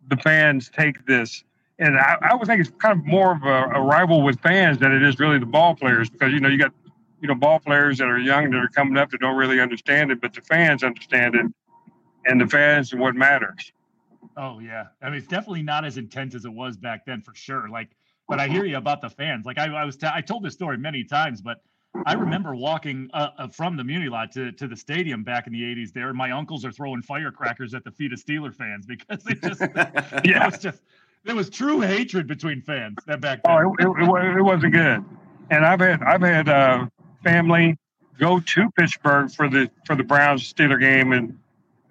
[0.10, 1.44] the fans take this.
[1.80, 4.78] And I, I, would think it's kind of more of a, a, rival with fans
[4.78, 6.74] than it is really the ball players because, you know, you got,
[7.22, 10.12] you know, ball players that are young that are coming up that don't really understand
[10.12, 11.45] it, but the fans understand it.
[12.26, 13.72] And the fans what matters.
[14.38, 14.88] Oh, yeah.
[15.02, 17.68] I mean, it's definitely not as intense as it was back then for sure.
[17.69, 17.89] Like,
[18.27, 19.45] but I hear you about the fans.
[19.45, 21.61] Like I, I was, t- I told this story many times, but
[22.06, 25.53] I remember walking uh, uh, from the Muni lot to, to the stadium back in
[25.53, 26.14] the 80s there.
[26.14, 29.61] My uncles are throwing firecrackers at the feet of Steeler fans because it just,
[30.23, 30.45] yeah.
[30.45, 30.81] it was just,
[31.23, 33.53] there was true hatred between fans that back then.
[33.53, 35.03] Oh, it, it, it wasn't good.
[35.49, 36.85] And I've had, I've had uh,
[37.23, 37.77] family
[38.18, 41.38] go to Pittsburgh for the, for the Browns Steeler game and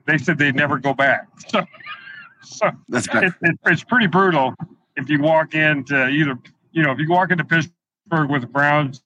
[0.07, 1.27] they said they'd never go back.
[2.43, 4.55] So, so That's it, it, it's pretty brutal
[4.97, 6.39] if you walk into either,
[6.73, 9.03] you know, if you walk into Pittsburgh with the Browns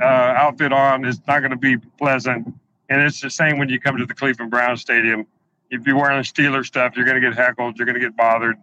[0.00, 2.46] uh, outfit on is not going to be pleasant.
[2.88, 5.26] And it's the same when you come to the Cleveland Brown Stadium.
[5.70, 7.76] If you're wearing Steeler stuff, you're going to get heckled.
[7.76, 8.56] You're going to get bothered,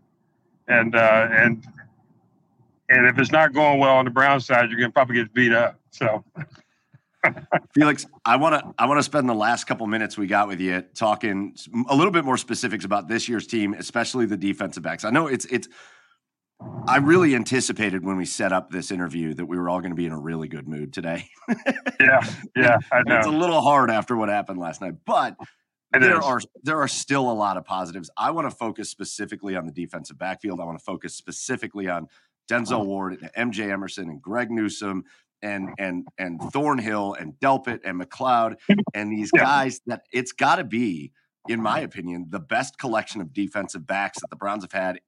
[0.69, 1.67] and uh, and
[2.87, 5.33] and if it's not going well on the Brown side, you're going to probably get
[5.33, 5.77] beat up.
[5.91, 6.23] So.
[7.73, 10.59] Felix, I want to I want to spend the last couple minutes we got with
[10.59, 11.55] you talking
[11.89, 15.05] a little bit more specifics about this year's team, especially the defensive backs.
[15.05, 15.67] I know it's it's
[16.87, 19.95] I really anticipated when we set up this interview that we were all going to
[19.95, 21.29] be in a really good mood today.
[21.99, 22.19] yeah,
[22.55, 23.17] yeah, I know.
[23.17, 25.35] It's a little hard after what happened last night, but
[25.93, 26.25] it there is.
[26.25, 28.09] are there are still a lot of positives.
[28.17, 30.59] I want to focus specifically on the defensive backfield.
[30.59, 32.07] I want to focus specifically on
[32.49, 35.05] Denzel Ward, and MJ Emerson, and Greg Newsome,
[35.43, 38.55] and and and Thornhill, and Delpit, and McLeod,
[38.93, 41.11] and these guys that it's got to be,
[41.47, 44.99] in my opinion, the best collection of defensive backs that the Browns have had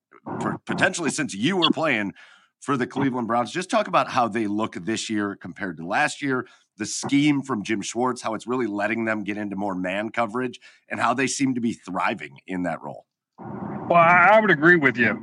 [0.42, 2.14] for potentially since you were playing
[2.60, 3.52] for the Cleveland Browns.
[3.52, 6.48] Just talk about how they look this year compared to last year,
[6.78, 10.60] the scheme from Jim Schwartz, how it's really letting them get into more man coverage,
[10.90, 13.06] and how they seem to be thriving in that role.
[13.40, 15.22] Well, I would agree with you.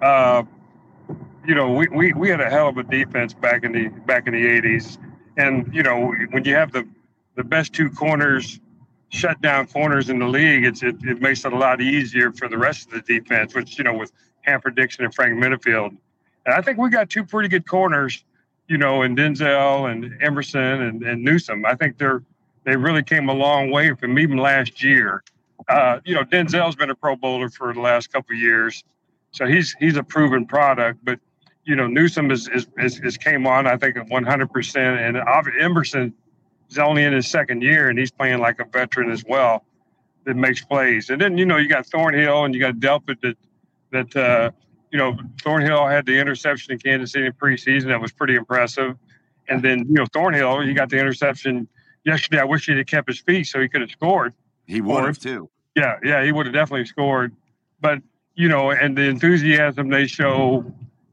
[0.00, 0.44] Uh,
[1.46, 4.26] you know, we, we, we had a hell of a defense back in the back
[4.26, 4.98] in the '80s,
[5.36, 6.86] and you know, when you have the
[7.36, 8.60] the best two corners
[9.10, 12.48] shut down corners in the league, it's it, it makes it a lot easier for
[12.48, 13.54] the rest of the defense.
[13.54, 14.12] Which you know, with
[14.42, 15.96] Hanford Dixon and Frank Minnifield,
[16.44, 18.24] and I think we got two pretty good corners.
[18.66, 21.64] You know, and Denzel and Emerson and, and Newsome.
[21.64, 22.22] I think they're
[22.64, 25.24] they really came a long way from even last year.
[25.68, 28.84] Uh, you know, Denzel's been a Pro Bowler for the last couple of years,
[29.38, 30.98] so he's he's a proven product.
[31.04, 31.20] But
[31.68, 34.76] you know, Newsome is, is, is, is came on, I think, at 100%.
[34.76, 35.18] And
[35.60, 36.14] Emerson
[36.70, 39.66] is only in his second year, and he's playing like a veteran as well
[40.24, 41.10] that makes plays.
[41.10, 43.36] And then, you know, you got Thornhill and you got Delpit that,
[43.92, 44.50] that uh,
[44.90, 47.88] you know, Thornhill had the interception in Kansas City in preseason.
[47.88, 48.96] That was pretty impressive.
[49.48, 51.68] And then, you know, Thornhill, he got the interception
[52.02, 52.40] yesterday.
[52.40, 54.32] I wish he had kept his feet so he could have scored.
[54.66, 55.50] He would have, too.
[55.74, 57.36] Yeah, yeah, he would have definitely scored.
[57.78, 57.98] But,
[58.38, 60.64] you know, and the enthusiasm they show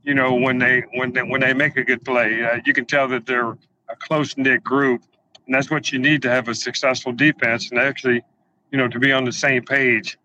[0.06, 2.85] you know, when they when they when they make a good play, uh, you can
[2.85, 3.49] tell that they're
[3.89, 5.02] a close knit group,
[5.45, 8.23] and that's what you need to have a successful defense, and actually,
[8.72, 10.18] you know, to be on the same page.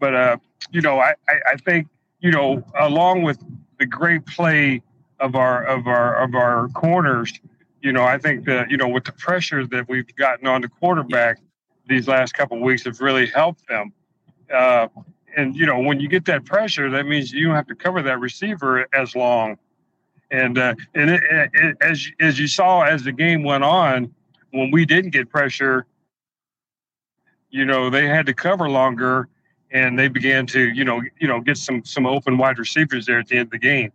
[0.00, 0.36] But uh,
[0.70, 1.88] you know, I, I, I think
[2.20, 3.38] you know, along with
[3.78, 4.82] the great play
[5.20, 7.38] of our of our of our corners,
[7.82, 10.68] you know, I think that you know with the pressure that we've gotten on the
[10.68, 11.38] quarterback
[11.86, 13.92] these last couple of weeks have really helped them.
[14.52, 14.88] Uh,
[15.36, 18.02] and you know when you get that pressure, that means you don't have to cover
[18.02, 19.58] that receiver as long.
[20.30, 21.22] And uh, and it,
[21.54, 24.12] it, as as you saw as the game went on,
[24.52, 25.86] when we didn't get pressure,
[27.50, 29.28] you know they had to cover longer,
[29.70, 33.18] and they began to you know you know get some some open wide receivers there
[33.18, 33.92] at the end of the game.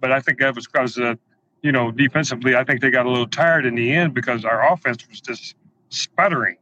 [0.00, 1.16] But I think that was because uh,
[1.62, 4.72] you know defensively, I think they got a little tired in the end because our
[4.72, 5.56] offense was just
[5.90, 6.56] sputtering.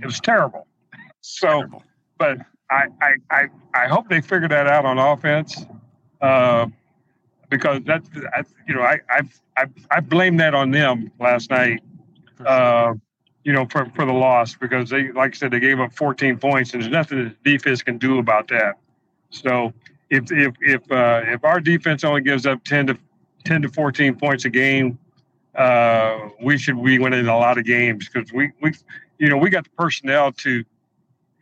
[0.00, 0.66] It was terrible.
[1.20, 1.82] So, terrible.
[2.16, 2.38] but
[2.70, 5.64] I, I, I, I hope they figure that out on offense
[6.20, 6.66] uh,
[7.48, 9.22] because that's, I, you know, I, I,
[9.56, 11.82] I, I blame that on them last night,
[12.44, 12.94] uh,
[13.44, 16.38] you know, for, for the loss because they, like I said, they gave up 14
[16.38, 18.74] points and there's nothing the defense can do about that.
[19.30, 19.72] So
[20.10, 22.98] if, if, if, uh, if our defense only gives up 10 to
[23.44, 24.98] 10 to 14 points a game,
[25.54, 28.72] uh, we should be winning a lot of games because we, we,
[29.18, 30.64] you know, we got the personnel to,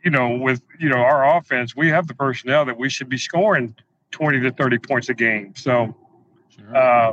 [0.07, 3.17] you know, with you know our offense, we have the personnel that we should be
[3.17, 3.75] scoring
[4.11, 5.53] twenty to thirty points a game.
[5.53, 5.93] So,
[6.55, 6.77] sure.
[6.77, 7.11] uh,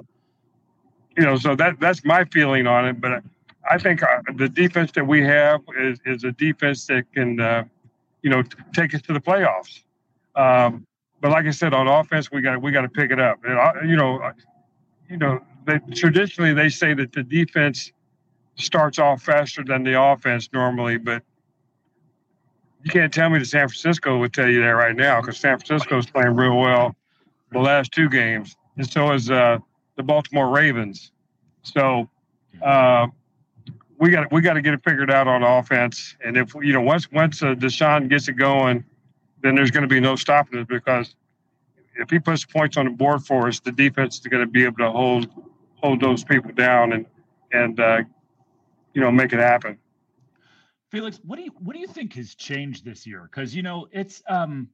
[1.17, 3.01] you know, so that that's my feeling on it.
[3.01, 3.25] But
[3.69, 7.65] I think uh, the defense that we have is is a defense that can, uh,
[8.23, 9.83] you know, t- take us to the playoffs.
[10.37, 10.87] Um,
[11.21, 13.39] but like I said, on offense, we got we got to pick it up.
[13.43, 14.35] And, uh, you know, uh,
[15.11, 17.91] you know, they, traditionally they say that the defense
[18.55, 21.25] starts off faster than the offense normally, but
[22.85, 25.59] you can't tell me that San Francisco would tell you that right now because San
[25.59, 26.95] Francisco is playing real well
[27.51, 29.59] the last two games, and so is uh,
[29.97, 31.11] the Baltimore Ravens.
[31.63, 32.11] So
[32.63, 33.07] uh,
[33.99, 36.15] we got we got to get it figured out on offense.
[36.23, 38.85] And if you know once once uh, Deshaun gets it going,
[39.43, 41.17] then there's going to be no stopping it because
[41.97, 44.65] if he puts points on the board for us, the defense is going to be
[44.65, 45.29] able to hold
[45.77, 47.07] hold those people down and
[47.51, 48.03] and uh,
[48.93, 49.79] you know make it happen.
[50.95, 53.29] Felix, what do you what do you think has changed this year?
[53.29, 54.69] Because you know it's um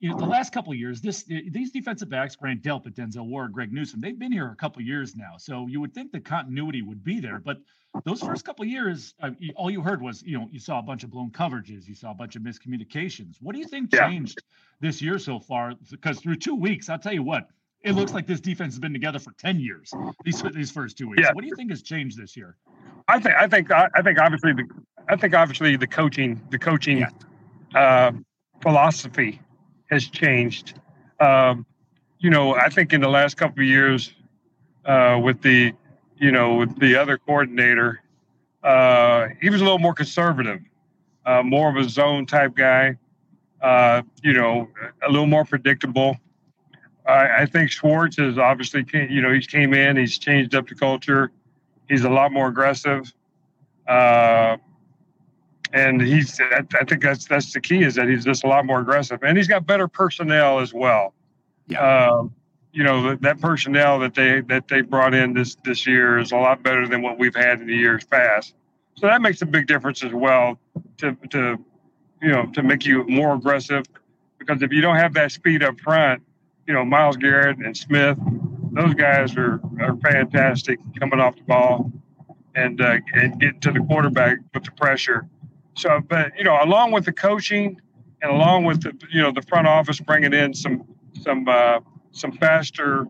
[0.00, 3.72] you know the last couple years, this these defensive backs, Grant Delpit, Denzel Ward, Greg
[3.72, 7.04] Newsome, they've been here a couple years now, so you would think the continuity would
[7.04, 7.38] be there.
[7.38, 7.58] But
[8.04, 11.04] those first couple years, uh, all you heard was you know you saw a bunch
[11.04, 13.36] of blown coverages, you saw a bunch of miscommunications.
[13.40, 14.08] What do you think yeah.
[14.08, 14.42] changed
[14.80, 15.74] this year so far?
[15.88, 17.48] Because through two weeks, I'll tell you what,
[17.82, 19.92] it looks like this defense has been together for 10 years
[20.24, 21.22] these these first two weeks.
[21.22, 21.32] Yeah.
[21.32, 22.56] What do you think has changed this year?
[23.08, 24.68] I think I think I think obviously the
[25.08, 27.80] I think obviously the coaching the coaching yeah.
[27.80, 28.12] uh,
[28.60, 29.40] philosophy
[29.90, 30.74] has changed.
[31.20, 31.66] Um,
[32.18, 34.12] you know, I think in the last couple of years,
[34.84, 35.72] uh, with the,
[36.18, 38.02] you know, with the other coordinator.
[38.62, 40.60] Uh, he was a little more conservative,
[41.24, 42.96] uh, more of a zone type guy.
[43.62, 44.68] Uh, you know,
[45.06, 46.16] a little more predictable.
[47.10, 50.74] I, I think Schwartz is obviously, you know, he's came in, he's changed up the
[50.74, 51.30] culture.
[51.88, 53.12] He's a lot more aggressive.
[53.86, 54.56] Uh,
[55.72, 58.66] and he's, I, I think that's that's the key is that he's just a lot
[58.66, 61.14] more aggressive, and he's got better personnel as well.
[61.68, 61.82] Yeah.
[61.82, 62.28] Uh,
[62.72, 66.32] you know that, that personnel that they that they brought in this this year is
[66.32, 68.54] a lot better than what we've had in the years past.
[68.94, 70.58] So that makes a big difference as well
[70.98, 71.58] to to
[72.22, 73.84] you know to make you more aggressive
[74.38, 76.22] because if you don't have that speed up front,
[76.70, 78.16] you know Myles Garrett and Smith,
[78.70, 81.90] those guys are are fantastic coming off the ball
[82.54, 85.26] and uh, and getting to the quarterback with the pressure.
[85.76, 87.80] So, but you know, along with the coaching
[88.22, 90.84] and along with the you know the front office bringing in some
[91.20, 91.80] some uh,
[92.12, 93.06] some faster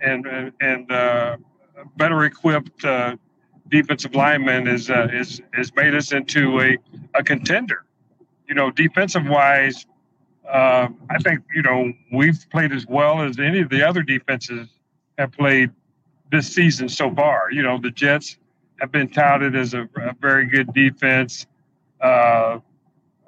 [0.00, 1.38] and and uh,
[1.96, 3.16] better equipped uh,
[3.68, 6.76] defensive linemen is uh, is has made us into a,
[7.14, 7.84] a contender.
[8.46, 9.86] You know, defensive wise,
[10.48, 14.68] uh, I think you know we've played as well as any of the other defenses
[15.18, 15.70] have played
[16.30, 17.50] this season so far.
[17.50, 18.38] You know, the Jets
[18.80, 21.46] have been touted as a, a very good defense.
[22.00, 22.58] Uh,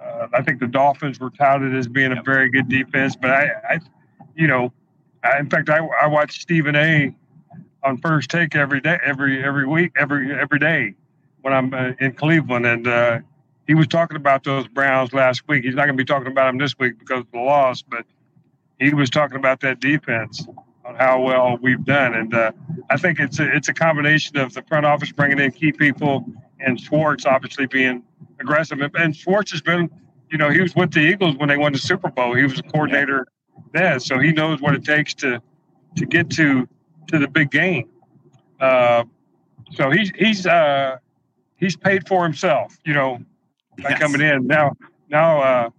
[0.02, 3.50] uh, I think the Dolphins were touted as being a very good defense, but I,
[3.70, 3.78] I
[4.34, 4.72] you know,
[5.22, 7.14] I, in fact, I, I watch Stephen A.
[7.84, 10.94] on First Take every day, every every week, every every day
[11.42, 13.18] when I'm uh, in Cleveland, and uh,
[13.66, 15.64] he was talking about those Browns last week.
[15.64, 18.04] He's not going to be talking about them this week because of the loss, but
[18.78, 20.46] he was talking about that defense
[20.84, 22.52] on how well we've done, and uh,
[22.90, 26.26] I think it's a, it's a combination of the front office bringing in key people
[26.60, 28.02] and Schwartz obviously being
[28.40, 28.78] aggressive.
[28.94, 29.90] And Schwartz has been,
[30.30, 32.34] you know, he was with the Eagles when they won the Super Bowl.
[32.34, 33.26] He was a coordinator
[33.72, 35.40] then, so he knows what it takes to
[35.96, 36.68] to get to
[37.08, 37.88] to the big game.
[38.60, 39.04] Uh,
[39.72, 40.96] so he's he's uh,
[41.56, 43.18] he's paid for himself, you know,
[43.82, 43.98] by yes.
[43.98, 44.46] coming in.
[44.46, 44.72] Now
[45.10, 45.70] now uh,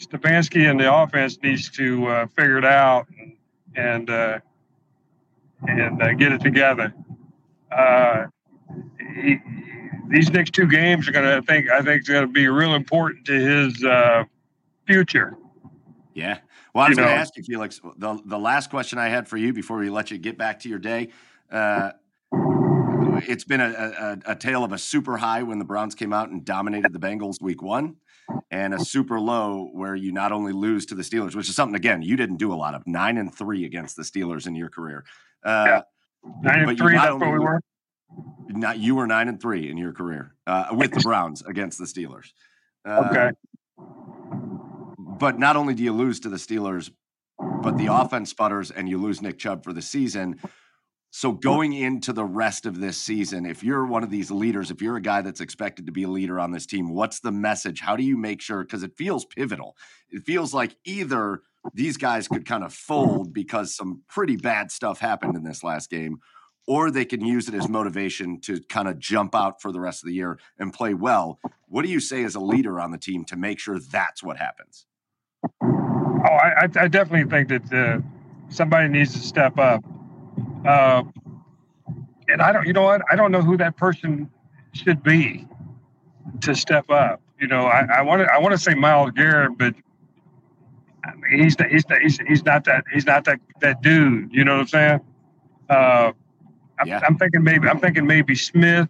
[0.00, 3.36] Stefanski and the offense needs to uh, figure it out and
[3.76, 4.38] and uh,
[5.68, 6.94] and uh, get it together.
[7.70, 8.26] Uh,
[9.14, 9.38] he,
[10.08, 12.48] these next two games are going to, I think, I think, it's going to be
[12.48, 14.24] real important to his uh,
[14.86, 15.36] future.
[16.14, 16.38] Yeah.
[16.74, 17.80] Well, I was going to ask you, Felix.
[17.96, 20.68] The the last question I had for you before we let you get back to
[20.68, 21.08] your day.
[21.50, 21.90] Uh,
[23.28, 26.30] it's been a, a, a tale of a super high when the Browns came out
[26.30, 27.96] and dominated the Bengals week one,
[28.50, 31.76] and a super low where you not only lose to the Steelers, which is something
[31.76, 34.68] again you didn't do a lot of nine and three against the Steelers in your
[34.68, 35.04] career.
[35.44, 35.82] Uh, yeah.
[36.42, 36.94] Nine and three.
[36.94, 37.60] That's what we were.
[38.48, 41.84] Not you were nine and three in your career uh, with the Browns against the
[41.84, 42.32] Steelers.
[42.84, 43.30] Uh, okay.
[44.98, 46.90] But not only do you lose to the Steelers,
[47.38, 50.40] but the offense sputters and you lose Nick Chubb for the season.
[51.12, 54.80] So going into the rest of this season, if you're one of these leaders, if
[54.80, 57.80] you're a guy that's expected to be a leader on this team, what's the message?
[57.80, 58.62] How do you make sure?
[58.62, 59.76] Because it feels pivotal.
[60.10, 61.42] It feels like either
[61.74, 65.90] these guys could kind of fold because some pretty bad stuff happened in this last
[65.90, 66.20] game,
[66.68, 70.04] or they can use it as motivation to kind of jump out for the rest
[70.04, 71.40] of the year and play well.
[71.66, 74.36] What do you say as a leader on the team to make sure that's what
[74.36, 74.86] happens?
[75.62, 78.00] Oh, I, I definitely think that uh,
[78.48, 79.82] somebody needs to step up.
[80.66, 81.04] Uh,
[82.28, 83.02] and I don't, you know what?
[83.10, 84.30] I don't know who that person
[84.72, 85.48] should be
[86.42, 87.20] to step up.
[87.40, 89.74] You know, I want to, I want to say Myles Garrett, but
[91.04, 94.30] I mean, he's, he's, he's, he's not that, he's not that, that dude.
[94.32, 95.00] You know what I'm saying?
[95.70, 96.12] Uh,
[96.80, 97.00] I'm, yeah.
[97.06, 98.88] I'm thinking maybe I'm thinking maybe Smith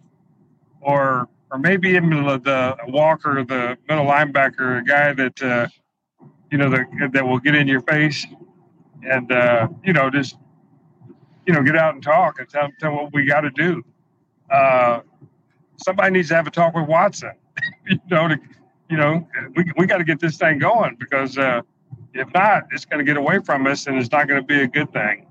[0.79, 5.67] or or maybe even the, the Walker, the middle linebacker, a guy that uh,
[6.49, 8.25] you know that that will get in your face
[9.03, 10.37] and uh, you know just
[11.45, 13.83] you know get out and talk and tell tell what we got to do.
[14.49, 15.01] Uh,
[15.77, 17.33] somebody needs to have a talk with Watson.
[17.87, 18.39] you know, to,
[18.89, 21.61] you know we we got to get this thing going because uh,
[22.13, 24.61] if not, it's going to get away from us and it's not going to be
[24.61, 25.25] a good thing.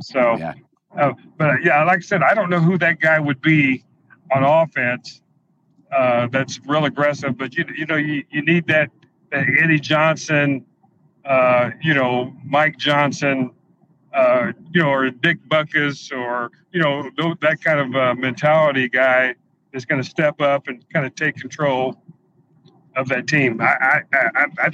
[0.00, 0.36] So.
[0.36, 0.54] Yeah.
[0.96, 3.84] Uh, but yeah, like I said, I don't know who that guy would be
[4.34, 5.22] on offense.
[5.90, 8.90] Uh, that's real aggressive, but you you know you, you need that,
[9.30, 10.64] that Eddie Johnson,
[11.24, 13.50] uh, you know Mike Johnson,
[14.14, 17.10] uh, you know, or Dick Butkus, or you know
[17.40, 19.34] that kind of uh, mentality guy
[19.72, 22.02] is going to step up and kind of take control
[22.94, 23.60] of that team.
[23.60, 24.70] I, I, I, I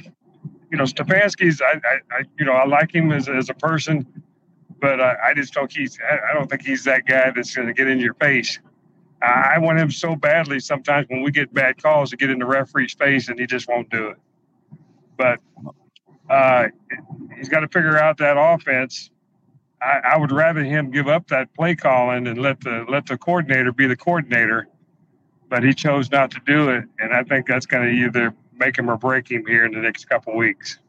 [0.69, 4.05] you know, Stefanski's, I, I, I, you know, I like him as, as a person
[4.79, 7.73] but uh, I just don't he's I don't think he's that guy that's going to
[7.73, 8.59] get in your face.
[9.21, 12.45] I want him so badly sometimes when we get bad calls to get in the
[12.45, 14.17] referee's face, and he just won't do it.
[15.17, 15.39] But
[16.29, 16.67] uh,
[17.35, 19.11] he's got to figure out that offense.
[19.81, 23.17] I, I would rather him give up that play calling and let the let the
[23.17, 24.67] coordinator be the coordinator.
[25.49, 28.77] But he chose not to do it, and I think that's going to either make
[28.77, 30.79] him or break him here in the next couple weeks.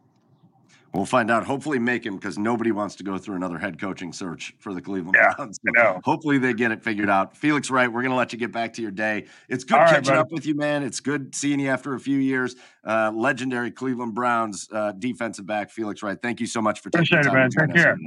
[0.92, 1.46] We'll find out.
[1.46, 4.80] Hopefully, make him because nobody wants to go through another head coaching search for the
[4.80, 5.60] Cleveland Yeah, Browns.
[5.68, 6.00] I know.
[6.04, 7.36] Hopefully, they get it figured out.
[7.36, 9.26] Felix Wright, we're going to let you get back to your day.
[9.48, 10.18] It's good All right, catching buddy.
[10.18, 10.82] up with you, man.
[10.82, 12.56] It's good seeing you after a few years.
[12.84, 16.20] Uh, legendary Cleveland Browns uh, defensive back Felix Wright.
[16.20, 17.50] Thank you so much for taking Appreciate the it, time man.
[17.50, 17.98] to join Take care.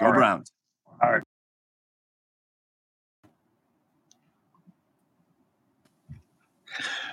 [0.00, 0.18] Go All right.
[0.18, 0.52] Browns.
[1.02, 1.22] All right.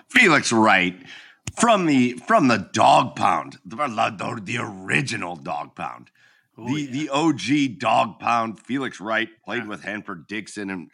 [0.09, 0.95] Felix Wright
[1.59, 6.09] from the from the Dog Pound, the, the, the original Dog Pound,
[6.57, 6.91] Oh, the yeah.
[6.91, 8.59] the OG Dog Pound.
[8.59, 10.89] Felix Wright played with Hanford Dixon and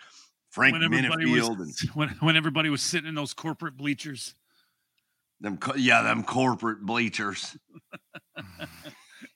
[0.50, 4.36] Frank when Minnifield and when, when everybody was sitting in those corporate bleachers.
[5.40, 5.60] them.
[5.78, 7.56] Yeah, them corporate bleachers.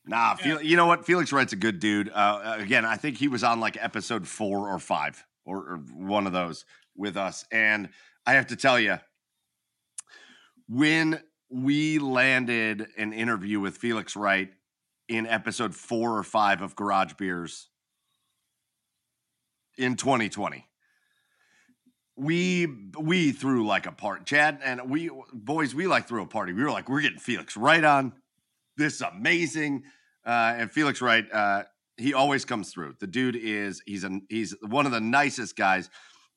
[0.08, 1.06] Nah, Fel- you know what?
[1.06, 2.10] Felix Wright's a good dude.
[2.14, 6.26] Uh, again, I think he was on like episode four or five or, or one
[6.26, 6.66] of those
[6.96, 7.46] with us.
[7.52, 7.90] And
[8.26, 8.98] I have to tell you,
[10.70, 14.50] when we landed an interview with Felix Wright
[15.10, 17.70] in episode four or five of Garage Beers
[19.78, 20.66] in 2020,
[22.16, 22.68] we
[22.98, 25.76] we threw like a part, Chad and we boys.
[25.76, 26.52] We like threw a party.
[26.52, 28.14] We were like, we're getting Felix Wright on.
[28.78, 29.84] This is amazing.
[30.26, 31.64] Uh, and Felix Wright, uh,
[31.98, 32.96] he always comes through.
[33.00, 35.90] The dude is he's a he's one of the nicest guys,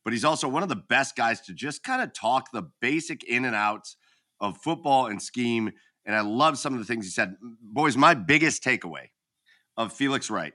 [0.05, 3.23] but he's also one of the best guys to just kind of talk the basic
[3.25, 3.97] in and outs
[4.41, 5.71] of football and scheme.
[6.07, 7.37] And I love some of the things he said.
[7.61, 9.09] Boys, my biggest takeaway
[9.77, 10.55] of Felix Wright,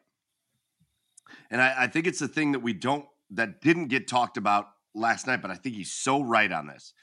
[1.51, 4.65] and I, I think it's the thing that we don't that didn't get talked about
[4.95, 6.93] last night, but I think he's so right on this.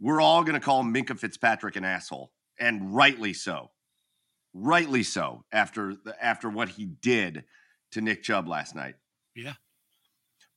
[0.00, 2.30] We're all going to call Minkah Fitzpatrick an asshole,
[2.60, 3.70] and rightly so
[4.54, 7.44] rightly so after the, after what he did
[7.92, 8.94] to Nick Chubb last night.
[9.34, 9.54] Yeah.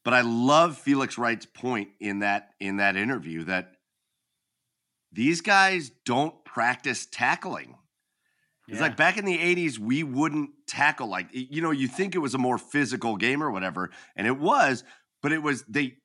[0.03, 3.73] But I love Felix Wright's point in that in that interview that
[5.11, 7.75] these guys don't practice tackling.
[8.67, 12.19] It's like back in the 80s, we wouldn't tackle like you know, you think it
[12.19, 14.85] was a more physical game or whatever, and it was,
[15.21, 15.97] but it was they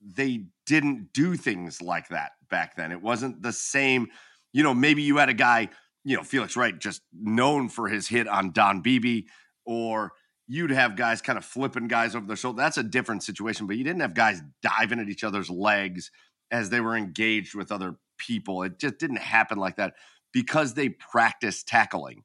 [0.00, 2.92] they didn't do things like that back then.
[2.92, 4.08] It wasn't the same,
[4.52, 5.70] you know, maybe you had a guy,
[6.04, 9.22] you know, Felix Wright just known for his hit on Don Beebe,
[9.64, 10.12] or
[10.48, 12.60] you'd have guys kind of flipping guys over their shoulder.
[12.60, 16.10] That's a different situation, but you didn't have guys diving at each other's legs
[16.50, 18.62] as they were engaged with other people.
[18.62, 19.94] It just didn't happen like that
[20.32, 22.24] because they practiced tackling.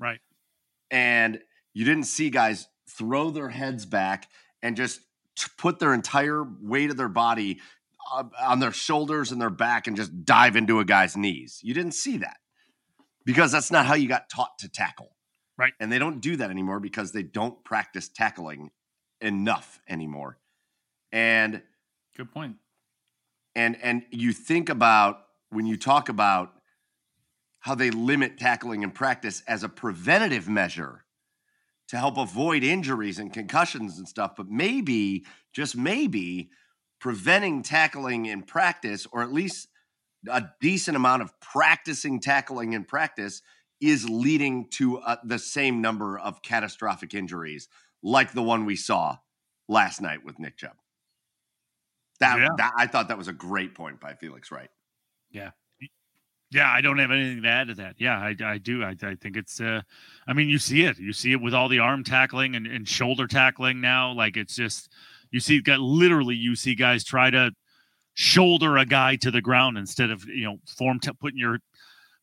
[0.00, 0.20] Right.
[0.90, 1.40] And
[1.74, 4.28] you didn't see guys throw their heads back
[4.62, 5.00] and just
[5.58, 7.60] put their entire weight of their body
[8.12, 11.60] uh, on their shoulders and their back and just dive into a guy's knees.
[11.62, 12.38] You didn't see that
[13.28, 15.14] because that's not how you got taught to tackle.
[15.58, 15.74] Right.
[15.78, 18.70] And they don't do that anymore because they don't practice tackling
[19.20, 20.38] enough anymore.
[21.12, 21.60] And
[22.16, 22.56] Good point.
[23.54, 26.54] and and you think about when you talk about
[27.60, 31.04] how they limit tackling in practice as a preventative measure
[31.88, 36.48] to help avoid injuries and concussions and stuff but maybe just maybe
[36.98, 39.68] preventing tackling in practice or at least
[40.26, 43.42] a decent amount of practicing tackling in practice
[43.80, 47.68] is leading to uh, the same number of catastrophic injuries
[48.02, 49.16] like the one we saw
[49.68, 50.76] last night with Nick Chubb.
[52.20, 52.48] That, Yeah.
[52.56, 54.70] that I thought that was a great point by Felix Wright.
[55.30, 55.50] Yeah,
[56.50, 57.96] Yeah, I don't have anything to add to that.
[57.98, 58.82] Yeah, I, I do.
[58.82, 59.60] I, I think it's.
[59.60, 59.82] Uh,
[60.26, 60.98] I mean, you see it.
[60.98, 64.12] You see it with all the arm tackling and, and shoulder tackling now.
[64.12, 64.90] Like it's just
[65.30, 67.52] you see, got literally you see guys try to
[68.20, 71.60] shoulder a guy to the ground instead of you know form t- putting your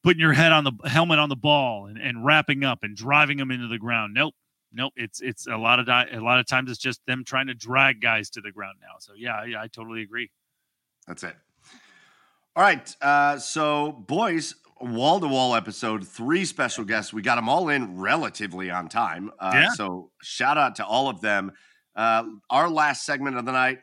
[0.03, 3.37] putting your head on the helmet on the ball and, and wrapping up and driving
[3.37, 4.13] them into the ground.
[4.13, 4.35] Nope,
[4.73, 4.91] nope.
[4.97, 7.53] It's it's a lot of di- a lot of times it's just them trying to
[7.53, 8.95] drag guys to the ground now.
[8.99, 10.29] So yeah, I, I totally agree.
[11.07, 11.35] That's it.
[12.57, 12.93] All right.
[13.01, 17.13] Uh, so, boys, wall to wall episode, three special guests.
[17.13, 19.31] We got them all in relatively on time.
[19.39, 19.69] Uh, Yeah.
[19.73, 21.51] So, shout out to all of them.
[21.95, 23.79] Uh, our last segment of the night,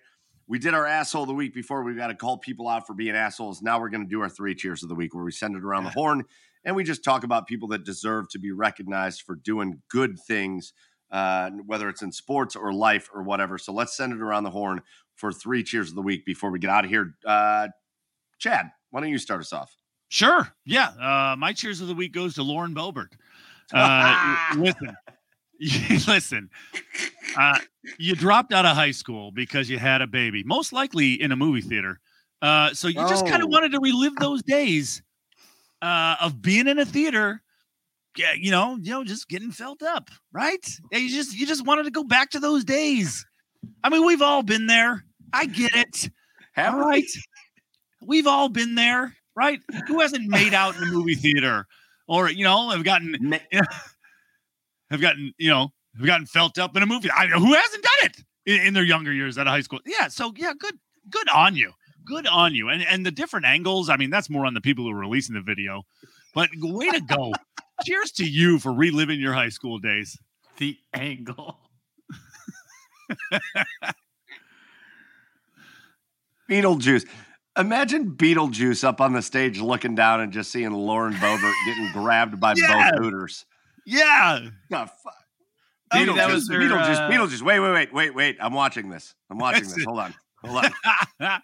[0.52, 1.82] we did our asshole of the week before.
[1.82, 3.62] We got to call people out for being assholes.
[3.62, 5.64] Now we're going to do our three cheers of the week where we send it
[5.64, 6.24] around the horn
[6.62, 10.74] and we just talk about people that deserve to be recognized for doing good things,
[11.10, 13.56] uh, whether it's in sports or life or whatever.
[13.56, 14.82] So, let's send it around the horn
[15.14, 17.14] for three cheers of the week before we get out of here.
[17.24, 17.68] Uh,
[18.38, 19.74] Chad, why don't you start us off?
[20.10, 20.52] Sure.
[20.66, 20.88] Yeah.
[20.88, 23.12] Uh, my cheers of the week goes to Lauren Boebert.
[23.72, 24.96] Uh, listen,
[26.06, 26.50] listen.
[27.98, 31.36] You dropped out of high school because you had a baby, most likely in a
[31.36, 31.98] movie theater.
[32.40, 33.46] Uh, so you just kind Oh.
[33.46, 35.02] of wanted to relive those days
[35.80, 37.42] uh, of being in a theater
[38.14, 40.62] yeah, you know, you know, just getting felt up, right?
[40.90, 43.24] Yeah, you just you just wanted to go back to those days.
[43.82, 45.06] I mean, we've all been there.
[45.32, 46.10] I get it.
[46.52, 46.84] Have all we?
[46.86, 47.04] right.
[48.04, 49.60] We've all been there, right?
[49.86, 51.66] Who hasn't made out in a movie theater
[52.06, 53.38] or you know have gotten Ma-
[54.90, 57.10] have gotten you know have gotten felt up in a movie?
[57.10, 58.16] I who hasn't done it
[58.46, 59.80] in, in their younger years out of high school?
[59.86, 60.74] Yeah, so yeah, good
[61.10, 61.72] good on you,
[62.04, 62.68] good on you.
[62.68, 63.88] And and the different angles.
[63.90, 65.82] I mean, that's more on the people who are releasing the video,
[66.34, 67.32] but way to go.
[67.84, 70.16] Cheers to you for reliving your high school days.
[70.58, 71.58] The angle.
[76.50, 77.06] Beetlejuice.
[77.58, 82.40] Imagine Beetlejuice up on the stage looking down and just seeing Lauren Boebert getting grabbed
[82.40, 82.90] by Yeah.
[82.92, 83.44] both Hooters.
[83.84, 84.46] Yeah.
[84.70, 85.21] The fu- Maybe
[85.92, 87.42] Beetlejuice, that was her, Beetlejuice, uh, Beetlejuice.
[87.42, 88.36] Wait, wait, wait, wait, wait.
[88.40, 89.14] I'm watching this.
[89.30, 89.84] I'm watching this.
[89.84, 90.14] Hold on.
[90.44, 90.72] Hold on.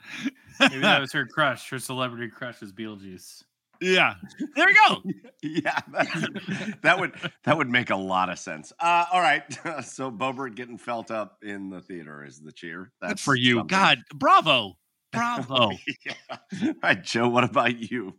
[0.61, 1.69] Maybe that was her crush.
[1.71, 3.45] Her celebrity crush was Beetlejuice.
[3.81, 4.15] yeah.
[4.57, 5.03] There you go.
[5.43, 7.13] yeah, that, that would
[7.45, 8.73] that would make a lot of sense.
[8.81, 9.43] Uh, all right,
[9.85, 12.91] so Boebert getting felt up in the theater is the cheer.
[13.01, 13.59] Good for you.
[13.59, 13.69] something.
[13.69, 14.77] God, bravo.
[15.13, 15.71] Bravo.
[16.05, 16.15] Yeah.
[16.63, 17.29] All right, Joe.
[17.29, 18.19] What about you?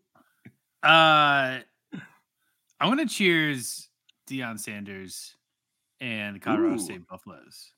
[0.82, 1.60] Uh,
[2.82, 3.90] I want to cheers
[4.30, 5.36] Deion Sanders
[6.02, 6.78] and Colorado Ooh.
[6.78, 7.74] State Buffaloes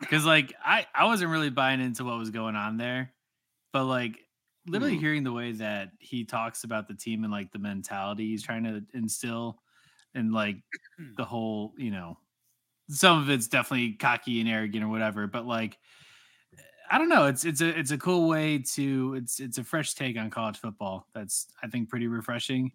[0.00, 3.14] because, like, I I wasn't really buying into what was going on there,
[3.72, 4.20] but like,
[4.66, 4.98] literally Hmm.
[4.98, 8.64] hearing the way that he talks about the team and like the mentality he's trying
[8.64, 9.62] to instill,
[10.14, 10.58] and like
[11.16, 12.18] the whole, you know,
[12.90, 15.78] some of it's definitely cocky and arrogant or whatever, but like.
[16.90, 17.26] I don't know.
[17.26, 20.58] It's it's a it's a cool way to it's it's a fresh take on college
[20.58, 21.06] football.
[21.14, 22.72] That's I think pretty refreshing.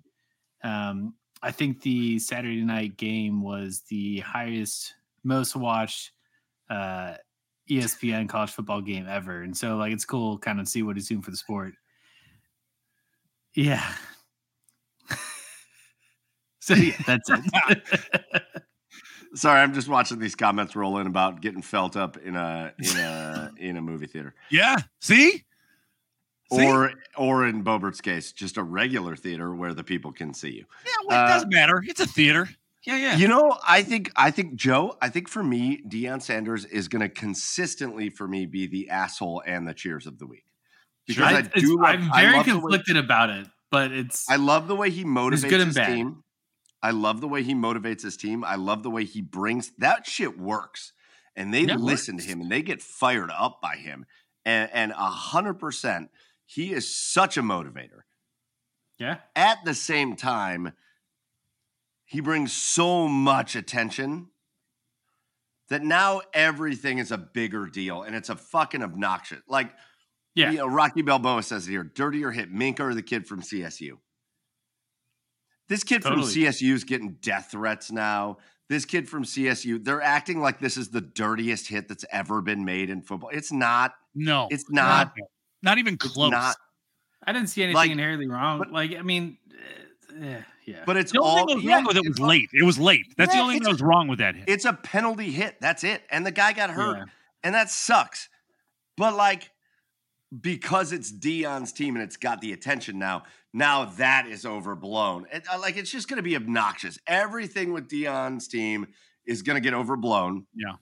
[0.64, 6.12] Um, I think the Saturday night game was the highest, most watched
[6.70, 7.16] uh,
[7.70, 11.08] ESPN college football game ever, and so like it's cool kind of see what he's
[11.08, 11.74] doing for the sport.
[13.54, 13.84] Yeah.
[16.60, 17.82] so yeah, that's it.
[19.36, 22.98] Sorry, I'm just watching these comments roll in about getting felt up in a in
[22.98, 24.78] a in a movie theater, yeah.
[25.02, 25.44] See?
[26.52, 26.66] See?
[26.66, 30.66] or or in Boebert's case, just a regular theater where the people can see you.
[30.86, 31.84] Yeah, well, it Uh, doesn't matter.
[31.86, 32.48] It's a theater.
[32.86, 33.18] Yeah, yeah.
[33.18, 34.96] You know, I think I think Joe.
[35.02, 39.44] I think for me, Deion Sanders is going to consistently for me be the asshole
[39.46, 40.46] and the cheers of the week
[41.06, 41.76] because I, it's- do.
[41.82, 45.04] Love, I'm very the way- conflicted about it, but it's I love the way he
[45.04, 45.88] motivates good and his bad.
[45.88, 46.24] team.
[46.82, 48.46] I love the way he motivates his team.
[48.46, 50.94] I love the way he brings that shit works.
[51.36, 54.06] And they listen to him and they get fired up by him.
[54.46, 56.10] And and a hundred percent,
[56.48, 58.02] he is such a motivator.
[58.98, 59.18] yeah.
[59.36, 60.72] At the same time,
[62.06, 64.30] he brings so much attention
[65.70, 69.42] that now everything is a bigger deal and it's a fucking obnoxious.
[69.48, 69.74] Like
[70.34, 70.52] Yeah.
[70.52, 74.00] you know, Rocky Balboa says it here, dirtier hit Minkah or the kid from CSU.
[75.68, 76.22] This kid Totally.
[76.24, 78.38] from CSU is getting death threats now.
[78.70, 82.64] This kid from CSU, they're acting like this is the dirtiest hit that's ever been
[82.64, 83.30] made in football.
[83.34, 83.94] It's not.
[84.16, 85.08] no, It's not.
[85.18, 85.28] not
[85.78, 86.32] even close.
[86.32, 86.56] not.
[87.26, 88.60] I didn't see anything Like, inherently wrong.
[88.60, 90.84] but- like, I mean, uh, eh, yeah.
[90.86, 91.48] But it's the only all.
[91.48, 92.50] thing that was yeah, wrong with it was late.
[92.54, 93.14] It was late.
[93.18, 94.46] That's the only thing that was wrong with that hit.
[94.48, 95.58] It's a penalty hit.
[95.62, 96.04] That's it.
[96.12, 96.98] And the guy got hurt.
[96.98, 97.06] Yeah.
[97.44, 98.30] And that sucks.
[98.98, 99.52] But like,
[100.42, 103.24] because it's Deion's team and it's got the attention now,
[103.54, 105.26] now that is overblown.
[105.32, 107.00] It, uh, like, it's just going to be obnoxious.
[107.08, 108.88] Everything with Deion's team
[109.26, 110.46] is going to get overblown.
[110.54, 110.74] Yeah.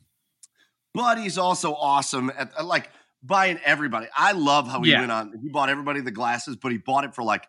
[0.93, 2.89] But he's also awesome at uh, like
[3.25, 4.07] buying everybody.
[4.15, 4.99] I love how he Yeah.
[5.01, 5.33] went on.
[5.41, 7.47] He bought everybody the glasses, but he bought it for like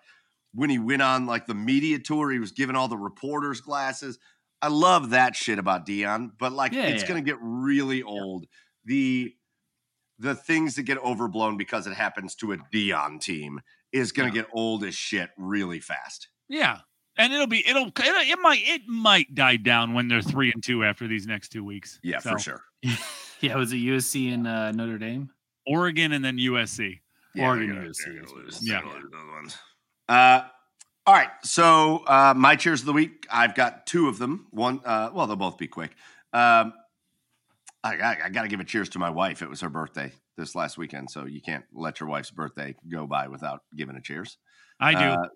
[0.55, 4.19] when he went on like the media tour, he was giving all the reporters glasses.
[4.62, 7.09] I love that shit about Deion, but like Yeah, it's yeah.
[7.09, 8.47] going to get really old.
[8.85, 9.35] The
[10.19, 13.61] the things that get overblown because it happens to a Deion team
[13.93, 16.28] is going to get old as shit really fast.
[16.48, 16.78] Yeah.
[17.19, 20.62] And it'll be it'll it, it might it might die down when they're three and
[20.65, 21.98] two after these next two weeks.
[22.03, 22.62] Yeah, So, for sure.
[23.40, 25.31] yeah, was it USC and uh, Notre Dame?
[25.67, 27.01] Oregon and then USC.
[27.35, 29.59] Yeah, Oregon gonna- USC they're is gonna what it lose.
[30.09, 30.15] Yeah.
[30.15, 30.49] Uh,
[31.07, 31.31] all right.
[31.43, 33.27] So uh, my cheers of the week.
[33.31, 34.47] I've got two of them.
[34.51, 34.81] One.
[34.85, 35.93] Uh, well, they'll both be quick.
[36.33, 36.73] Um,
[37.85, 39.43] I, I, I got to give a cheers to my wife.
[39.43, 43.07] It was her birthday this last weekend, so you can't let your wife's birthday go
[43.07, 44.39] by without giving a cheers.
[44.81, 45.05] I do.
[45.05, 45.29] Uh,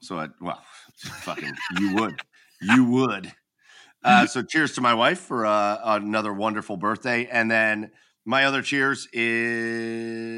[0.00, 0.62] so, I, well,
[0.96, 2.20] fucking, you would,
[2.60, 3.32] you would.
[4.02, 7.90] Uh, so, cheers to my wife for uh, another wonderful birthday, and then
[8.26, 9.06] my other cheers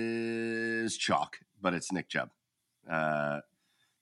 [0.08, 2.30] is chalk, but it's Nick Chubb,
[2.88, 3.40] uh,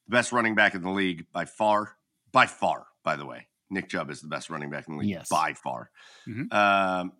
[0.07, 1.97] the best running back in the league by far,
[2.33, 2.87] by far.
[3.05, 5.29] By the way, Nick Chubb is the best running back in the league Yes.
[5.29, 5.91] by far,
[6.27, 6.53] Mhm.
[6.53, 7.13] um,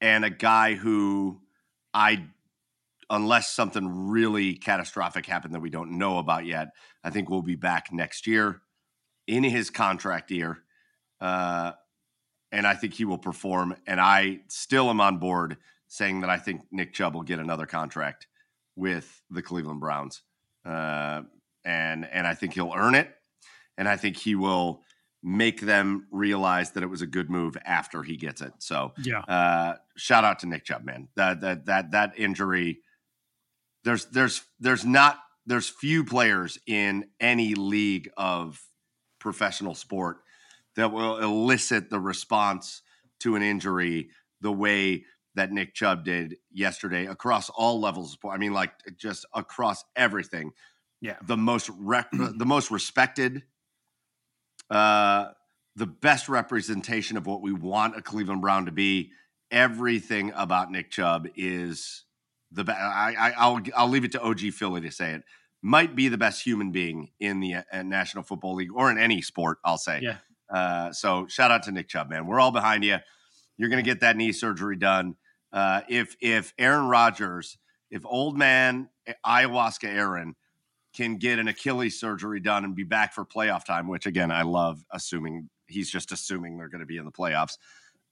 [0.00, 1.40] and a guy who
[1.94, 2.28] I
[3.10, 6.68] unless something really catastrophic happened that we don't know about yet,
[7.04, 8.62] I think we'll be back next year.
[9.28, 10.64] in his contract year.
[11.20, 11.70] Uh,
[12.50, 13.76] and I think he will perform.
[13.86, 15.58] And I still am on board
[15.92, 18.26] saying that I think Nick Chubb will get another contract
[18.76, 20.22] with the Cleveland Browns.
[20.64, 21.20] Uh,
[21.66, 23.10] and and I think he'll earn it.
[23.76, 24.82] And I think he will
[25.22, 28.54] make them realize that it was a good move after he gets it.
[28.58, 31.08] So yeah, uh, shout out to Nick Chubb, man.
[31.16, 32.80] That that that that injury.
[33.84, 38.58] There's there's there's not there's few players in any league of
[39.18, 40.20] professional sport
[40.76, 42.80] that will elicit the response
[43.20, 44.08] to an injury
[44.40, 48.34] the way that Nick Chubb did yesterday across all levels of sport.
[48.34, 50.52] I mean, like just across everything.
[51.00, 53.42] Yeah, the most rec- the most respected
[54.72, 55.32] uh,
[55.76, 59.10] the best representation of what we want a Cleveland Brown to be.
[59.50, 62.04] Everything about Nick Chubb is
[62.50, 62.80] the best.
[62.80, 65.22] I, I, will I'll leave it to OG Philly to say it.
[65.60, 69.20] Might be the best human being in the uh, National Football League or in any
[69.20, 69.58] sport.
[69.62, 70.00] I'll say.
[70.02, 70.16] Yeah.
[70.48, 72.26] Uh, so shout out to Nick Chubb, man.
[72.26, 72.96] We're all behind you.
[73.58, 75.16] You're going to get that knee surgery done.
[75.52, 77.58] Uh, if if Aaron Rodgers,
[77.90, 78.88] if old man
[79.26, 80.34] ayahuasca Aaron
[80.94, 84.42] can get an Achilles surgery done and be back for playoff time, which again, I
[84.42, 87.56] love assuming he's just assuming they're going to be in the playoffs.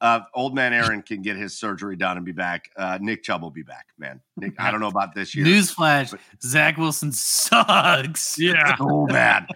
[0.01, 2.71] Uh, old man Aaron can get his surgery done and be back.
[2.77, 4.21] Uh, Nick Chubb will be back, man.
[4.37, 5.45] Nick, I don't know about this year.
[5.45, 8.39] Newsflash: but, Zach Wilson sucks.
[8.39, 9.47] Yeah, so bad.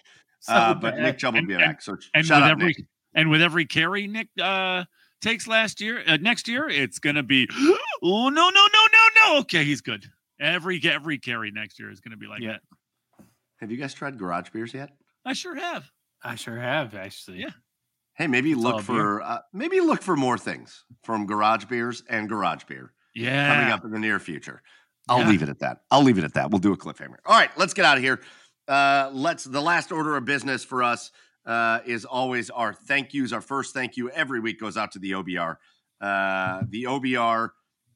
[0.41, 1.03] so uh, but bad.
[1.03, 1.81] Nick Chubb will and, be back.
[1.81, 2.87] So and shout with out, every Nick.
[3.15, 4.85] and with every carry Nick uh,
[5.25, 7.49] takes last year, uh, next year, it's going to be
[8.03, 9.39] oh no no no no no.
[9.41, 10.07] Okay, he's good.
[10.39, 12.53] Every every carry next year is going to be like yeah.
[12.53, 13.27] that.
[13.61, 14.91] Have you guys tried garage beers yet?
[15.25, 15.91] I sure have.
[16.23, 17.39] I sure have actually.
[17.39, 17.51] Yeah.
[18.17, 22.65] Hey, maybe look for uh, maybe look for more things from garage beers and garage
[22.65, 22.93] beer.
[23.15, 23.55] Yeah.
[23.55, 24.63] Coming up in the near future.
[25.09, 25.29] I'll yeah.
[25.29, 25.79] leave it at that.
[25.91, 26.51] I'll leave it at that.
[26.51, 27.17] We'll do a cliffhanger.
[27.27, 28.21] All right, let's get out of here.
[28.67, 31.11] Uh, let's the last order of business for us
[31.47, 33.33] uh, is always our thank yous.
[33.33, 35.57] Our first thank you every week goes out to the OBR.
[36.01, 37.51] Uh, the OBR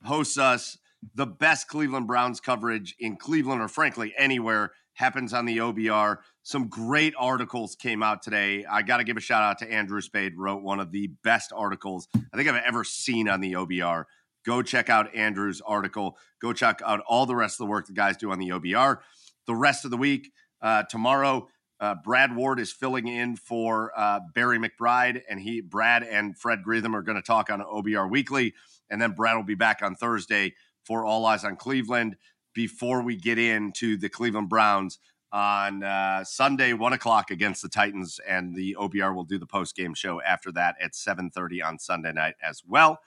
[0.04, 0.78] hosts us
[1.14, 6.18] the best Cleveland Browns coverage in Cleveland or frankly anywhere happens on the OBR.
[6.42, 8.64] Some great articles came out today.
[8.68, 11.52] I got to give a shout out to Andrew Spade, wrote one of the best
[11.54, 14.04] articles I think I've ever seen on the OBR.
[14.44, 16.16] Go check out Andrew's article.
[16.40, 18.98] Go check out all the rest of the work the guys do on the OBR.
[19.46, 21.48] The rest of the week, uh, tomorrow,
[21.80, 26.60] uh, Brad Ward is filling in for uh, Barry McBride, and he, Brad, and Fred
[26.66, 28.54] Greetham are going to talk on OBR Weekly,
[28.90, 32.16] and then Brad will be back on Thursday for All Eyes on Cleveland
[32.54, 34.98] before we get into the Cleveland Browns
[35.30, 39.76] on uh, Sunday, one o'clock against the Titans, and the OBR will do the post
[39.76, 42.98] game show after that at seven thirty on Sunday night as well.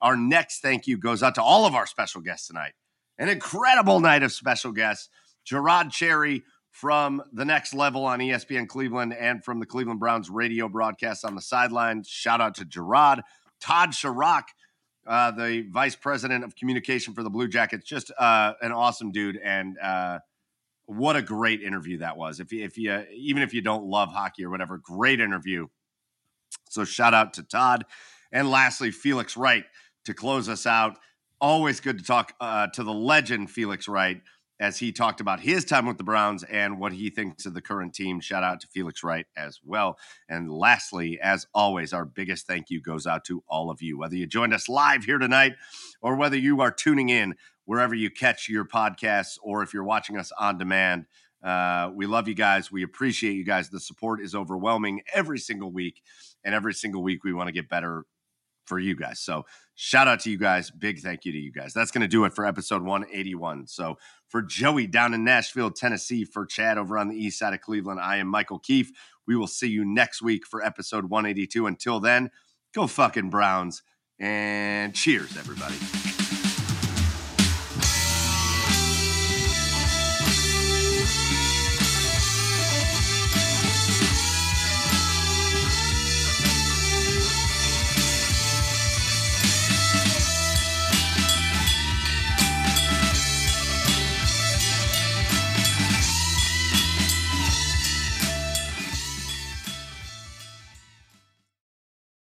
[0.00, 2.72] Our next thank you goes out to all of our special guests tonight.
[3.18, 5.08] An incredible night of special guests.
[5.46, 10.68] Je'Rod Cherry from the next level on ESPN Cleveland and from the Cleveland Browns radio
[10.68, 12.04] broadcast on the sideline.
[12.04, 13.22] Shout out to Je'Rod,
[13.60, 14.44] Todd Sharrock
[15.06, 17.84] uh, the vice president of communication for the Blue Jackets.
[17.84, 20.18] Just uh, an awesome dude, and uh,
[20.86, 22.40] what a great interview that was.
[22.40, 25.66] If you, if you even if you don't love hockey or whatever, great interview.
[26.68, 27.86] So shout out to Todd,
[28.30, 29.64] and lastly Felix Wright
[30.04, 30.98] to close us out.
[31.40, 34.20] Always good to talk uh, to the legend Felix Wright
[34.60, 37.62] as he talked about his time with the Browns and what he thinks of the
[37.62, 38.20] current team.
[38.20, 39.98] Shout out to Felix Wright as well.
[40.28, 44.14] And lastly, as always, our biggest thank you goes out to all of you, whether
[44.14, 45.54] you joined us live here tonight
[46.02, 47.34] or whether you are tuning in
[47.64, 51.06] wherever you catch your podcasts or if you're watching us on demand.
[51.42, 52.70] Uh, we love you guys.
[52.70, 53.70] We appreciate you guys.
[53.70, 56.02] The support is overwhelming every single week.
[56.44, 58.04] And every single week, we want to get better
[58.66, 59.20] for you guys.
[59.20, 59.46] So
[59.80, 60.70] shout out to you guys.
[60.70, 61.72] Big thank you to you guys.
[61.72, 63.66] That's going to do it for episode 181.
[63.66, 63.96] So
[64.28, 67.98] for Joey down in Nashville, Tennessee, for Chad over on the east side of Cleveland,
[67.98, 68.92] I am Michael Keefe.
[69.26, 71.66] We will see you next week for episode 182.
[71.66, 72.30] Until then,
[72.74, 73.82] go fucking Browns
[74.18, 76.19] and cheers, everybody.